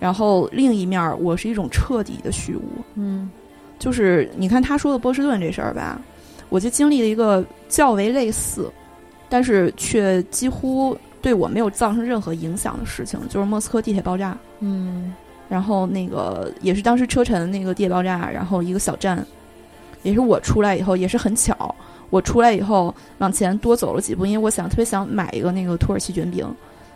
[0.00, 2.62] 然后另一面儿，我是一种彻底的虚无。
[2.94, 3.30] 嗯
[3.78, 6.00] 就是你看他说的波士顿这事儿吧，
[6.48, 8.70] 我就经历了一个较为类似，
[9.28, 14.36] 但是却几乎对我没有造成任何影响的事情，就是莫斯科地铁爆炸。
[14.60, 15.14] 嗯
[15.48, 19.24] 然后那个也是当时车臣那个地铁爆炸，然后一个小站，
[20.02, 21.74] 也是我出来以后也是很巧，
[22.10, 26.46] 我出来以后往前多走了几步，因为我想特别想买一个那个土耳其卷饼，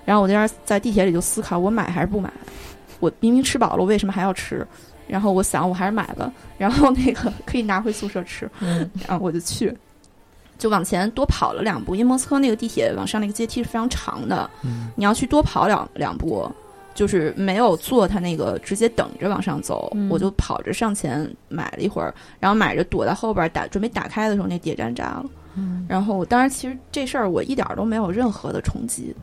[0.04, 2.32] 然后我在那儿在地铁里就思考我买还是不买，
[3.00, 4.66] 我明明吃饱了，我为什么还要吃？
[5.08, 8.88] 然后我想我还是买了，然后那个可以拿回宿舍吃，嗯。
[9.06, 9.76] 然后我就去。
[10.58, 14.90] 就往前多跑了两步，因为莫斯科那个地铁往上那个阶梯是非常长的，嗯。
[14.94, 16.48] 你要去多跑两两步，
[16.94, 20.08] 就是没有坐他那个直接等着往上走，嗯。
[20.08, 25.24] 我就跑着上前买了一会儿，然后买着躲在后边打准备打开的时候，那地铁站炸了。
[25.54, 25.86] 嗯。
[25.88, 29.14] 然后当然其实这事儿我一点儿都没有任何的冲击，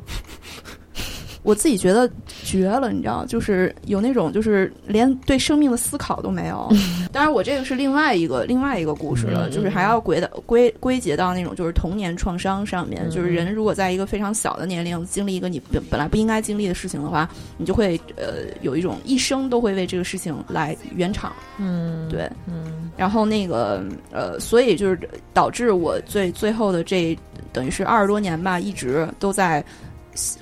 [1.50, 2.08] 我自己觉得
[2.44, 6.70] 绝了，你知道，就是有那种就是连对生命的思考都没有。
[7.12, 17.28] 当然我这个是另外一个另外一个故事了，嗯就是还要归到归归结到那种就是童年创伤上面，嗯就是人如果在一个非常小的年龄经历一个你本本来不应该经历的事情的话，
[17.58, 21.34] 你就会呃有一种一生都会为这个事情来圆场。
[21.58, 25.00] 嗯，对，嗯然后那个呃，所以就是
[25.34, 27.18] 导致我最最后的这
[27.52, 29.64] 等于是二十多年吧，一直都在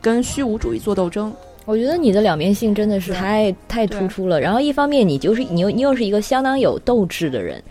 [0.02, 1.34] 跟虚无主义做斗争。
[1.66, 4.40] 我觉得你的两面性真的是太太突出了。
[4.40, 7.62] 然后一方面，你就是你又你又是一个相当有斗志的人。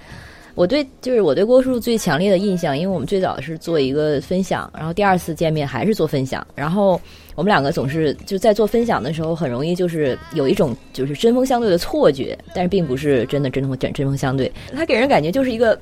[0.55, 6.99] 我对就是我对郭叔最强烈的印象，因为我们最早是做一个分享，然后第二次见面还是做分享，然后
[7.35, 14.51] 我们两个总是就在做分享的时候，很容易就是有一种就是针锋相对的错觉，但是并不是真的针锋针针锋相对。
[14.75, 15.79] 他给人感觉就是一个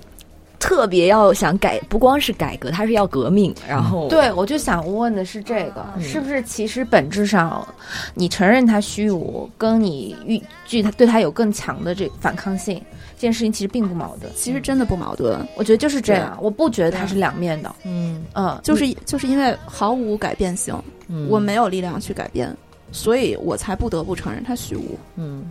[0.59, 7.66] 特别要想改，不光是改革，它是要革命，然后对，我就想问的是这个，嗯是不是其实本质上，
[8.14, 12.80] 你承认它虚无，跟你预惧它对它有更强的这反抗性，
[13.16, 14.32] 这件事情其实并不矛盾。
[14.34, 17.74] 其实真的不矛盾，我觉得就是这样，我不觉得它是两面的。
[17.84, 20.74] 嗯嗯，就是就是因为毫无改变性，
[21.09, 22.57] 嗯，我没有力量去改变，
[22.90, 24.98] 所以我才不得不承认它虚无。
[25.16, 25.44] 嗯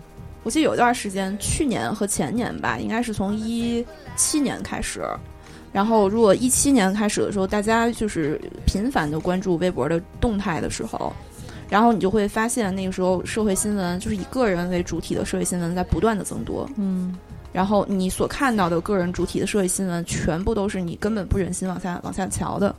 [0.43, 3.85] 我记得有一段时间，去年和前年吧，应该是从一
[4.15, 5.01] 七年开始。
[5.71, 11.11] 然后，如果一七年开始的时候，大家就是频繁的关注微博的动态的时候，
[11.67, 16.69] 然后你就会发现，那个时候社会新闻就是以个人为主体的社会新闻在不断的增多。
[16.77, 17.17] 嗯
[17.51, 22.75] 然后你所看到的个人主体的社会新闻，全部都是你根本不忍心往下往下瞧的。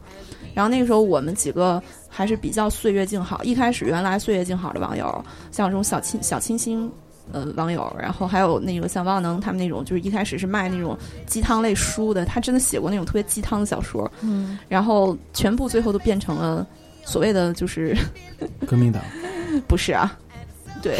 [0.53, 3.43] 然后那个时候，我们几个还是比较岁月静好。
[3.45, 6.91] 一开始，原来岁月静好的网友，像这种小清小清新
[7.33, 10.97] 呃网友，然后还有那个像汪能他们那种，就是一开始是卖那种
[11.27, 14.59] 鸡汤类书的，他真的写过那种特别鸡汤的小说，嗯。
[14.69, 16.67] 然后全部最后都变成了
[17.05, 17.97] 所谓的就是
[18.67, 19.03] 革命党，
[19.67, 20.17] 不是啊，
[20.83, 20.99] 对，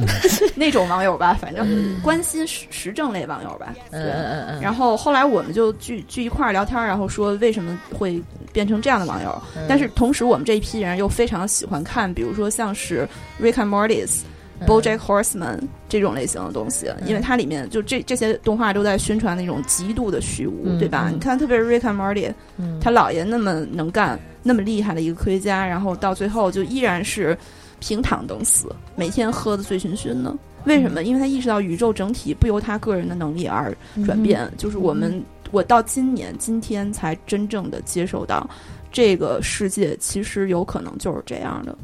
[0.54, 1.66] 那种网友吧， 反正
[2.02, 9.42] 关心时时政类网友吧，嗯嗯嗯嗯，然后后来我们就聚聚一块儿聊天儿，然后说为什么会变成这样的网友。
[9.56, 9.64] 嗯。
[9.68, 13.08] 但是同时，我们这一批人又非常喜欢看，比如说像是
[13.40, 14.20] Rick and Morty's、
[14.66, 21.08] BoJack Horseman 这种类型的东西，因为它里面就这这些动画都在宣传那种极度的虚无，嗯对吧？
[21.10, 27.36] 嗯你看，特别是 Rick and Morty，嗯他姥爷那么能干、那么厉害的一个科学家，然后到最后就依然是
[27.80, 30.34] 平躺等死，每天喝的醉醺醺的。
[30.64, 31.02] 为什么？
[31.02, 38.48] 因为他意识到宇宙整体不由他个人的能力而转变，就是我们我到今年今天才真正的接受到，
[38.92, 41.76] 这个世界其实有可能就是这样的。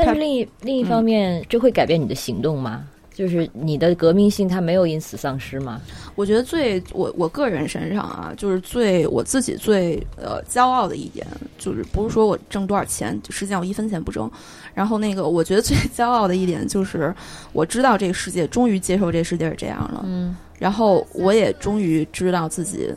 [0.00, 2.86] 他但是另一另一方面，这会改变你的行动吗？
[3.12, 5.78] 就是你的革命性，它没有因此丧失吗？
[6.14, 11.26] 我觉得最我我个人身上啊，就是最我自己最呃骄傲的一点，
[11.58, 14.30] 就是不是说我挣多少钱，实际上我一分钱不挣。
[14.72, 17.14] 然后那个，我觉得最 骄傲的一点就是，
[17.52, 22.94] 我知道这个世界终于接受这世界是这样了，嗯然后我也终于知道自己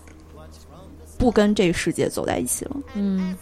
[1.17, 2.77] 不跟这个世界走在一起了。
[2.93, 3.35] 嗯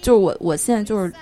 [0.00, 1.12] 就是我我现在就是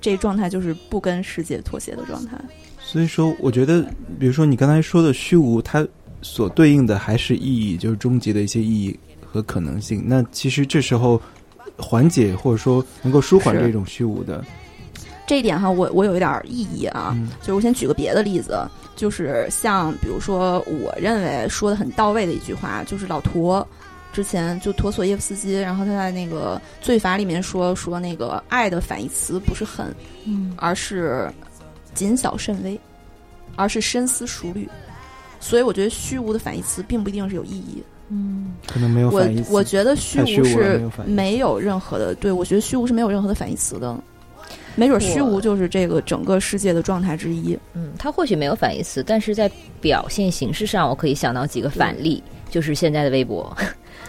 [0.00, 2.38] 这状态，就是不跟世界妥协的状态。
[2.80, 3.82] 所以说，我觉得，
[4.18, 5.86] 比如说你刚才说的虚无，它
[6.22, 10.02] 所对应的还是意义，就是终极的一些意义和可能性。
[10.06, 11.20] 那其实这时候
[11.76, 14.44] 缓解或者说能够舒缓这种虚无的，
[15.26, 18.58] 这一点哈，我我有一点异议啊，嗯就是我先举个别的例子，
[18.96, 23.66] 就是像比如说，我认为说的很到位的一句话，就是老陀
[24.18, 29.94] 之前就陀索耶夫斯基，然后他在那个《罪罚》里面说说那个爱的反义词不是恨，
[30.24, 31.30] 嗯而是
[31.94, 32.76] 谨小慎微，
[33.54, 34.68] 而是深思熟虑。
[35.38, 37.80] 所以我觉得虚无的反义词并不一定是有意义。
[38.08, 39.52] 嗯可能没有我反义词。
[39.52, 43.96] 我觉得虚无是没有任何的，对我觉得虚无是没有任何的反义词的。
[44.74, 47.56] 没准虚无就是这个整个世界的状态之一。
[47.72, 49.48] 嗯，它或许没有反义词，但是在
[49.80, 53.56] 表现形式上，我可以想到几个反例，就是现在的微博，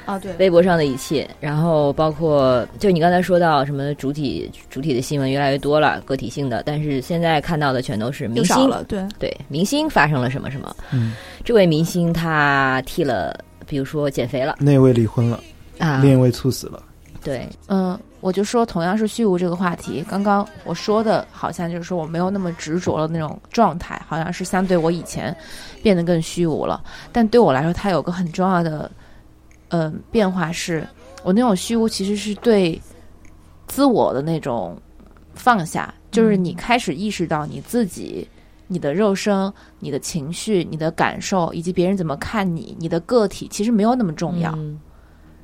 [0.06, 0.34] 啊，对。
[0.38, 13.38] 微博上的一切，然后包括就你刚才说到什么主体主体的新闻越来越多了，个体性的，但是现在看到的全都是明星，少了，对，对明星发生了什么什么，嗯，这位明星他替了，
[13.68, 14.56] 比如说减肥了。
[14.60, 15.40] 那位离婚了，
[15.78, 16.84] 啊，另一位猝死了。
[17.22, 25.36] 对，嗯，我就说同样是虚无这个话题，刚刚我说的好像就是说我没有那么执着的那种状态，好像是相对我以前
[25.84, 26.82] 变得更虚无了。
[27.12, 28.90] 但对我来说，它有个很重要的
[29.70, 30.88] 嗯、变化是，
[31.24, 32.80] 我那种虚无其实是对
[33.68, 34.80] 自我的那种
[35.34, 38.28] 放下，就是你开始意识到你自己。
[38.72, 44.54] 你的肉身、你的情绪、你的感受，以及别人怎么看你，你的个体其实没有那么重要。
[44.56, 44.80] 嗯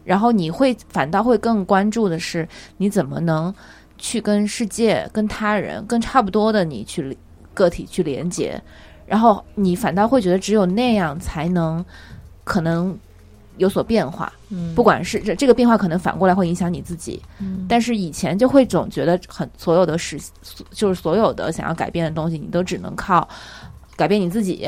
[0.04, 2.48] 然后你会反倒会更关注的是
[2.78, 3.52] 你怎么能
[3.98, 7.18] 去跟世界、跟他人、跟差不多的你去
[7.56, 8.62] 个体去连接，
[9.08, 11.84] 然后你反倒会觉得只有那样才能
[12.44, 12.96] 可能
[13.58, 14.32] 有所变化。
[14.50, 20.20] 嗯不管是这这个变化可能反过来会影响你自己，嗯但是以前就会总觉得很所有的事，
[20.72, 23.28] 就是所有的想要改变的东西，你都只能靠
[23.96, 24.68] 改变你自己。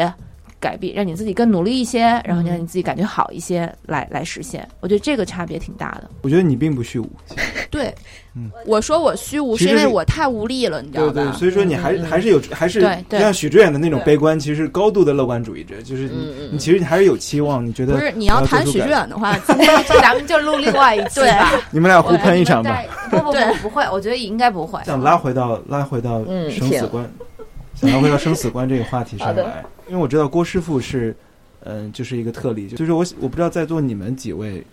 [0.60, 4.68] 改变，让你自己更努力一些，然后让你自己感觉好一些，来来实现。
[4.80, 6.10] 我觉得这个差别挺大的。
[6.22, 7.10] 我觉得你并不虚无，
[7.70, 7.94] 对，
[8.36, 8.52] 嗯。
[8.66, 11.14] 我说我虚无是是因为我太无力了，你知道吧？
[11.14, 13.20] 对对，所以说你还还是有还是对对。
[13.20, 16.50] 像许志远的那种悲观，其实是高度的乐观主义者，就是嗯你嗯。
[16.54, 21.52] 你其实你还是有期望，你觉得不是你要谈许知做出改远的话，今天咱们就录另外一期吧。
[21.72, 22.82] 你们俩互喷一场吧。
[23.10, 23.54] 不不不对。
[23.62, 24.84] 不会，我觉得应该不会。
[24.86, 27.10] 想拉回到拉回到生死观，
[27.76, 31.16] 想拉回到生死观这个话题上来，因为我知道郭师傅是，
[31.62, 34.64] 嗯、就是一个特例，就是我我不知道在座你们几位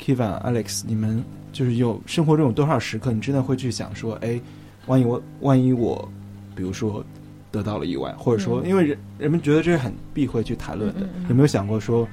[0.00, 4.40] ，Kevin、Alex，你们就是有生活中有多少时刻，你真的会去想说，哎，
[4.86, 6.08] 万一我万一我，
[6.54, 7.04] 比如说
[7.50, 12.06] 得到了意外，或者说，嗯因为人人们觉得这是很避讳去谈论的，嗯嗯嗯有没有想过说，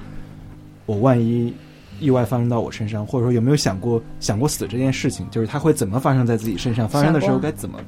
[0.86, 1.52] 我万一
[2.00, 6.88] 意外发生到我身上，或者说有没有想过想过死这件事情，就是它会怎么发生在自己身上？
[6.88, 7.78] 发生的时候该怎么？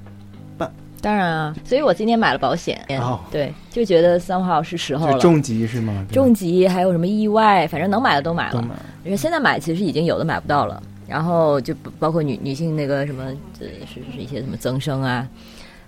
[1.02, 2.84] 当然啊，所以我今天买了保险。
[3.00, 5.18] 哦对，就觉得三号是时候了。
[5.18, 6.06] 重疾是吗？
[6.12, 8.52] 重疾还有什么意外，反正能买的都买了。
[8.52, 13.24] 都买了因为现在买其实已经有的买不到了，然后就包括女女性那个什么，
[13.60, 15.26] 呃，是是一些什么增生啊，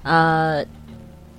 [0.03, 0.65] 呃，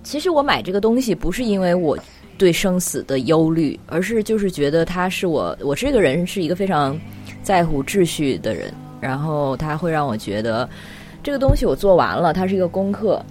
[0.04, 1.98] 其实我买这个东西不是因为我
[2.38, 6.96] 对生死的忧虑，而是就是觉得它是我，我这个人是一个非常
[7.42, 8.72] 在乎秩序的人，
[9.02, 10.70] 然后它会让我觉得
[11.24, 13.24] 这个东西我做完了，它是一个功课，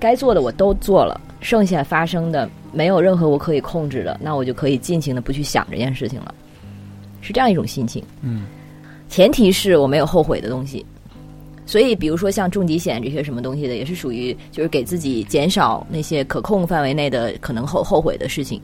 [0.00, 6.34] 该做的我都做了，剩下发生的没有任何我可以控制的，那我就可以尽情的不去想这件事情了，
[7.20, 8.02] 是这样一种心情。
[8.22, 8.46] 嗯，
[9.08, 10.84] 前提是我没有后悔的东西。
[11.66, 18.60] 所以，比如说像重疾险这些什么东西的，也是属于就是给自己减少那些可控范围内的可能后后悔的事情。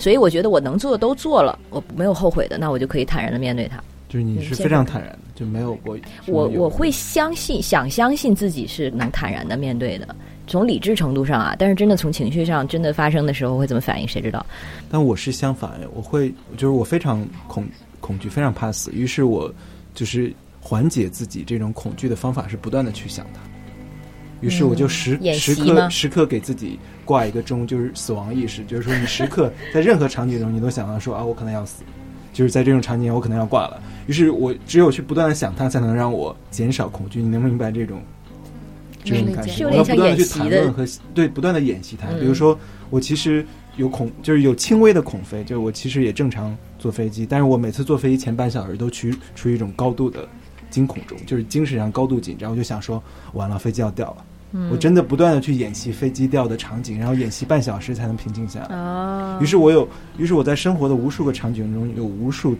[0.00, 3.80] 所以我觉得我能做的都做了，我没有后悔的，那我就可以坦然的面对它。
[4.08, 5.96] 就是你是嗯非常坦然的，就没有过
[6.26, 10.16] 我我会相信，想相信自己是能坦然的面对的。
[10.46, 14.44] 从理智程度上啊，但是真的从情绪上，真的发生的时候会怎么反应，谁知道？
[14.90, 17.66] 但我是相反，我会就是我非常恐
[18.00, 19.52] 恐惧，非常怕死，于是我
[19.94, 23.40] 就是缓解自己这种恐惧的方法是不断的去想它。
[24.40, 31.82] 于是我就时、演时刻时刻给自己挂一个钟，就是死亡意识，就是说你时刻在任何场景中，你都想到说啊，我可能要死，
[32.34, 33.80] 就是在这种场景我可能要挂了。
[34.06, 37.22] 于是我只有去不断的想它，才能让我减少恐惧。
[37.22, 38.02] 你能明白这种
[39.04, 39.52] 这种感受？
[39.54, 40.84] 是有我要不断的去谈论和
[41.14, 42.08] 对不断的演习它。
[42.08, 42.58] 嗯比如说，
[42.90, 43.44] 我其实
[43.76, 50.26] 有恐，就是有轻微的恐飞，就是我其实也正常坐飞机，但是我每次坐飞机前半小时都处于处于一种高度的
[50.70, 52.50] 惊恐中，就是精神上高度紧张。
[52.50, 53.02] 我就想说，
[53.32, 54.24] 完了，飞机要掉了。
[54.56, 58.76] 嗯我真的不断的去演习飞机掉的场景，然后演习半小时才能平静下来。
[58.76, 62.56] 啊于是我有，于是我在生活的无数个场景中有无数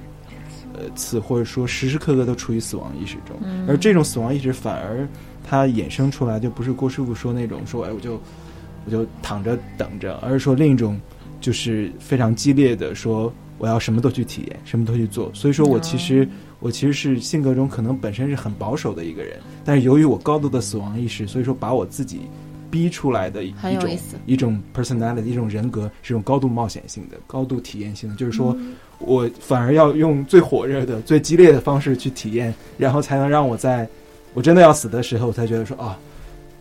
[0.74, 5.06] 呃次，或者说时时刻刻都处于死亡意识中，嗯而这种死亡意识反而
[5.42, 8.20] 它衍生出来就不是郭师傅说那种说哎我就
[8.84, 11.00] 我就躺着等着，而是说另一种
[11.40, 15.30] 就是非常激烈的说我要什么都去体验，什么都去做。
[15.32, 22.22] 所以说我其实、我其实是性格中可能本身是很保守的一个人，但是由于我高度的死亡意识，所以说把我自己
[22.70, 28.56] 逼出来的一一种一种 personality 一种人格是一种高度冒险性的、高度体验性的，就是说。
[28.98, 33.86] 我反而要用最火热的、最激烈的方式去体验，然后才能让我在
[34.32, 35.98] 我真的要死的时候，我才觉得说啊，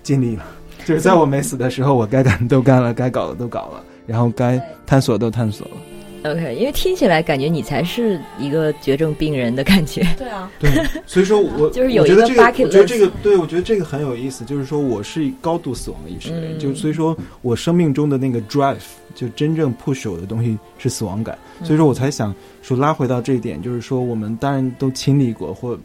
[0.02, 0.46] 尽力了。
[0.86, 5.78] 就是在我没死的时候，我该干的都干了，该搞的都搞了，然后该探索的都探索了。
[6.24, 10.06] OK，因为听起来感觉你才是一个绝症病人的感觉。
[10.18, 10.72] 对啊， 对，
[11.06, 14.46] 所以说我 就是有一个我觉得这个，bucket 我觉得这个 list 对，我觉得这个很有意思。
[14.46, 18.78] 就是说我是高度死亡意识的人，嗯就所以说我生命中的那个 drive，
[19.14, 21.38] 就真正 push 我的东西是死亡感。
[21.64, 25.78] 所以说我才想说拉回到这一点，就是说我们当然都经历过，或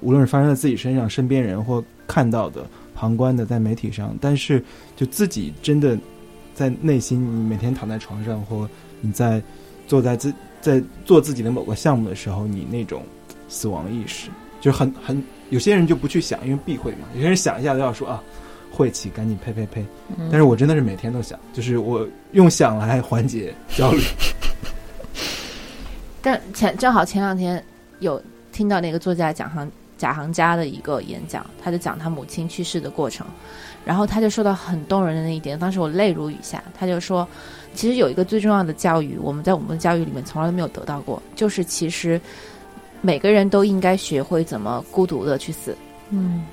[0.00, 2.64] 无论是发生在自己身上、身边人或看到的、
[2.94, 4.62] 旁观的，在媒体上，但是
[4.96, 5.98] 就自己真的
[6.54, 8.68] 在内心，你每天躺在床上，或
[9.00, 9.42] 你在
[9.86, 13.02] 坐在自在做自己的某个项目的时候，你那种
[13.48, 14.28] 死亡意识，
[14.60, 18.22] 就很很有些人就不去想，因为避讳嘛；有些人想一下都要说啊，
[18.72, 19.84] 晦气，赶紧呸呸呸。
[20.18, 24.02] 嗯但是我真的是每天都想，就是我用想来缓解焦虑。
[26.20, 27.62] 但前正好前两天
[28.00, 28.20] 有
[28.50, 33.24] 听到那个作家蒋行贾行家的一个演讲，他就讲他母亲去世的过程，
[33.84, 36.60] 然后他就说到很动人的那一点，当时我泪如雨下。
[36.76, 37.26] 他就说，
[37.76, 42.20] 其实有一个最重要的教育，我们在我们的教育里面从来都没有得到过，就是其实
[43.02, 45.76] 每个人都应该学会怎么孤独的去死。
[46.10, 46.44] 嗯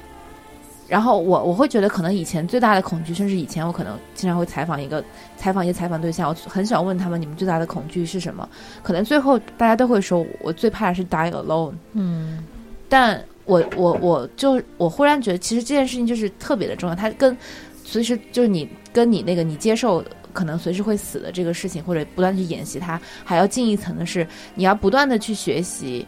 [0.89, 5.03] 然后我我会觉得，可能以前最大的恐惧，甚至以前我可能经常会采访一个
[5.37, 8.47] 采访一些采访对象，我很喜欢问他们，你们最大的恐惧是什么？
[8.83, 11.73] 可能最后大家都会说，我最怕的是 die alone。
[11.93, 12.43] 嗯
[12.89, 17.35] 但我我我就我忽然觉得，其实这件事情就是特别的重要，它跟
[17.83, 20.03] 随时就是你跟你那个你接受
[20.33, 26.05] 可能随时会死的这个事情，或者不断去演习它，还要进一层的是，你要不断的去学习，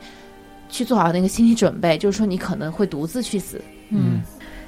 [0.68, 3.62] 去做好那个心理准备，就是说你可能会独自去死。
[3.90, 4.22] 嗯，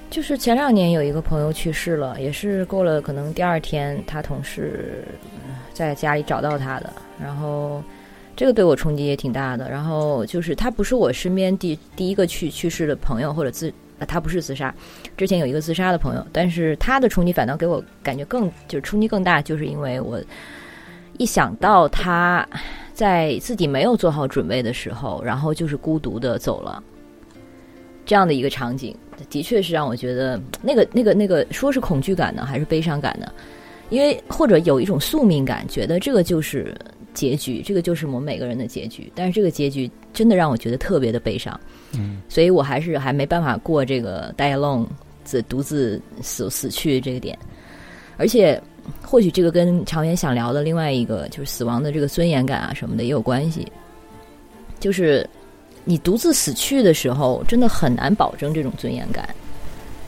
[0.10, 5.04] 就是前两年有一个朋友去世了，也是过了可能第二天，他同事
[5.48, 7.84] 呃在家里找到他的，然后
[8.36, 9.70] 这个对我冲击也挺大的。
[9.70, 14.74] 然后就是他不是我身边第第一个去去世的朋友，或者自啊他不是自杀，
[15.16, 20.22] 之前有一个自杀的朋友，但是他的冲击反倒给我感觉更就是冲击更大，就是因为我
[21.18, 22.48] 一想到他
[22.94, 26.84] 在自己没有做好准备的时候，然后就是孤独的走了。
[28.06, 28.96] 这样的一个场景，
[29.30, 33.30] 的确是让我觉得那个、那个、那个，说是恐惧感呢，还是悲伤感呢？
[33.90, 36.74] 因为或者有一种宿命感，觉得这个就是
[37.18, 39.12] 结局，这个就是我们每个人的结局。
[39.16, 41.60] 但是这个结局真的让我觉得特别的悲伤，
[41.94, 44.86] 嗯，所以我还是还没办法过这个 die alone
[45.24, 47.36] 自独自死死去这个点。
[48.18, 48.62] 而且
[49.02, 53.68] 或许这个跟长远想聊的另外一个就是死亡的这个尊严感啊什么的也有关系，
[54.80, 55.28] 就是
[55.84, 59.28] 你独自死去的时候，真的很难保证这种尊严感，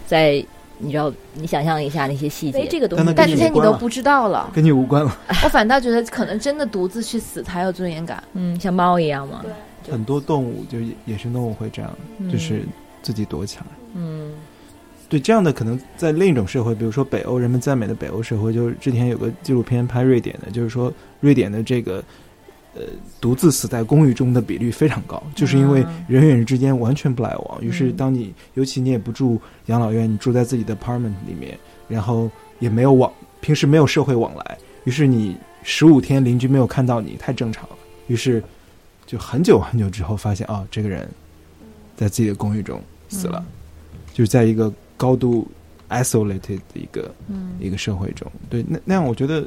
[0.06, 0.46] 在。
[0.80, 4.50] 你知道，你想象一下那些细节，这个东西，但这些你你都不知道了。
[4.54, 5.18] 跟你无关了。
[5.44, 8.24] 我反倒觉得，可能真的独自去死才有尊严感。
[8.34, 9.44] 嗯，像猫一样嘛。
[9.90, 11.92] 很多动物，就野生动物会这样，
[12.32, 12.64] 就是
[13.02, 13.66] 自己躲起来。
[13.94, 14.32] 嗯，
[15.08, 22.04] 对，这样的可能在另一种社会，比如说北欧，人们赞美的北欧社会，就是之前有个纪录片拍瑞典的，就是说瑞典的这个。
[22.76, 22.84] 呃，
[23.20, 27.64] 独自死在公寓中的比率非常高，就是因为人与人之间完全不来往。
[27.64, 31.58] 于是，当你尤其你也不住养老院，你住在自己的 apartment 里面，
[31.88, 33.12] 然后也没有往
[33.42, 37.76] 平时没有社会往来，于是你十五天邻居没有看到你，太正常了。
[38.06, 38.42] 于是，
[39.08, 41.10] 就很久很久之后发现，啊，这个人
[41.98, 43.44] 在自己的公寓中死了，
[44.14, 45.48] 就是在一个高度
[45.90, 47.12] isolated 的一个
[47.60, 48.32] 一个社会中。
[48.48, 49.44] 对，那那样我觉得。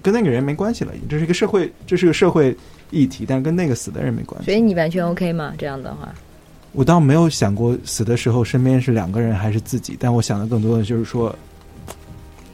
[0.00, 2.56] 跟那个人没关系了，这是一个社会，这是个社会
[2.90, 4.46] 议题，但跟那个死的人没关系。
[4.46, 5.52] 所以你完全 OK 吗？
[5.58, 6.12] 这样的话，
[6.72, 11.34] 我倒没有想过死的时候身边是两个人还是自己，但我想的更多的就是说，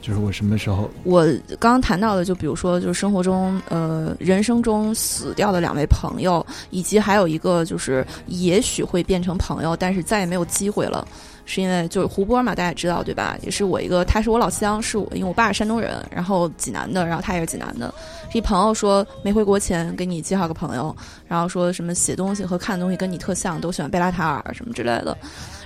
[0.01, 0.89] 就是我什么时候。
[1.03, 1.25] 我
[1.59, 11.07] 刚刚谈到的，就比如说，就是生活中，呃，人生中死掉的两位朋友，以及还有一个就是也许会变成朋友，但是再也没有机会了。
[11.49, 13.35] 是因为就是胡波嘛，大家知道对吧？
[13.41, 17.91] 也是我一个，他是我老乡，是我因为我爸是山东人，然后济南的，然后他也是济南的。
[18.33, 20.95] 一朋友说没回国前给你介绍个朋友，
[21.27, 25.17] 然后说什么写东西和看东西跟你特像，都喜欢贝拉塔尔什么之类的。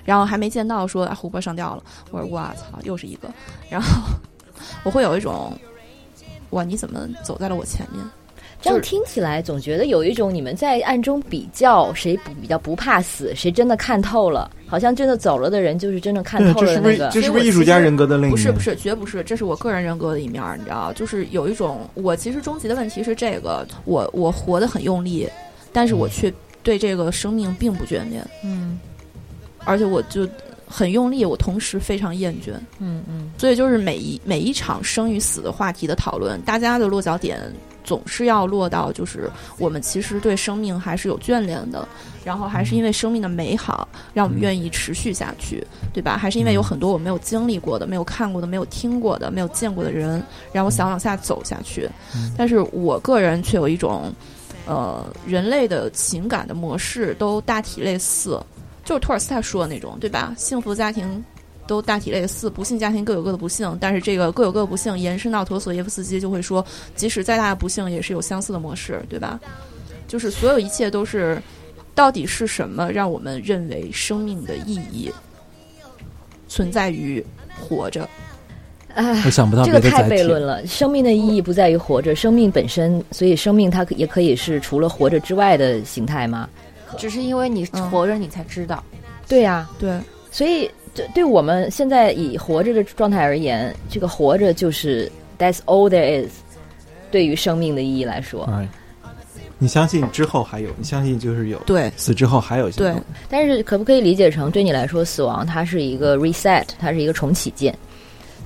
[0.06, 3.30] 然后还没见到说啊胡波上吊了，我说我操又是一个。
[3.70, 4.02] 然后
[4.84, 5.52] 我会有一种
[6.52, 8.02] 哇你怎么走在了我前面？
[8.64, 17.10] 这样听起来总觉得有一种你们在暗中比较谁比较不怕死，谁真的看透了，好像真的走了的人就是真的看透了那个。
[17.10, 18.32] 这是不是艺术家人格的另一面？
[18.32, 20.94] 不是不是，绝不是，这是我个人人格的一面，你知道？
[20.94, 25.28] 就是有一种，我其实终极的问题是这个，我我活得很用力，
[25.74, 26.34] 但是我却
[26.64, 28.26] 对这个生命并不眷恋。
[28.46, 28.80] 嗯，
[29.66, 30.26] 而且我就
[30.66, 32.54] 很用力，我同时非常厌倦。
[32.80, 37.42] 嗯嗯，所以就是每一每一场生与死的话题的讨论，大家的落脚点。
[37.84, 41.88] 总是要落到，就是我们其实对生命还是有眷恋的，
[42.24, 46.18] 然后还是因为生命的美好，让我们愿意持续下去，对吧？
[46.18, 51.90] 还是因为有很多我没有经历过的、没有看过的、没有听过的、没有见过的人，让我想往下走下去。
[52.38, 54.14] 但是我个人却有一种，
[54.66, 58.42] 呃，人类的情感的模式都大体类似，
[58.86, 60.34] 就是托尔斯泰说的那种，对吧？
[60.38, 61.24] 幸福家庭。
[61.66, 69.40] 都大体类似，不幸家庭各有各的不幸，但是这个各有各的不幸延伸到陀思妥耶夫斯基就会说，即使再大的不幸也是有相似的模式，对吧？
[70.08, 71.42] 就是所有一切都是，
[71.96, 75.12] 到底是什么让我们认为生命的意义
[76.48, 77.26] 存在于
[77.60, 78.08] 活着？
[78.96, 80.68] 哎，我想不到这个太悖论了。
[80.68, 86.48] 生命的意义不在于活着，生命本身，所以生命它也可以是除了活着之外的形态吗？
[86.98, 88.84] 只是因为你活着，你才知道。
[89.28, 89.98] 对呀，对，
[90.30, 90.70] 所以。
[90.94, 96.32] 对，对我们现在以活着的状态而言，这个活着就是 that's all there is。
[97.12, 98.50] 对于生命的意义来说，
[99.60, 100.70] 你相信之后还有？
[100.78, 101.60] 你相信就是有？
[101.60, 102.70] 对，死之后还有？
[102.72, 102.92] 对。
[103.30, 107.78] 但是可不可以理解成，对你来说，死亡它是一个 reset，它是一个重启键，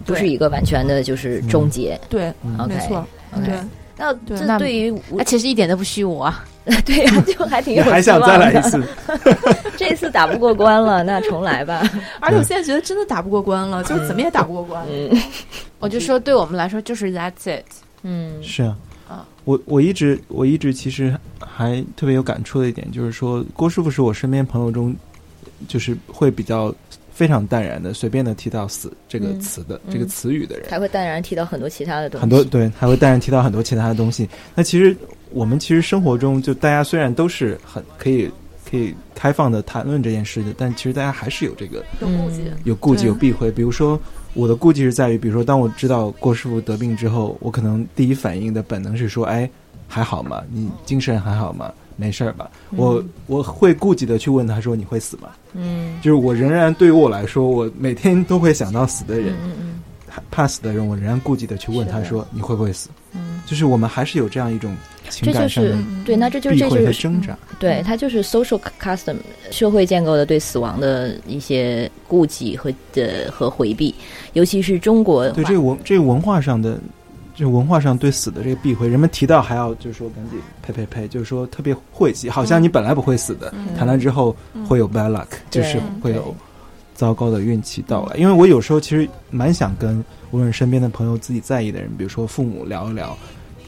[0.05, 1.99] 不是一个完全的就是终结？
[2.09, 2.31] 对，
[2.67, 3.05] 没错。
[3.45, 3.55] 对。
[3.95, 6.45] 那这对于那其实一点都不虚无啊。
[6.85, 8.83] 对呀，就还挺有还想再来一次？
[9.77, 11.81] 这次打不过关了，那重来吧。
[12.19, 14.85] 而且我现在觉得真的打不过关了，就是怎么也打不过关。
[14.91, 15.09] 嗯，
[15.79, 17.63] 我就说，对我们来说就是 that's it。
[18.03, 18.77] 嗯，是啊。
[19.07, 24.93] 啊，我我一直我一直其实还特别有感触的一点，就是说郭师傅是我身边朋友中，
[25.69, 26.75] 就是会比较
[27.13, 32.21] 非常淡然的、随便的提到死这个词的这个词语的人，还会淡然提到很多其他的东西。
[32.21, 34.27] 很多对，还会淡然提到很多其他的东西。
[34.53, 34.93] 那其实。
[35.31, 38.29] 我们其实生活中，就大家虽然都是很可以
[38.69, 43.51] 可以开放的谈论这件事的，但其实大家还是有这个有顾忌，有顾忌有避讳。
[43.51, 43.99] 比如说，
[44.33, 49.49] 我的顾忌是在于，比如说，当我知道郭师傅得病之后，我可能第一反应的本能是说：“哎，
[49.87, 50.43] 还好吗？
[50.51, 51.71] 你精神还好吗？
[51.95, 59.79] 没事儿吧？”我我会顾忌的去问他说：“你会死吗？”嗯，就是我仍然对于我来说，我每天都会想到死的人，嗯嗯，
[60.29, 63.41] 怕死的人，我仍然顾忌的去问他说：“你会不会死？”嗯。
[63.45, 64.75] 就是我们还是有这样一种
[65.09, 67.37] 情这就是感上的对，那这就是这就是挣扎。
[67.59, 69.15] 对，它就是 social custom
[69.51, 73.95] 社会建构的对死亡的一些顾忌和的和回避，
[74.33, 76.77] 尤其是中国对这个文这个文化上的，
[77.33, 84.35] 就文化上对死的这个避讳，人们提到还要就是说赶紧呸呸呸，就是说特别晦气，好像你本来不会死的，谈了之后
[84.67, 86.35] 会有 bad luck，、就是会有
[86.97, 88.17] 糟糕的运气到来。
[88.17, 93.17] 因为我有时候其实蛮想跟无论身边的朋友、自己在意的人，比如说父母聊一聊。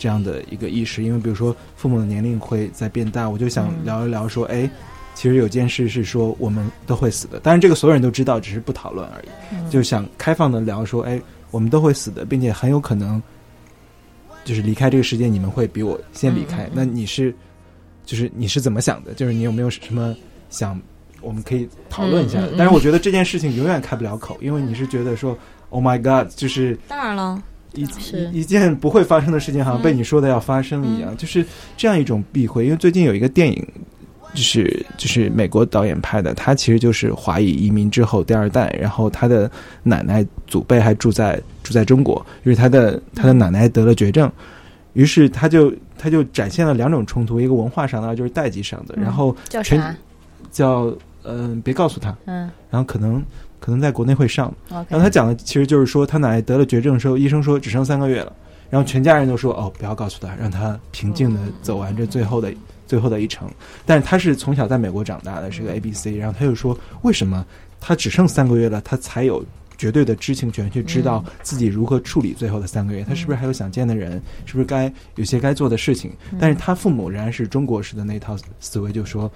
[0.02, 4.70] 这样的一个意识，因为比如说父母的年龄会在变大，我就想聊一聊说，哎，
[5.14, 9.70] 其实有件事是说我们都会死的，当然这个所有人都知道，只是不讨论而已。
[9.70, 13.22] 就想开放的聊说，哎，我们都会死的，并且很有可能
[14.46, 16.70] 就是离开这个世界，你们会比我先离开。
[16.72, 17.36] 那你是，
[18.06, 19.14] 就是你是怎么想的？
[19.14, 20.16] 就是你有没有什么
[20.50, 20.80] 想，
[21.22, 22.40] 我们可以讨论一下。
[22.58, 25.38] 但是我觉得这件事情永远开不了口，因为你是觉得说
[25.70, 27.42] ，Oh my God，就是当然了，
[27.74, 31.46] 一是一一件不会发生的事情，好像被你说的要发生一样，就是
[31.78, 32.66] 这样一种避讳。
[32.66, 33.68] 因为最近有一个电影，
[34.34, 39.50] 就是就是美国导演拍的，他其实就是华裔移民之后第二代，然后他的
[39.84, 44.32] 奶奶祖辈还住在住在中国，因为他的他的奶奶得了绝症，
[44.94, 49.96] 于是他就他就展现了两种冲突，一个文化上的，就是代际上的，然后叫全啥？
[50.52, 50.92] 叫
[51.24, 53.24] 嗯、别告诉他，嗯然后可能
[53.60, 54.54] 可能在国内会上。
[54.70, 58.34] 然后他讲的其实就是说，他奶奶得了绝症的时候，医生说只剩三个月了，
[58.70, 62.54] 然后全家人都说哦，不要告诉他，让他平静的走完这最后的、
[62.88, 63.50] 最后的一程。
[63.86, 67.46] 但是他是从小在美国长大的，是个 A B C，然后他又说，为什么
[67.80, 69.44] 他只剩三个月了，他才有
[69.78, 73.04] 绝对的知情权，去知道自己如何处理最后的三个月？
[73.04, 74.22] 他是不是还有想见的人？
[74.46, 76.12] 是不是该有些该做的事情？
[76.40, 79.30] 但是他父母仍然是中国式的那套思维，就说。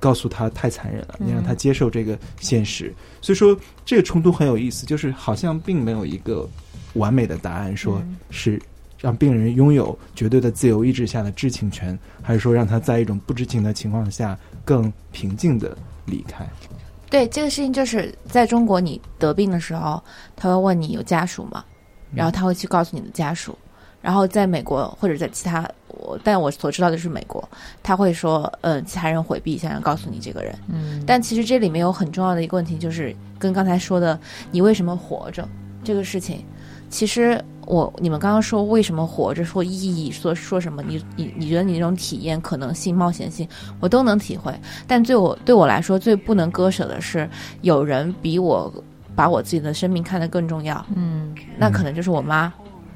[0.00, 2.92] 告诉他太残忍了，你让他接受这个现实。
[3.20, 6.48] 所以说，这个冲突很有意思，就是好像并没有一个
[6.94, 8.60] 完美的答案，说是
[8.98, 16.44] 让病人拥有绝对的自由意志下的知情权，还是说让他在一种不知情的情况下更平静的离开。
[17.08, 20.02] 对这个事情，就是在中国，你得病的时候，
[20.34, 21.64] 他会问你有家属吗？
[22.14, 23.56] 然后他会去告诉你的家属。
[24.02, 25.68] 然后在美国或者在其他，
[25.98, 27.46] 我但我所知道的是美国，
[27.82, 30.54] 他会说，嗯，其他人回避，想要告诉你这个人。
[30.68, 34.18] 嗯，但其实这里面有很重要的一个问题，就是跟刚才说的
[34.50, 35.46] 你为什么活着
[35.82, 36.44] 这个事情，
[36.88, 43.48] 其实我你们刚刚说为什么活着，说意义，说说什么，你你你觉得你那种体验、可能性、冒险性，
[43.78, 44.52] 我都能体会。
[44.86, 47.28] 但对我对我来说，最不能割舍的是，
[47.62, 48.72] 有人比我
[49.14, 52.52] 把我自己的生命看得更重要，嗯那可能就是我妈。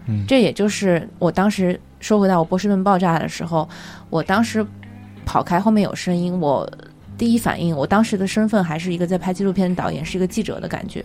[0.06, 3.66] 嗯这也就是我当时说回到我波士顿爆炸的时候，
[4.10, 4.64] 我当时
[5.24, 6.70] 跑开，后面有声音，我
[7.16, 11.02] 第一反应，我当时的身份还是一个在拍纪录片的导演，是一个记者的感觉。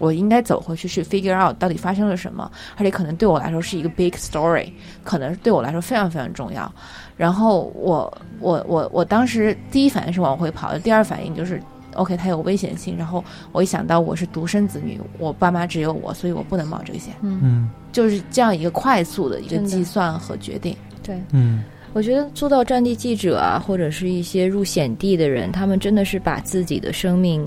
[0.00, 4.72] 我应该走回去去 figure out 到底发生了什么，而且可能对我来说是一个 big story，
[5.04, 6.70] 可能对我来说非常非常重要。
[7.16, 11.62] 然后我我我我当时第一反应是往回跑，第二反应就是
[11.94, 12.96] OK，它有危险性。
[12.96, 17.14] 然后我一想到我是独生子女，我爸妈只有我，所以我不能冒这个险。
[17.22, 20.76] 嗯就是这样一个快速的一个计算和决定。
[21.02, 21.20] 对。
[21.32, 21.62] 嗯
[21.94, 27.46] 我觉得做到战地记者啊，或者是一些入险地的人，他们真的是把自己的生命，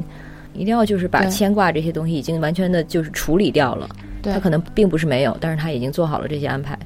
[0.53, 3.89] 一定要就是把牵挂这些东西已经完全的就是处理掉了。
[4.25, 6.77] 对他可能并不是没有，但是他已经做好了这些安排。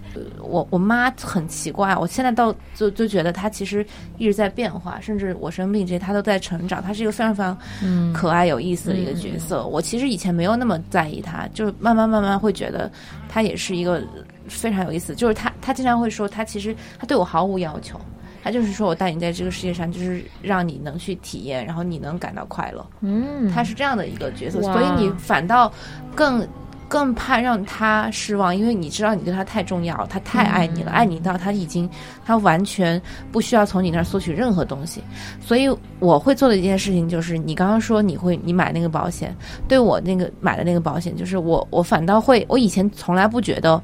[0.42, 3.86] 我我妈很奇怪，我现在到就就觉得她其实
[4.18, 6.84] 一直在变化，甚至我生病这些她都在成长。
[6.84, 9.66] 她是一个非常非常嗯可爱有意思的一个角色。
[9.66, 12.92] 我其实以前没有那么在意她，就是慢慢慢慢会觉得
[13.30, 14.04] 她也是一个
[14.48, 15.16] 非常有意思。
[15.16, 18.00] 就是她她经常会说，她其实她对我毫无要求。
[18.42, 22.84] 他就是说我带你在这个世界上，就是让你能去体验，然后你能感到快乐。
[23.02, 25.70] 嗯他是这样的一个角色，所以你反倒
[26.16, 26.48] 更
[26.90, 31.90] 更怕让他失望，因为你知道你对他太重要，他太爱你了，嗯爱你到他已经
[32.26, 33.02] 他完全
[33.32, 35.02] 不需要从你那儿索取任何东西。
[35.40, 39.34] 所以我会做的一件事情就是，你刚刚说你会你买那个保险，
[39.68, 43.82] 对我那个买的那个保险，就是我我反倒会，我以前从来不觉得。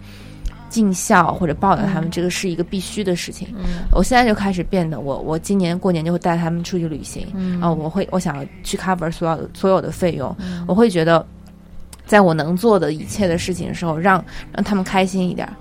[0.67, 3.47] 尽孝或者报答他们，嗯这个是一个必须的事情。
[3.55, 11.25] 嗯我现在就开始变得，我我今年过年就会带他们出去旅行，嗯然后我会我想要去 cover 所有的所有的费用，嗯我会觉得，
[12.05, 14.23] 在我能做的一切的事情的时候，让
[14.53, 15.53] 让他们开心一点儿。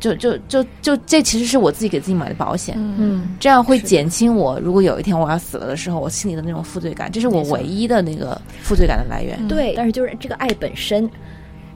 [0.00, 3.36] 就就就就这其实是我自己给自己买的保险，嗯。
[3.38, 9.36] 这样会减轻我如果有一天我要死了的时候，我心里的那种负罪感，这是我唯一的那个负罪感的来源。
[9.38, 9.46] 嗯。
[9.46, 11.08] 对，但是就是这个爱本身，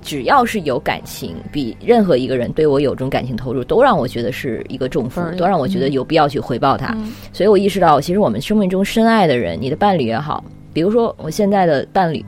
[0.03, 6.93] 只要是有感情，比任何一个人对我有这种感情投入，都让我觉得是一个重负分，都让我觉得有必要去回报他。
[6.95, 7.13] 嗯。
[7.33, 10.43] 所以我意识到，其实我们生命中深爱的人，你的伴侣也好，
[10.73, 12.25] 比如说我现在的伴侣，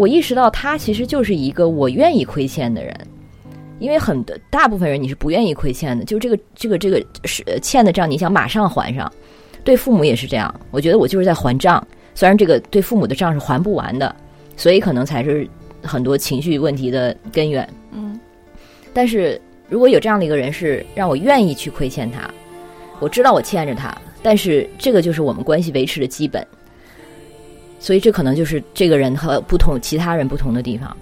[0.00, 2.96] 我意识到他其实就是一个我愿意亏欠的人。
[3.78, 9.10] 因为很多大部分人你是不愿意亏欠的，就这个这个这个是呃欠的账，你想马上还上。
[9.62, 14.14] 对父母也是这样，我觉得我就是在还账，虽然这个对父母的账是还不完的，
[14.56, 15.46] 所以可能才是
[15.82, 17.68] 很多情绪问题的根源。
[17.92, 18.18] 嗯
[18.94, 22.28] 但是如果有这样的一个人，是让我愿意去亏欠他，
[23.00, 26.46] 我知道我欠着他，但是这个就是我们关系维持的基本，
[27.80, 30.96] 所以这可能就是这个人和不同其他人不同的地方。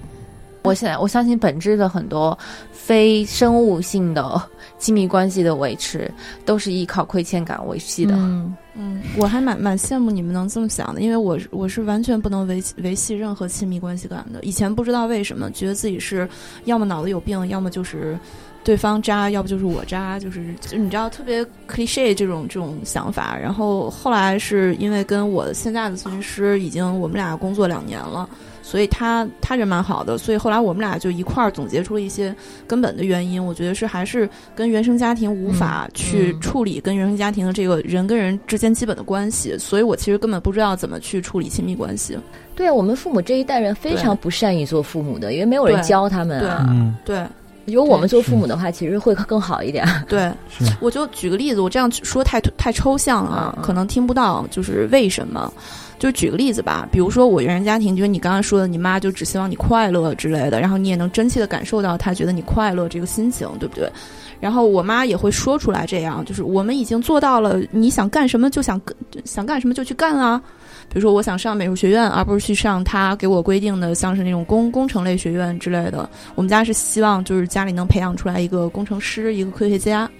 [0.62, 2.36] 我现在我相信本质的很多
[2.72, 4.42] 非生物性的
[4.78, 6.10] 亲密关系的维持，
[6.44, 8.14] 都是依靠亏欠感维系的。
[8.16, 14.40] 嗯嗯，我还蛮蛮羡慕你们能这么想的，因为我我是完全不能维维系任何亲密关系感的。
[14.42, 16.28] 以前不知道为什么，觉得自己是
[16.64, 18.18] 要么脑子有病，要么就是
[18.64, 23.38] 对方渣，要不就是我渣，就是就你知道特别 cliche 这种这种想法。
[23.38, 28.28] 然后后来是因为跟我现在的咨询师已经我们俩工作两年了。
[28.60, 32.36] 所以他他人蛮好的，所以后来我们俩就一块儿总结出了一些
[32.66, 33.42] 根本的原因。
[33.42, 42.18] 我觉得是还是跟原生家庭无法去嗯处理跟原生家庭的这个人跟人之间基本的关系，所以我其实根本不知道怎么去处理亲密关系。
[42.54, 46.66] 对啊，我们父母这一代人非常不善于做父母的，因为没有人教他们啊。
[46.68, 47.24] 嗯，对
[47.72, 49.86] 如果我们做父母的话，其实会更好一点。
[50.08, 50.30] 对，
[50.80, 55.52] 我就举个例子，我这样说太太抽象了啊可能听不到，就是为什么。
[55.98, 63.90] 就举个例子吧，比如说我原生家庭，就是你刚刚说的，你妈就只希望你快乐之类的，然后你也能真切的感受到她觉得你快乐这个心情，对不对？
[64.38, 68.80] 然后我妈也会说出来，这样就是我们已经做到了，你想干什么就想
[69.24, 70.40] 想干什么就去干啊。
[70.88, 76.08] 比如说我想上美术学院，而不是去上他给我规定的像是那种工工程类学院之类的。
[76.34, 80.10] 我们家是希望就是家里能培养出来一个工程师，一个科学家。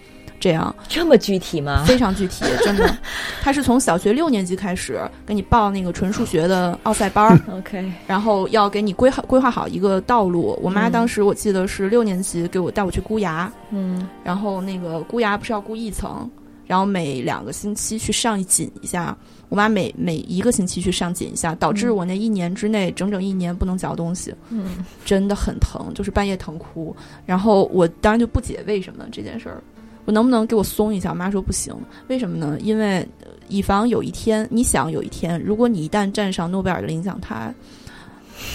[0.41, 1.83] 这样这么具体吗？
[1.85, 2.97] 非常具体，真的。
[3.43, 10.57] 他是从小学六年级开始给你报那个纯数学的奥赛班儿， OK，然后要给你规划规划好一个道路。
[10.63, 16.31] 我妈嗯当时我记得是六年级给我带我去箍牙，嗯然后那个箍牙不是要箍一层，
[16.69, 19.17] 然后每两个星期去上紧一下。
[19.49, 26.95] 我妈每每一个星期去上紧一下，导致嗯我那一年之内整整一年不能嚼东西，嗯， 真的很疼，就是半夜疼哭。
[27.25, 29.63] 然后我当然就不解为什么这件事儿，
[30.05, 31.11] 我能不能给我松一下？
[31.11, 31.75] 我妈说不行，
[32.09, 32.59] 为什么呢？
[32.61, 37.55] 因为呃以防有一天，你想有一天，如果你一旦站上诺贝尔的领奖台，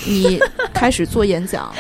[0.08, 0.40] 你
[0.74, 1.72] 开始做演讲，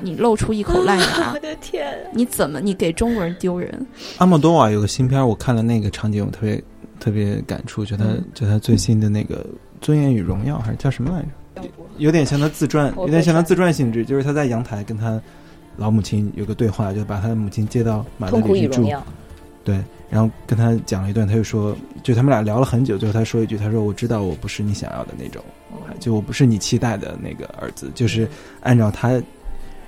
[0.00, 1.98] 你露出一口烂牙， 我的天！
[2.12, 3.86] 你怎么你给中国人丢人？
[4.16, 6.62] 阿莫多瓦有个新片儿，我看了那个场景，我特别
[6.98, 8.24] 特别感触，就他、嗯。
[8.34, 9.36] 就他最新的那个
[9.80, 11.68] 《尊严与荣耀》还是叫什么来着？
[11.98, 15.20] 有点像他自传，有点像他自传性质，就是他在阳台跟他
[15.76, 18.88] 老母亲有个对话，就把他的母亲接到马德里去住。
[19.64, 25.42] 对，然后跟他讲了一段，他就说，就他们俩聊了很久，最后他说一句，他说我知道我不是你想要的那种，
[25.98, 28.28] 就我不是你期待的那个儿子，就是
[28.60, 29.20] 按照他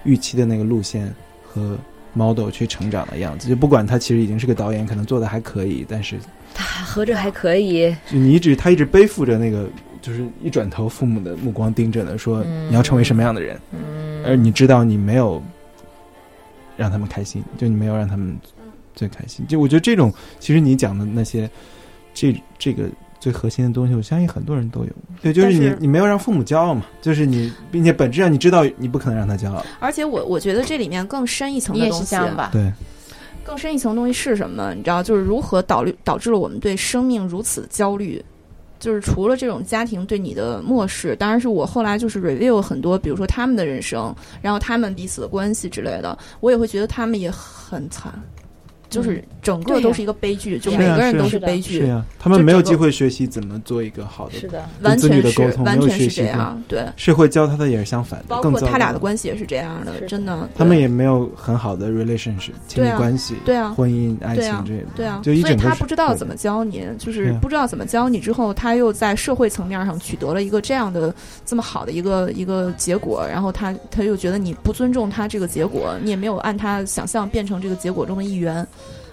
[0.03, 1.15] 预期的那个路线
[1.45, 1.79] 和
[2.13, 6.19] model 去成长的样子，就不管他其实已经是个导演，可能做的还可以，但是
[6.59, 9.69] 他合着还可以，就你一直他一直背负着那个，
[10.03, 15.43] 就是一转头父母的目光盯着呢，说嗯你要成为什么样的人，嗯，而你知道你没有
[16.77, 18.37] 让他们开心，就你没有让他们
[18.95, 19.47] 最开心。
[19.47, 21.49] 就我觉得这种，其实你讲的那些，
[22.13, 22.89] 这这个
[23.21, 24.91] 最核心的东西，我相信很多人都有。
[25.21, 29.65] 对，就是你是你没有让父母骄傲嘛，就是你，并且本质上你知道你不可能让他骄傲。
[29.81, 32.51] 而且我我觉得这里面更深一层的东西，是这样吧？
[32.53, 32.73] 对，
[33.49, 34.75] 更深一层东西是什么？
[34.75, 38.23] 你知道，就是如何导致导致了我们对生命如此焦虑。
[38.79, 48.13] 就是除了这种家庭对你的漠视，当然是我后来就是 review 很多，比如说他们的人生，然后他们彼此的关系之类的，我也会觉得他们也很惨，
[48.91, 56.09] 就是整个都是一个悲剧，就每个人都是悲剧，是呀，他们没有机会学习怎么做一个好的是的，完全是的沟通，完全是。
[56.09, 64.85] 这样，对，社会教他的也是相反的，包括他俩的关系也是这样的真的，他们也没有很好的 relationship 亲密对啊关系、对啊，婚姻、爱情这些。
[64.97, 78.67] 对啊，就所以他不知道怎么教你，就是不知道怎么教你之后，他又在社会层面上取得了一个这样的这么好的一个一个结果，然后他他又觉得你不尊重他这个结果，你也没有按他想象变成这个结果中的一员，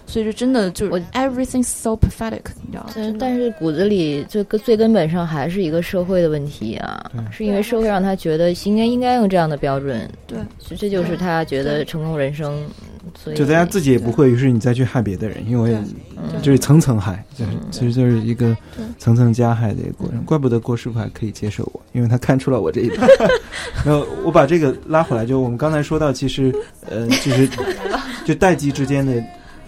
[0.06, 2.92] 所以说真的就是我 everything so pathetic，你知道吗？
[2.94, 12.64] 但但是骨子里最根最根本上还是一个社会的问题啊对，是因为社会让他觉得应该应该用这样的标准，对，这这就是他觉得成功人生，
[13.18, 15.76] 所以就大家自己也不会，于是你再去害别的人，因为
[16.40, 18.56] 就是层层害，就是嗯其实就是一个
[18.98, 20.22] 层层加害的一个过程。
[20.24, 23.00] 怪不得郭师傅还可以接受我，因为他看出了我这一点。
[23.84, 26.54] 然后我把这个拉回来，就我们刚才说到，其实
[26.88, 27.48] 呃，就是
[28.24, 29.22] 就代际之间的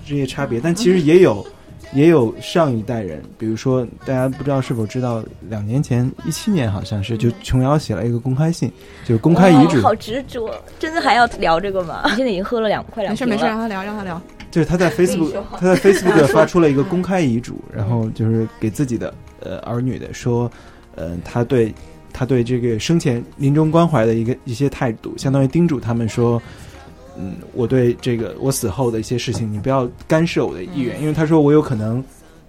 [0.08, 1.46] 这些差别，但其实也有
[1.92, 8.70] 也有上一代人，比如说大家不知道是否知道，两年前一七年好像是，就琼瑶写了一个公开信，
[9.04, 12.02] 就是公开遗嘱，好执着，真的还要聊这个吗？
[12.06, 14.20] 你现在已经喝了两快两没事没事，让他聊让他聊。
[14.50, 20.50] 就是他在 Facebook 他在 Facebook 发出了一个公开遗嘱，然后就是给自己的呃儿女的说，
[20.94, 21.72] 呃他对
[22.12, 26.40] 他对这个生前临终关怀的一个一些态度，相当于叮嘱他们说。
[27.18, 32.02] 嗯，我对这个我死后的一些事情，你不要干涉我的意愿，因为他说我有可能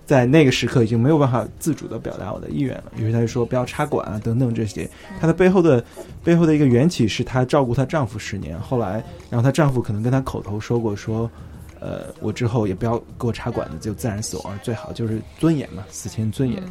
[0.06, 2.86] 在那个时刻已经没有办法自主的表达我的意愿了。
[2.98, 4.90] 于是他就说不要插管啊等等这些。
[5.20, 5.84] 他的背后的
[6.24, 11.30] 背后的一个缘起是她照顾她丈夫十年，后来然后她丈夫可能跟她口头说过说，
[11.80, 16.62] 呃，我之后也不要给我插管子，就自然死亡最好，就是尊严嘛，死前尊严。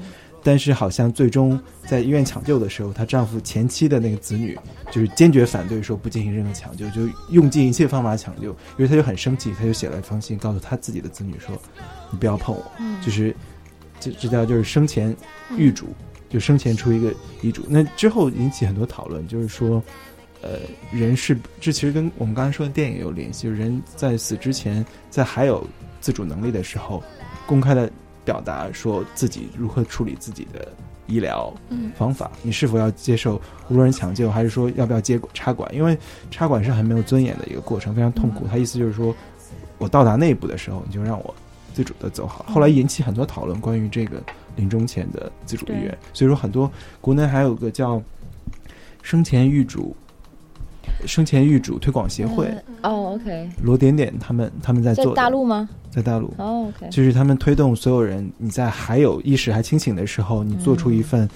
[0.49, 4.59] 但是好像最终在医院抢救的时候，她丈夫前妻的那个子女
[4.91, 8.49] 就是坚决反对，说不进行任何抢救，就用尽一切方法抢救。
[8.49, 11.55] 因为她就很生气，她就写了一封信，告诉她自己的子女说
[12.11, 12.65] ：“你不要碰我。”
[13.05, 13.37] 就是
[14.01, 15.15] 这这叫就是生前
[15.55, 15.89] 预嘱，
[16.31, 17.13] 就生前出一个
[17.43, 17.63] 遗嘱。
[17.69, 19.85] 那之后引起很多讨论，就是说，
[20.41, 20.61] 呃，
[20.91, 25.63] 人是这其实跟我们刚才说的电影有联系，就是人在死之前，在还有
[26.01, 27.05] 自主能力的时候，
[27.47, 27.93] 公开的。
[28.29, 30.71] 表达说自己如何处理自己的
[31.07, 31.51] 医疗
[31.97, 33.41] 方法，你是否要接受
[33.71, 35.75] 无人抢救，还是说要不要接插管？
[35.75, 35.97] 因为
[36.31, 38.47] 插管是很没有尊严的一个过程，非常痛苦。
[38.47, 39.17] 他意思就是说，
[39.79, 41.35] 我到达那一步的时候，你就让我
[41.73, 42.45] 自主的走好。
[42.51, 44.23] 后来引起很多讨论，关于这个
[44.57, 45.97] 临终前的自主意愿。
[46.13, 48.03] 所以说，很多国内还有个叫
[49.01, 49.97] 生前预嘱。
[51.07, 52.47] 生前预嘱推广协会
[52.83, 55.69] 哦，OK，罗点点他们他们在做大陆吗？
[55.91, 61.29] 在大陆哦，OK，就是他们推动所有人，你在还有意识还清醒的时候，你做出一份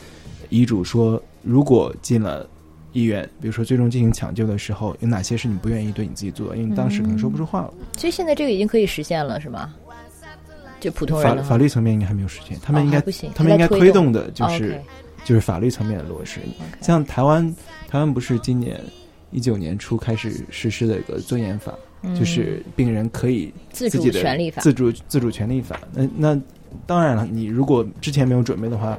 [0.51, 2.47] 遗嘱，说如果进了
[2.93, 7.73] 医院，比如说最终进行抢救的时候，有哪些是你不愿意对你自己做，因为当时可能说不出话了。
[7.97, 9.73] 所以现在这个已经可以实现了，是吗？
[10.79, 14.79] 就普通人法法律层面应该还没有实现，他们应该不行，他们应该推动的就是
[15.25, 16.41] 就是法律层面的落实。
[16.81, 17.55] 像台湾，
[17.89, 18.79] 台湾不是今年。
[19.33, 21.75] 一九年初开始实施的一个尊严法，
[22.17, 25.81] 就是病人可以自主权利法、自主自主权利法。
[25.93, 26.41] 那那
[26.87, 28.99] 当然了，你如果之前没有准备的话，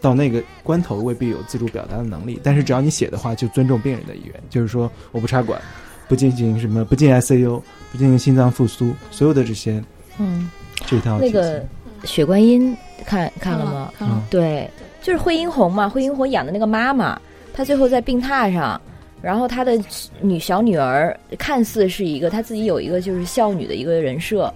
[0.00, 2.40] 到那个关头未必有自主表达的能力。
[2.42, 5.60] 但是只要你写的话，就尊重病人的意愿，就是说我不插管，
[6.08, 9.82] 不进行什么，不进 ICU，不进行心脏复苏，所有的这些，
[10.18, 10.50] 嗯，
[10.86, 11.64] 这套那个
[12.04, 13.92] 血观音看看了吗？
[14.00, 14.70] 嗯，对，
[15.02, 17.20] 就是惠英红嘛，惠英红演的那个妈妈，
[17.52, 18.80] 她最后在病榻上。
[19.22, 19.78] 然后他的
[20.20, 24.52] 女小女儿看似是一个他自己有一个就是孝女的一个人设，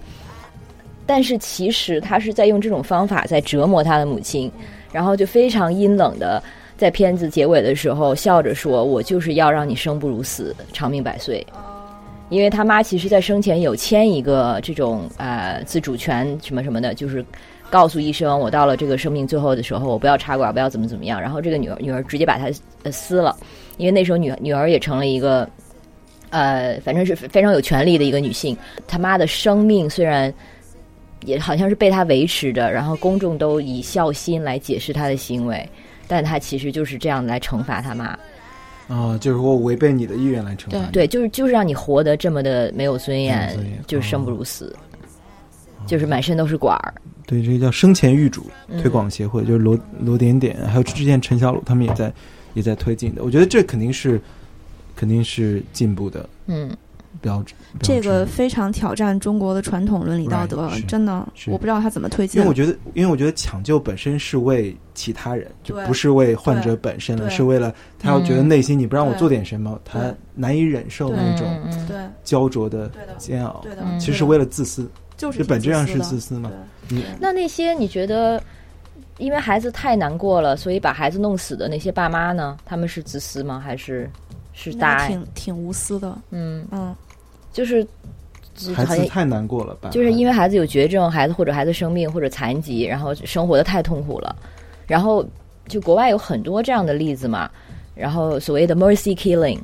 [1.05, 4.51] 但是其实他是在用这种方法在折磨他的母亲，
[4.91, 6.41] 然后就非常阴冷的
[6.77, 11.45] 在片子结尾的时候笑着说：“我就是要让你生不如死，长命百岁。”
[12.29, 17.25] 因为他妈其实，在生前有签一个这种呃自主权什么什么的，就是
[17.69, 21.19] 告诉医生，我到了这个生命最后的时候，我不要插管，不要怎么怎么样。
[21.19, 22.49] 然后这个女儿女儿直接把他
[22.89, 23.35] 撕了。
[23.81, 25.49] 因为那时候女女儿也成了一个，
[26.29, 28.55] 呃，反正是非常有权利的一个女性。
[28.87, 30.31] 他妈的生命虽然
[31.25, 35.67] 也好像是被她维持着，然后公众都以孝心来解释她的行为，
[36.07, 38.15] 但她其实就是这样来惩罚他妈。
[38.87, 40.85] 啊，就是我违背你的意愿来惩罚。
[40.91, 44.75] 对，就是就是让你活得这么的没有尊严，就是生不如死，
[45.87, 46.93] 就是满身都是管儿。
[47.25, 48.45] 对，这个叫生前预嘱
[48.79, 52.13] 推广协会，就是罗罗点点，还有之前陈小鲁他们也在。
[52.53, 54.19] 也在推进的，我觉得这肯定是，
[54.95, 56.69] 肯定是进步的，嗯，
[57.21, 57.53] 标志。
[57.81, 62.39] 这个非常挑战中国的传统伦理道德，真的，我不知道他怎么推进。
[62.39, 71.47] 因为我觉得，因为我觉得抢救本身是为其他人，就不是为患者本身了，是为了他要觉得内心你不让我做点什么，他难以忍受那种
[71.87, 73.61] 对焦灼的煎熬。
[73.63, 76.51] 对的，其实是为了自私，就是本质上是自私嘛。
[77.19, 78.41] 那那些你觉得？
[79.21, 82.57] 因为孩子太难过了，所以把孩子弄死的那些爸妈呢？
[82.65, 83.61] 他们是自私吗？
[83.63, 84.09] 还是
[84.51, 85.07] 是大爱？
[85.07, 86.17] 挺挺无私的。
[86.31, 86.95] 嗯嗯，
[87.53, 87.85] 就是
[88.75, 89.89] 孩子太难过了吧？
[89.91, 94.35] 就是因为孩子有绝症，孩子或者孩子生病或者残疾，然后生活的太痛苦了。
[94.87, 95.23] 然后
[95.67, 97.49] 就国外有很多这样的例子嘛。
[97.93, 99.59] 然后所谓的 mercy killing，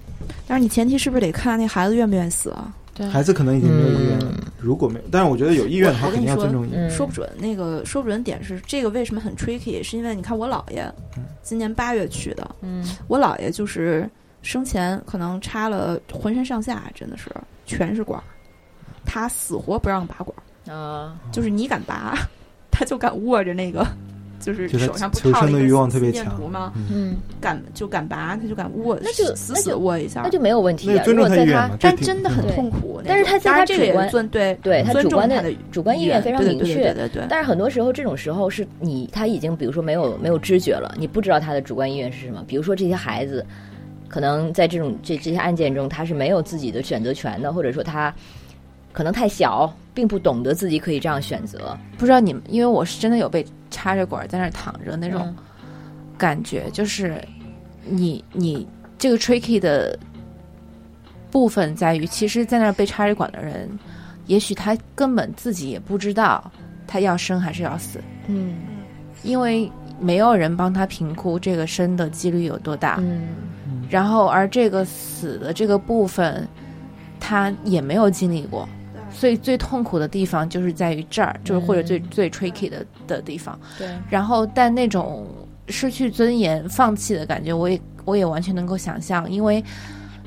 [0.46, 2.72] 但是你前提是不是得看那孩子愿不愿意死啊？
[3.12, 6.68] 孩子可能已经没有意愿了，如果没有，但是我觉得有意愿的话，肯定要尊重。
[6.90, 10.92] 说不准那个说不准点是这个为什么很 tricky，是因为你看我姥爷
[11.42, 14.10] 今年八月去的，嗯，我姥爷就是
[14.42, 17.30] 生前可能插了浑身上下真的是
[17.66, 18.22] 全是管，
[19.06, 22.18] 他死活不让拔管啊，就是你敢拔，
[22.72, 23.86] 他就敢握着那个
[24.40, 26.72] 就是手上不求生的欲套了一个望特别强吗？
[26.76, 33.02] 嗯嗯，敢就敢拔，他就敢握，那就死死那就握一下，那就没有问题尊重如果在他他意愿但真的很痛苦。
[33.06, 37.24] 但是他在当然这个也他主观尊对对他主观的主观意愿非常明确对对对对对。
[37.30, 42.44] 但是很多时候，这种时候是你他已经比如说没有没有知觉了，你不知道他的主观意愿是什么。
[42.48, 43.46] 比如说这些孩子，
[44.08, 48.14] 可能在这种这这些案件中，他是没有自己的选择权的，或者说他
[48.92, 51.78] 可能太小，并不懂得自己可以这样选择。
[51.98, 53.46] 不知道你们，因为我是真的有被
[53.78, 55.36] 插着管在那儿躺着那种嗯。
[56.18, 57.24] 感觉，就是
[57.86, 58.68] 你你
[58.98, 59.98] 这个 tricky 的
[61.30, 63.70] 部分在于，其实，在那儿被插着管的人，
[64.26, 66.52] 也许他根本自己也不知道
[66.88, 68.56] 他要生还是要死，嗯。
[69.22, 73.28] 因为没有人帮他评估这个生的几率有多大，嗯。
[73.88, 76.48] 然后而这个死的这个部分，
[77.20, 78.68] 他也没有经历过。
[79.18, 82.04] 所以最痛苦的地方就是在于这儿，就是或者最、嗯。
[82.12, 83.60] 最 tricky 的的地方。
[83.76, 85.26] 对，然后，但那种
[85.68, 89.64] 失去尊严、放弃的感觉，我也我也完全能够想象，因为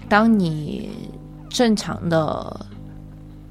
[0.09, 0.91] 当你
[1.49, 2.67] 正常的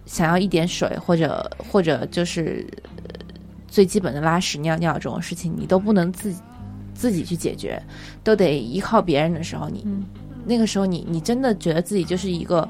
[0.05, 2.67] 想要一点水，或者或者就是
[2.97, 3.03] 呃
[3.69, 6.41] 最基本的拉屎、尿尿这种事情，你都不能自己
[6.93, 7.81] 自己去解决，
[8.25, 10.03] 都得依靠别人的时候，你、嗯。
[10.45, 12.67] 那个时候你你真的觉得自己就是一个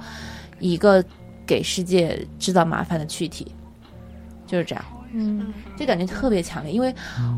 [0.59, 1.01] 一个
[1.49, 3.47] 给世界制造麻烦的躯体，
[4.45, 4.85] 就是这样。
[5.13, 5.51] 嗯。
[5.75, 6.93] 这感觉特别强烈，因为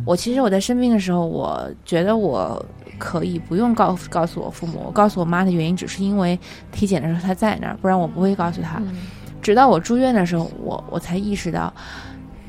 [0.06, 2.64] 我其实我在生病的时候，我觉得我
[3.00, 6.38] 可以不用告告诉我父母，我告诉我妈的原因只是因为
[6.74, 8.80] 体检的时候她在那儿，不然我不会告诉她。
[8.80, 8.98] 嗯。
[9.42, 11.74] 直到我住院的时候，我我才意识到，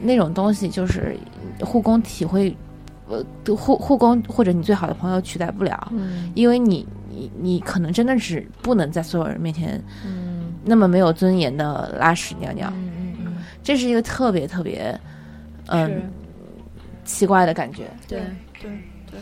[0.01, 1.17] 那种东西就是
[1.61, 2.55] 护工体会，
[3.09, 3.25] 呃，
[3.55, 6.33] 护护工或者你最好的朋友取代不了，嗯。
[6.35, 10.32] 因为你你你可能真的是不能在所有人面前嗯
[10.65, 14.99] 那么没有尊严的拉屎尿尿，嗯嗯嗯，这是一个特别特别
[15.67, 16.03] 嗯是。
[17.05, 17.85] 奇怪的感觉。
[18.09, 18.21] 对。
[18.61, 18.71] 对。
[19.11, 19.21] 对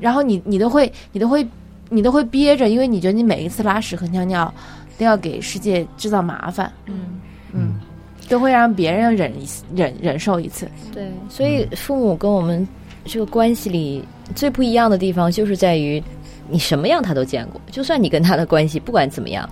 [0.00, 1.46] 然后你你都会你都会
[1.88, 4.52] 你都会憋着，因为你觉得你每一次拉屎和尿尿
[4.96, 7.20] 都要给世界制造麻烦，嗯，
[7.52, 7.80] 嗯，
[8.28, 10.66] 都会让别人忍一次忍忍受一次。
[10.94, 12.66] 对，所以父母跟我们
[13.04, 14.02] 这个关系里
[14.34, 16.02] 最不一样的地方，就是在于
[16.48, 19.46] 你什么样他都见过，就算你跟他的关系不管怎么样，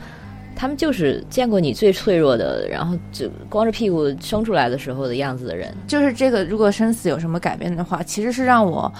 [0.59, 5.73] 他们就是见过你最脆弱的，然后就光着屁股生出来的时候的样子的人。
[5.87, 8.93] 就是这个，如果生死有什么改变的话，其实是让我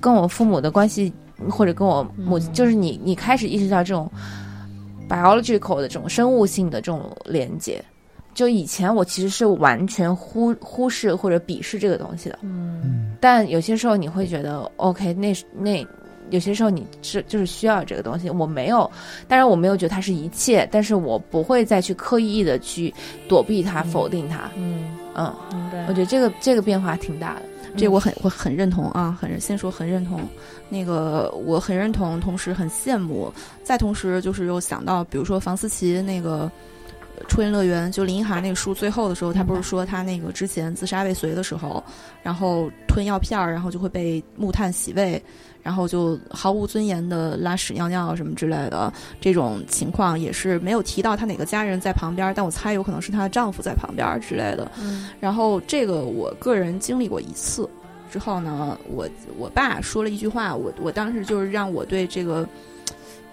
[0.00, 1.12] 跟我父母的关系，
[1.48, 4.10] 或者跟我母，嗯就是你你开始意识到这种
[5.08, 7.80] biological 的这种生物性的这种连接。
[8.34, 15.86] 就以前我其实是完全忽忽视或者鄙视这个东西的，嗯嗯但有些时候你会觉得，OK，那那
[16.32, 18.90] 有些时候你是就是需要这个东西，我没有，
[19.28, 22.92] 当然我没有觉得它是一切，但是我不会再去刻意的去
[23.28, 24.50] 躲避它、嗯否定它。
[24.56, 27.42] 嗯，嗯，明白我觉得这个这个变化挺大的。
[27.76, 30.20] 这我很我很认同啊，很先说很认同，
[30.68, 33.32] 那个我很认同，同时很羡慕，
[33.62, 36.50] 再同时就是又想到，比如说房思琪那个。
[37.14, 41.82] 呃初音乐园就林一涵那个书最后的时候，他不是说他那个之前自杀未遂的时候，
[42.22, 45.22] 然后吞药片儿，然后就会被木炭洗胃，
[45.62, 54.70] 然后就毫无尊严的拉屎尿尿什么之类的这种情况，也是没有提到她哪个家人在旁边，但我猜有可能是她的丈夫在旁边之类的。
[54.80, 57.68] 嗯然后这个我个人经历过一次，
[58.10, 59.08] 之后呢，我
[59.38, 62.46] 我爸说了一句话，我我当时就是让我对这个，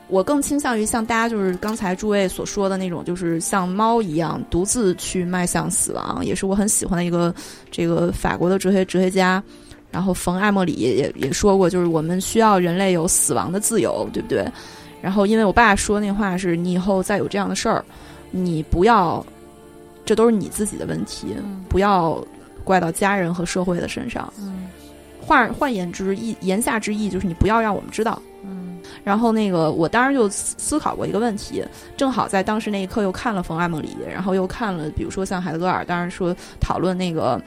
[0.07, 7.33] 我更倾向于像大家就是刚才诸位所说的那种，就是像猫一样独自去迈向死亡，也是我很喜欢的一个
[7.71, 9.43] 这个法国的哲学哲学家。
[9.91, 14.45] 然后冯艾默里也也也说过，就是我们需要人类有死亡的自由，对不对？
[15.01, 17.83] 然后因为我爸说那话是，你以后再有这样的事儿，
[18.31, 19.25] 你不要，
[20.05, 21.35] 这都是你自己的问题，
[21.67, 22.23] 不要
[22.63, 24.31] 怪到家人和社会的身上。
[24.39, 24.67] 嗯
[25.21, 28.19] 换换言之，意言下之意就是你不要让我们知道。
[28.43, 31.63] 嗯然后那个，我当时就思思考过一个问题，
[31.95, 37.39] 正好在当时那一刻又看了冯艾默里，然后又看了，比如说像海德格尔，当然说讨论那个，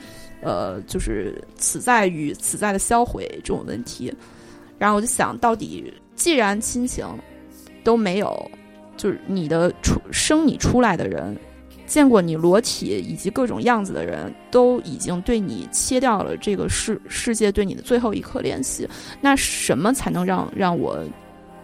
[0.42, 4.12] 呃，就是此在与此在的销毁这种问题。
[4.78, 7.06] 然后我就想到底，既然亲情
[7.84, 8.50] 都没有，
[8.96, 11.36] 就是你的出生你出来的人，
[11.86, 18.88] 见过你裸体以及各种样子的人，都已经对你切掉了这个世世界对你的最后一刻联系。
[19.20, 20.98] 那什么才能让让我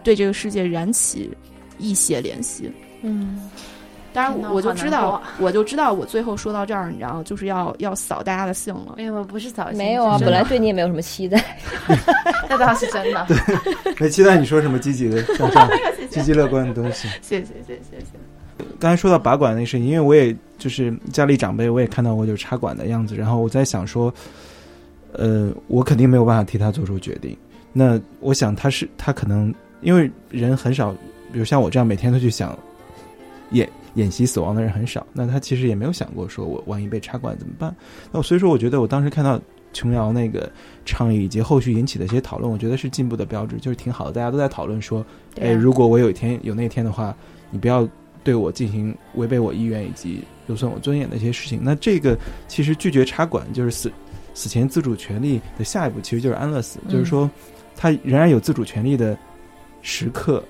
[0.01, 1.29] 对这个世界燃起
[1.77, 2.71] 一些联系？
[3.01, 3.49] 嗯
[4.11, 8.95] 当然我，就知道，我就知道，我最后说到这儿，你知道，就是要要扫大家的兴了。
[8.97, 11.43] 没有，不是早没有啊，本来对你也没有什么期待。
[12.49, 13.27] 那倒是真的。
[13.99, 15.69] 没期待你说什么积极的、向上、
[16.09, 17.07] 积极乐观的东西。
[17.21, 18.65] 谢谢谢谢谢谢。
[18.79, 24.13] 刚才说到拔管那个事情，因为我也就是家里长辈，我也看到过就是插管的样子，然后我在想说，
[25.13, 27.37] 呃，我肯定没有办法替他做出决定。
[27.71, 30.91] 那我想他是他可能因为人很少，
[31.31, 32.57] 比如像我这样每天都去想
[33.51, 37.75] 演演习死亡的人很少，那他其实也没有想过说我万一被插管怎么办。
[38.11, 39.39] 那所以说，我觉得我当时看到
[39.73, 40.51] 琼瑶那个
[40.85, 44.11] 倡议以及后续引起的一些讨论，我觉得是进步的标志，就是挺好的。
[44.13, 45.05] 大家都在讨论说，
[45.39, 47.15] 哎，如果我有一天有那天的话，
[47.51, 47.87] 你不要
[48.23, 51.59] 对我进行违背我意愿以及有损我尊严的一些事情。
[51.63, 52.17] 那这个
[52.47, 53.91] 其实拒绝插管就是死
[54.33, 57.29] 死前自主权利的下一步，其实就是安乐死，就是说
[57.75, 59.17] 他仍然有自主权利的
[59.81, 60.43] 时刻。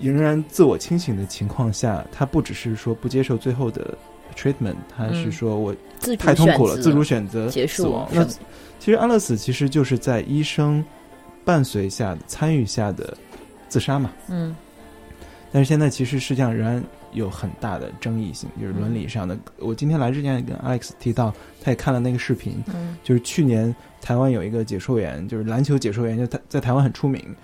[0.00, 3.96] 仍然自我清醒的情况下，他不只是说不接受最后的
[4.36, 5.74] treatment，他是说我
[6.18, 8.08] 太痛苦了，自主选择死亡。
[8.12, 8.24] 那
[8.78, 10.82] 其实安乐死其实就是在医生
[11.44, 13.16] 伴随下、参与下的
[13.68, 14.10] 自杀嘛。
[14.28, 14.56] 嗯。
[15.52, 16.82] 但是现在其实实际上仍然
[17.12, 19.36] 有很大的争议性，就是伦理上的。
[19.58, 22.62] 我今天来之前也跟 Alex 提到，他也看了那个视频，
[23.02, 27.34] 就是去年台湾有一个解说员，就是篮球解说员，就他在台湾很出名。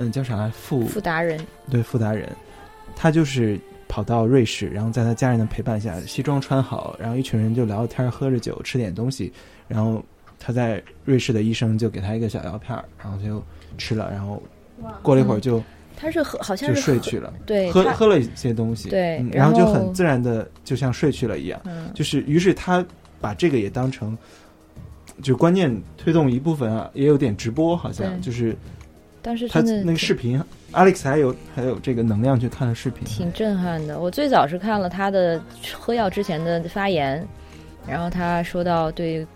[0.00, 0.48] 嗯，叫啥来？
[0.50, 1.38] 富富达人
[1.68, 2.28] 对富达人，
[2.94, 3.58] 他就是
[3.88, 9.32] 跑到瑞士，然后在他家人的陪伴下，西装穿好，然后一群人就聊天、喝着酒、吃点东西，
[9.66, 10.00] 然后
[10.38, 13.42] 他在瑞士的医生就给他一个小药片儿，然后就
[13.76, 14.40] 吃了，然后
[15.02, 15.60] 过了一会儿就
[15.96, 21.60] 他是喝好像就睡去了，对，喝喝了一些东西，对，然后就很自然的就像睡去了一样，
[21.92, 22.86] 就是于是他
[23.20, 24.16] 把这个也当成
[25.22, 28.56] 就观念推动一部分啊，也有点直播，好像就是。
[29.28, 30.42] 但是他那个视频
[30.72, 34.00] ，Alex 还有还有这个能量去看了视频，挺震撼的。
[34.00, 35.38] 我最早是看了他的
[35.74, 37.22] 喝药之前的发言，
[37.86, 39.26] 然后他说到对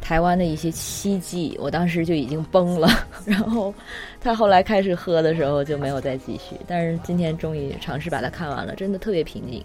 [0.00, 2.88] 台湾的一些希冀，我当时就已经崩了。
[3.24, 3.72] 然后
[4.20, 9.64] 他后来开始喝的时候就没有再继续，但是今天终于尝试把它看完了，真的特别平静。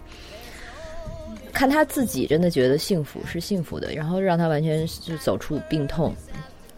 [1.52, 6.14] 看他自己真的觉得幸福是幸福的，然后让他完全就走出病痛。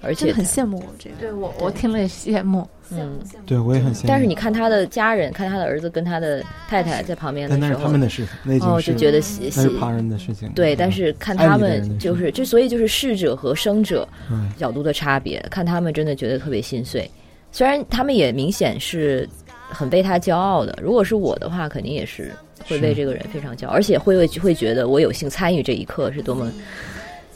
[0.04, 4.04] 而且很羡慕我这个，对我我听了也羡慕，嗯，对我也很羡慕。
[4.08, 10.48] 但是你看他的家人，看他的儿子跟他的太太 在旁边的时候，那是他们的事，那哦就觉得那是旁人的事情。
[10.54, 14.08] 对，但是看他们就是就所以就是逝者和生者
[14.56, 17.10] 角度的差别，看他们真的觉得特别心碎。
[17.50, 19.28] 虽然他们也明显是
[19.68, 22.32] 很为他骄傲的，如果是我的话，肯定也是
[22.66, 26.50] 会为这个人非常骄傲，而且会会会觉得我有幸参与这一刻是多么。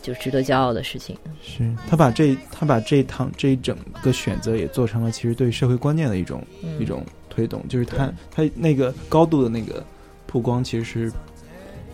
[0.08, 6.42] 就值得骄傲的事情，是他把这他把这一趟这一整个选择也做成了其实对社会观念的一种
[6.80, 9.84] 一种推动，就是他他那个高度的那个
[10.26, 11.12] 曝光其实是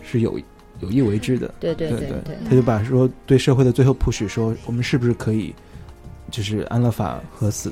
[0.01, 0.39] 是有
[0.79, 5.53] 有意为之的，对对对对，他就把说对社会的最后 push 说我们是不是可以
[6.31, 7.69] 就是安乐法和死。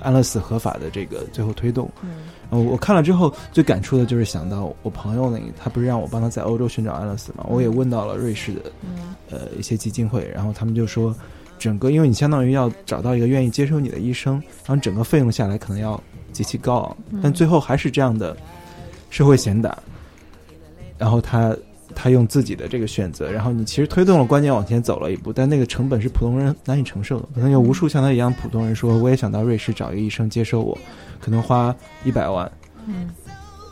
[0.00, 7.44] 安乐死合法的这个最后推动，嗯，我看了之后最感触的就是想到我朋友那个，他不是让我帮他在欧洲寻找安乐死嘛？
[7.48, 8.62] 我也问到了瑞士的，
[9.30, 11.14] 呃，一些基金会，然后他们就说，
[11.58, 14.34] 整个因为你相当于要找到一个愿意接收你的医生，
[14.66, 16.00] 然后整个费用下来可能要
[16.32, 18.36] 极其高昂，但最后还是这样的
[19.10, 19.76] 社会闲达，
[20.98, 21.56] 然后他。
[21.96, 27.28] 他用自己的这个选择，然后你其实推动了观念往前走了一步，但那个成本是普通人难以承受的。
[27.34, 30.76] 可能有无数像他一样普通人说：“我也想到瑞士找一个医生接收我，
[31.20, 31.74] 可能花
[32.04, 32.48] 一百万。”
[32.86, 33.08] 嗯，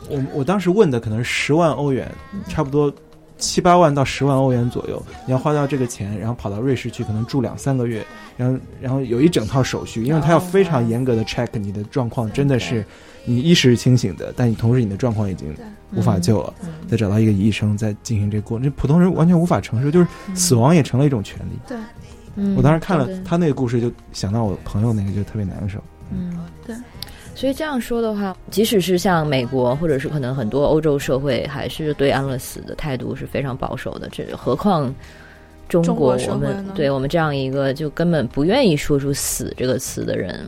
[0.09, 2.11] 我我当时问的可能是十万欧元，
[2.49, 2.91] 差不多
[3.37, 5.01] 七八万到十万欧元左右。
[5.27, 8.03] 你要花掉这个钱，然后跑到瑞士去，可能住两三个月，
[8.35, 12.83] 然后然后有一整套手续，因为他要非常严格的 check 你的状况，真的是。
[13.25, 15.53] 你意识是清醒的，但你同时你的状况已经
[15.93, 16.53] 无法救了，
[16.87, 21.59] 再找到一个医生再进行这过，这普通人完全无法承受，就是死亡也成了一种权利。
[21.67, 21.77] 对，
[22.55, 25.79] 我当时看了他那个故事，就想到我朋友那个，就特别难受。
[26.11, 26.75] 嗯，对。
[27.33, 34.07] 所以这样说的话，即使是像美国，或者是可能很多欧洲社会，还是对安乐死的态度是非常保守的。
[34.09, 34.93] 这何况。
[35.67, 40.47] 中国，我们对我们这样一个就根本不愿意说出“死”这个词的人，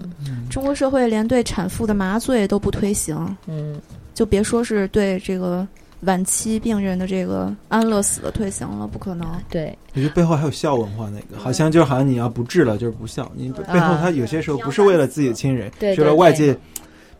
[0.49, 3.81] 中国社会连对产妇的麻醉都不推行，嗯，
[4.13, 5.67] 就别说是对这个
[6.01, 9.27] 晚期病人的这个安乐死的推行了，不可能。
[9.49, 16.55] 对，我觉得背后还有孝文化，那个好像就好像你要不治了就是不孝，你背后他有些时候不是为了自己的亲人，是为了外界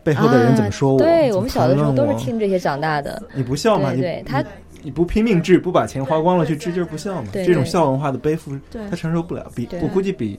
[0.04, 0.98] 背后的人怎么说我。
[0.98, 3.20] 对我们小的时候都是听这些长大的。
[3.34, 3.92] 你不孝嘛？
[3.92, 4.44] 对他。
[4.82, 7.28] 你不拼命治，不把钱花光了去治，就是不孝嘛。
[7.32, 8.58] 这种孝文化的背负，
[8.90, 9.50] 他承受不了。
[9.54, 10.38] 比我估计比，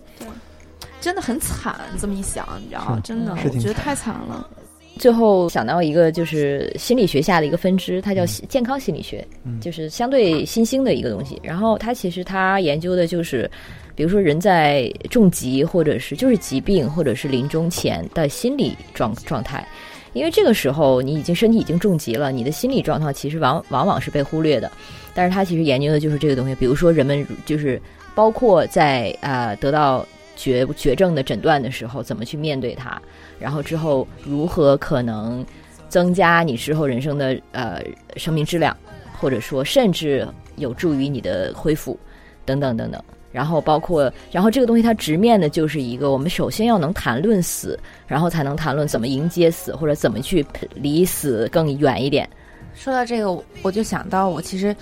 [1.02, 1.76] 真的很惨。
[2.00, 3.02] 这么一想，你知道吗？
[3.04, 4.50] 真的，我觉得太惨了。
[4.98, 9.26] 最后想到一个，就是心理学下的一个分支，它叫健康心理学，
[9.62, 11.40] 就是相对新兴的一个东西。
[11.42, 13.50] 然后它其实它研究的就是，
[13.96, 19.66] 比如说人在重疾或者是就是疾病或者是临终前的心理状状态。
[20.14, 24.72] 因为这个时候你已经身体已经重疾了，你的心理状况其实往往往是被忽略的。
[25.14, 27.82] 但是他其实研究的就是这个东西，比如说人们就是
[28.16, 30.06] 包括在呃得到
[30.36, 33.02] 绝绝症的诊断的时候，怎么去面对它，
[33.40, 35.46] 然后之后如何可能
[35.90, 37.82] 增加你之后人生的呃
[38.16, 38.76] 生命质量，
[39.20, 42.00] 或者说甚至有助于你的恢复，
[42.46, 43.04] 等等等等。
[43.32, 52.28] 然后包括，然后这个东西它直面的就是一个，我们首先要能谈论死，然后才能谈论怎么迎接死，或者怎么去离死更远一点。
[52.74, 54.76] 说到这个，我就想到我其实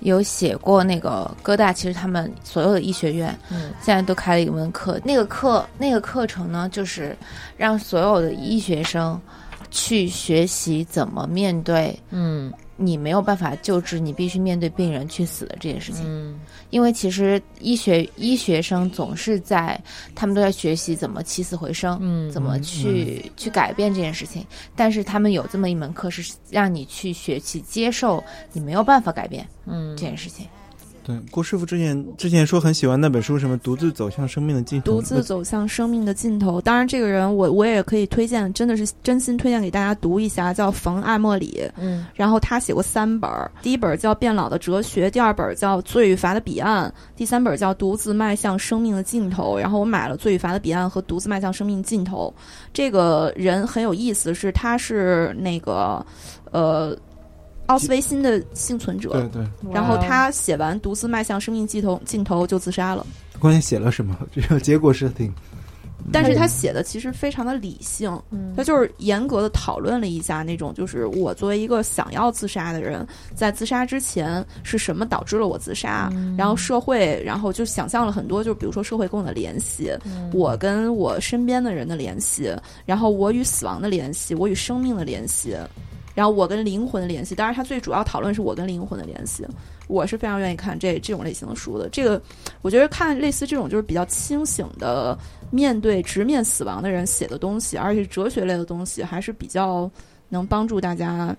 [0.00, 7.16] 有写过那个哥大，其实他们所有的医学院，嗯现在都开了一门课，那个课那个课程呢，就是
[7.56, 9.20] 让所有的医学生
[9.70, 16.04] 去学习怎么面对嗯你没有办法救治，你必须面对病人去死的这件事情。
[16.06, 16.40] 嗯
[16.70, 19.78] 因为其实医学医学生总是在，
[20.14, 24.42] 他们都在学习怎么起死回生，嗯怎么去、去改变这件事情。
[24.74, 30.46] 但是他们有这么一门课，是让你去学习接受你没有办法改变嗯这件事情。
[31.04, 36.60] 对，郭师傅之前之前说很喜欢那本书，什么独自走向生命的尽头，独自走向生命的尽头。
[36.60, 41.68] 当然，这个人我我也可以推荐，真的是真心推荐给大家读一下，叫冯艾默里。
[41.78, 49.56] 嗯然后他写过三本儿，第一本叫《变老的哲学》，第二本叫《罪与罚的彼岸》，第三本叫《独自迈向生命的尽头》。
[49.60, 52.32] 然后我买了《罪与罚的彼岸》和《独自迈向生命尽头》。
[52.72, 56.04] 这个人很有意思，是他是那个
[56.52, 56.96] 呃
[57.66, 59.10] 奥斯维辛的幸存者。
[59.10, 63.06] 对对，然后他写完《独自迈向生命尽头》尽头就自杀了，
[63.38, 64.16] 关键写了什么？
[64.32, 65.32] 这个结果是挺，
[66.12, 82.52] 但是他写的其实非常的理性，嗯他就是严格的讨论了一下那种，就是我作为一个想要自杀的人，在自杀之前是什么导致了我自杀，嗯然后社会，然后就想象了很多，就比如说社会跟我的联系，嗯我跟我身边的人的联系，
[82.84, 85.56] 然后我与死亡的联系，我与生命的联系。
[86.14, 89.46] 然后我跟灵魂的联系，当然，他最主要讨论是我跟灵魂的联系。
[89.88, 91.88] 我是非常愿意看这这种类型的书的。
[91.90, 92.20] 这个，
[92.62, 95.18] 我觉得看类似这种就是比较清醒的
[95.50, 99.90] 面对直面死亡的人写的东西，而且哲学类的东西，还是比较
[100.30, 101.36] 能帮助大家，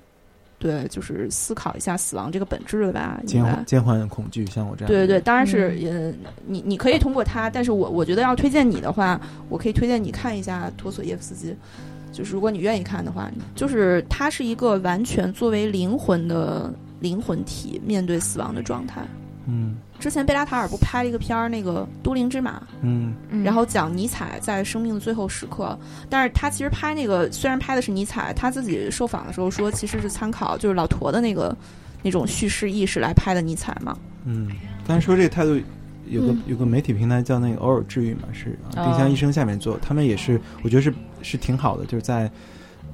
[0.59, 3.19] 对，就是思考一下死亡这个本质的吧。
[3.25, 9.19] 减缓减缓恐惧，像我这样，对对对，，当然是嗯呃，你你可以通过他，但是我我觉得要推荐你的话，
[9.49, 11.55] 我可以推荐你看一下托索耶夫斯基，
[12.13, 19.01] 就是如果你愿意看的话，就是它是一个完全作为灵魂的灵魂体面对死亡的状态。
[19.45, 23.13] 嗯之前贝拉塔尔不拍了一个片儿，那个《都灵之马》，嗯
[23.43, 25.77] 然后讲尼采在生命的最后时刻，
[26.09, 31.55] 但是他其实拍那个虽然拍的是尼采，他自己受访的时候说，其实是参考就是老陀的那个
[32.01, 33.97] 那种叙事意识来拍的尼采嘛。
[34.25, 34.49] 嗯。
[34.85, 35.57] 但是说这个态度，
[36.09, 42.29] 有个、嗯有个媒体平台叫那个偶尔治愈嘛，是丁香医生下面做，他们也是，我觉得是是挺好的，就是在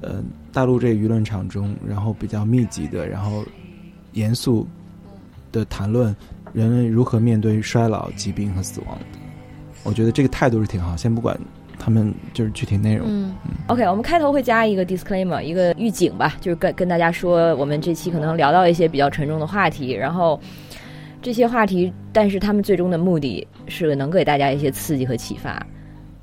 [0.00, 0.22] 呃
[0.52, 3.44] 大陆这个舆论场中，然后比较密集的，然后
[4.12, 4.66] 严肃
[5.52, 6.14] 的谈论
[6.52, 9.18] 人类如何面对衰老、疾病和死亡的。
[9.82, 11.38] 我觉得这个态度是挺好，先不管
[11.78, 13.06] 他们就是具体内容。
[13.08, 13.34] 嗯
[13.68, 20.38] OK，我们开头会加一个 disclaimer，一个预警吧，就是跟跟大家说，我们这期可能聊到一些比较沉重的话题，然后
[21.22, 25.64] 这些话题，但是他们最终的目的是能给大家一些刺激和启发。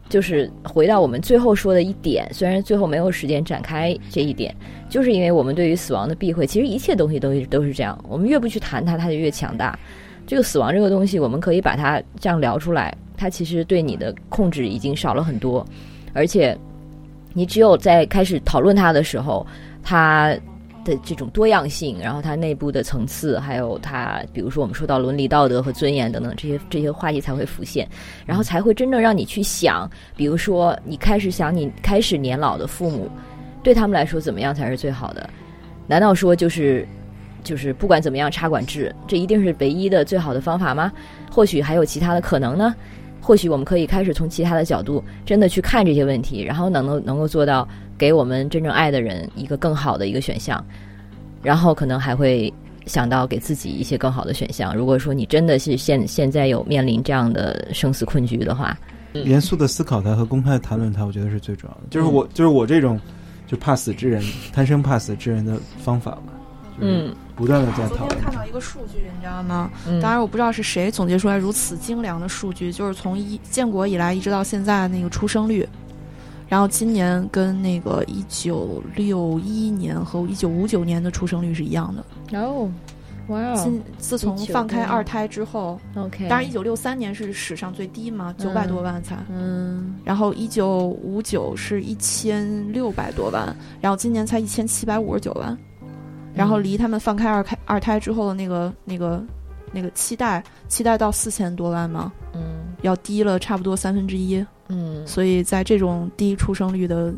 [0.10, 4.56] 就是回到我们最后说的一点，虽然最后没有时间展开这一点，
[4.90, 9.78] 就是因为我们对于死亡的避讳，其实一切东西都都是这样，我们越不去谈它，它就越强大。
[10.26, 15.65] 这个死亡这个东西，我们可以把它这样聊出来，它其实对你的控制已经少了很多，
[16.14, 16.57] 而且
[17.34, 19.45] 你只有在开始讨论它的时候，
[19.84, 20.34] 它
[20.88, 27.88] 的这种多样性，然后它内部的层次，还有它，比如说我们说到伦理道德和尊严等等这些这些话题才会浮现，
[28.26, 33.09] 然后才会真正让你去想，比如说你开始想你开始年老的父母，
[33.61, 35.30] 对他们来说怎么样才是最好的？
[35.85, 36.88] 难道说就是？
[37.43, 40.91] 就是不管怎么样插管制，这一定是唯一的最好的方法吗？
[41.31, 42.76] 或许还有其他的可能呢？
[43.22, 47.65] 或许我们可以开始从其他的角度，真的去看这些问题，然后能够能够做到
[47.98, 50.64] 给我们真正爱的人一个更好的一个选项，
[51.41, 52.53] 然后可能还会
[52.86, 54.76] 想到给自己一些更好的选项。
[54.76, 58.78] 如果说你真的是现现在有面临这样的生死困局的话，
[59.14, 61.84] 严肃的思考它和公开的谈论它，我觉得是最重要的。
[61.90, 62.99] 就是我，就是我这种
[63.48, 66.24] 就怕死之人，贪生怕死之人的方法吧。
[66.80, 68.30] 嗯不断的在昨讨论它。
[68.30, 69.72] 天看到一个数据，你知道吗？
[69.88, 75.68] 嗯，当然，我不知道是谁总结出来如此精良的数据，就是从一建国以来一直到现在那个出生率，
[76.48, 82.40] 然后今年跟那个一九六一年和一九五九年的出生率是一样的。
[82.40, 82.69] 哦，
[83.28, 89.18] 哇今自从放开二胎之后，，OK，当然一九六三年是史上最低嘛，九百多万才。
[89.30, 95.57] 嗯然后一九五九是一千六百多万，然后今年才一千七百五十九万，
[96.34, 99.22] 然后离他们放开二开二胎之后的那个那个
[99.74, 102.14] 那个期待期待到四千多万吗？
[102.34, 102.41] 嗯
[102.84, 104.45] 要低了差不多三分之一。
[104.69, 107.14] 嗯所以在这种低出生率的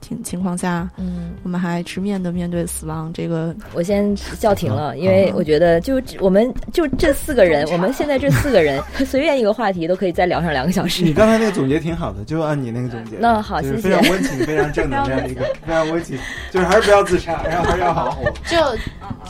[0.00, 11.12] 情情况下，嗯，我们还直面的面对死亡，这个我先叫停了，因为我觉得就我们就这四个人，我们现在这四个人 随便一个话题都可以再聊上两个小时你。
[11.12, 13.16] 刚才那个总结挺好的，就按你那个总结。
[13.20, 16.18] 那好谢谢非常温情、非常正能量的一个， 非常温情，
[16.50, 18.28] 就是还是不要自杀，然后还是要好好活。
[18.44, 18.56] 就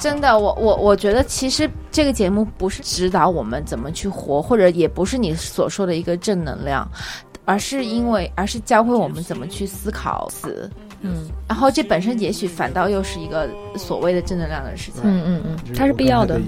[0.00, 6.90] 真的，我我我觉得其实这个节目不是指导我们怎么去活，或者也不是你所说的一个正能量，
[7.44, 10.70] 而是因为而是教会我们怎么去思考死。
[11.04, 15.00] 嗯然后这本身也许反倒又是一个所谓的正能量的事情。
[15.04, 16.40] 嗯嗯嗯，它是必要的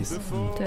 [0.57, 0.67] 对，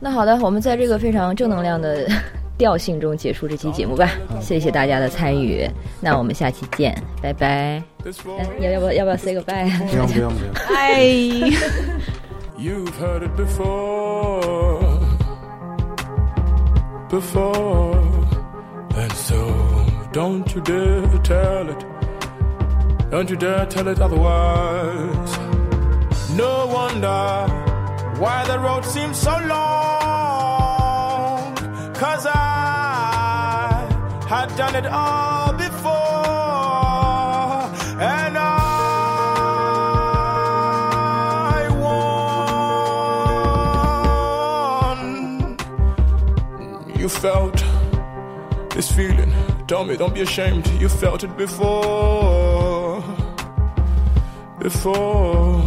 [0.00, 2.08] 那好的，我们在这个非常正能量的
[2.56, 4.10] 调性中结束这期节目吧。
[4.40, 5.68] 谢谢大家的参与，
[6.00, 7.46] 那我们下期见，拜拜。
[7.46, 7.82] 哎，
[8.60, 9.70] 要要不要要不要 say goodbye？
[9.88, 10.54] 不用不用不用。
[10.76, 11.52] 哎。
[12.58, 14.80] You've heard it before,
[17.10, 17.96] before,
[18.94, 21.84] and so don't you dare tell it,
[23.10, 25.38] don't you dare tell it otherwise.
[26.36, 27.46] No wonder
[28.18, 31.54] why the road seems so long,
[31.94, 33.88] cause I
[34.28, 35.92] had done it all before,
[38.00, 38.72] and I
[47.22, 47.71] felt
[48.74, 49.32] this feeling.
[49.66, 50.66] Tell me, don't be ashamed.
[50.80, 53.02] You felt it before.
[54.58, 55.62] Before.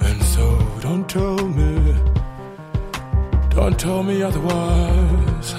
[0.00, 0.44] And so
[0.80, 1.94] don't tell me.
[3.50, 5.54] Don't tell me otherwise.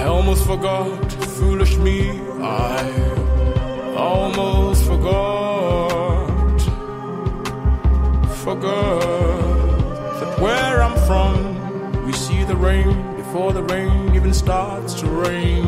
[0.00, 2.20] I almost forgot, foolish me.
[2.40, 6.60] I almost forgot.
[8.44, 9.00] Forgot
[10.18, 15.62] that where I'm from, we see the rain before the rain even starts to rain.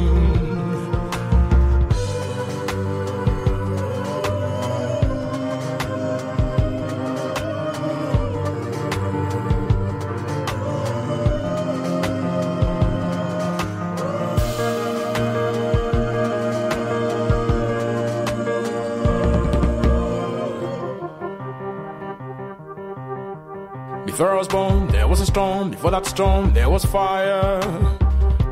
[24.05, 24.84] Before I was born,
[25.15, 25.71] was a storm.
[25.71, 27.61] Before that storm, there was fire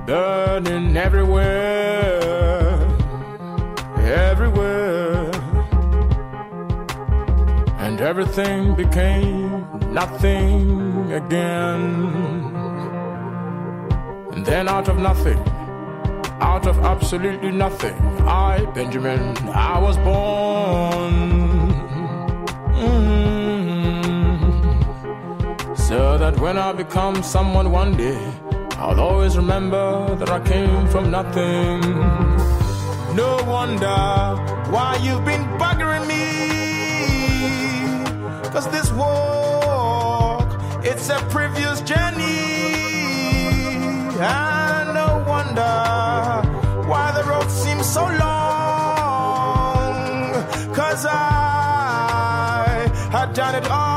[0.06, 2.20] burning everywhere.
[4.30, 5.28] Everywhere.
[7.84, 11.82] And everything became nothing again.
[14.32, 15.40] And then out of nothing,
[16.40, 21.41] out of absolutely nothing, I, Benjamin, I was born.
[25.92, 28.18] So that when I become someone one day,
[28.78, 31.80] I'll always remember that I came from nothing.
[33.14, 34.00] No wonder
[34.72, 36.24] why you've been buggering me.
[38.52, 40.48] Cause this walk,
[40.82, 42.40] it's a previous journey.
[44.18, 45.74] And no wonder
[46.88, 48.32] why the road seems so long.
[50.74, 53.91] Cause I had done it all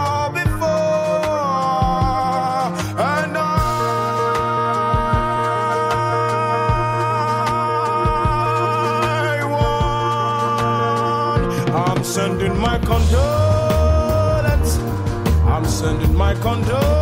[15.86, 16.95] sending my condolence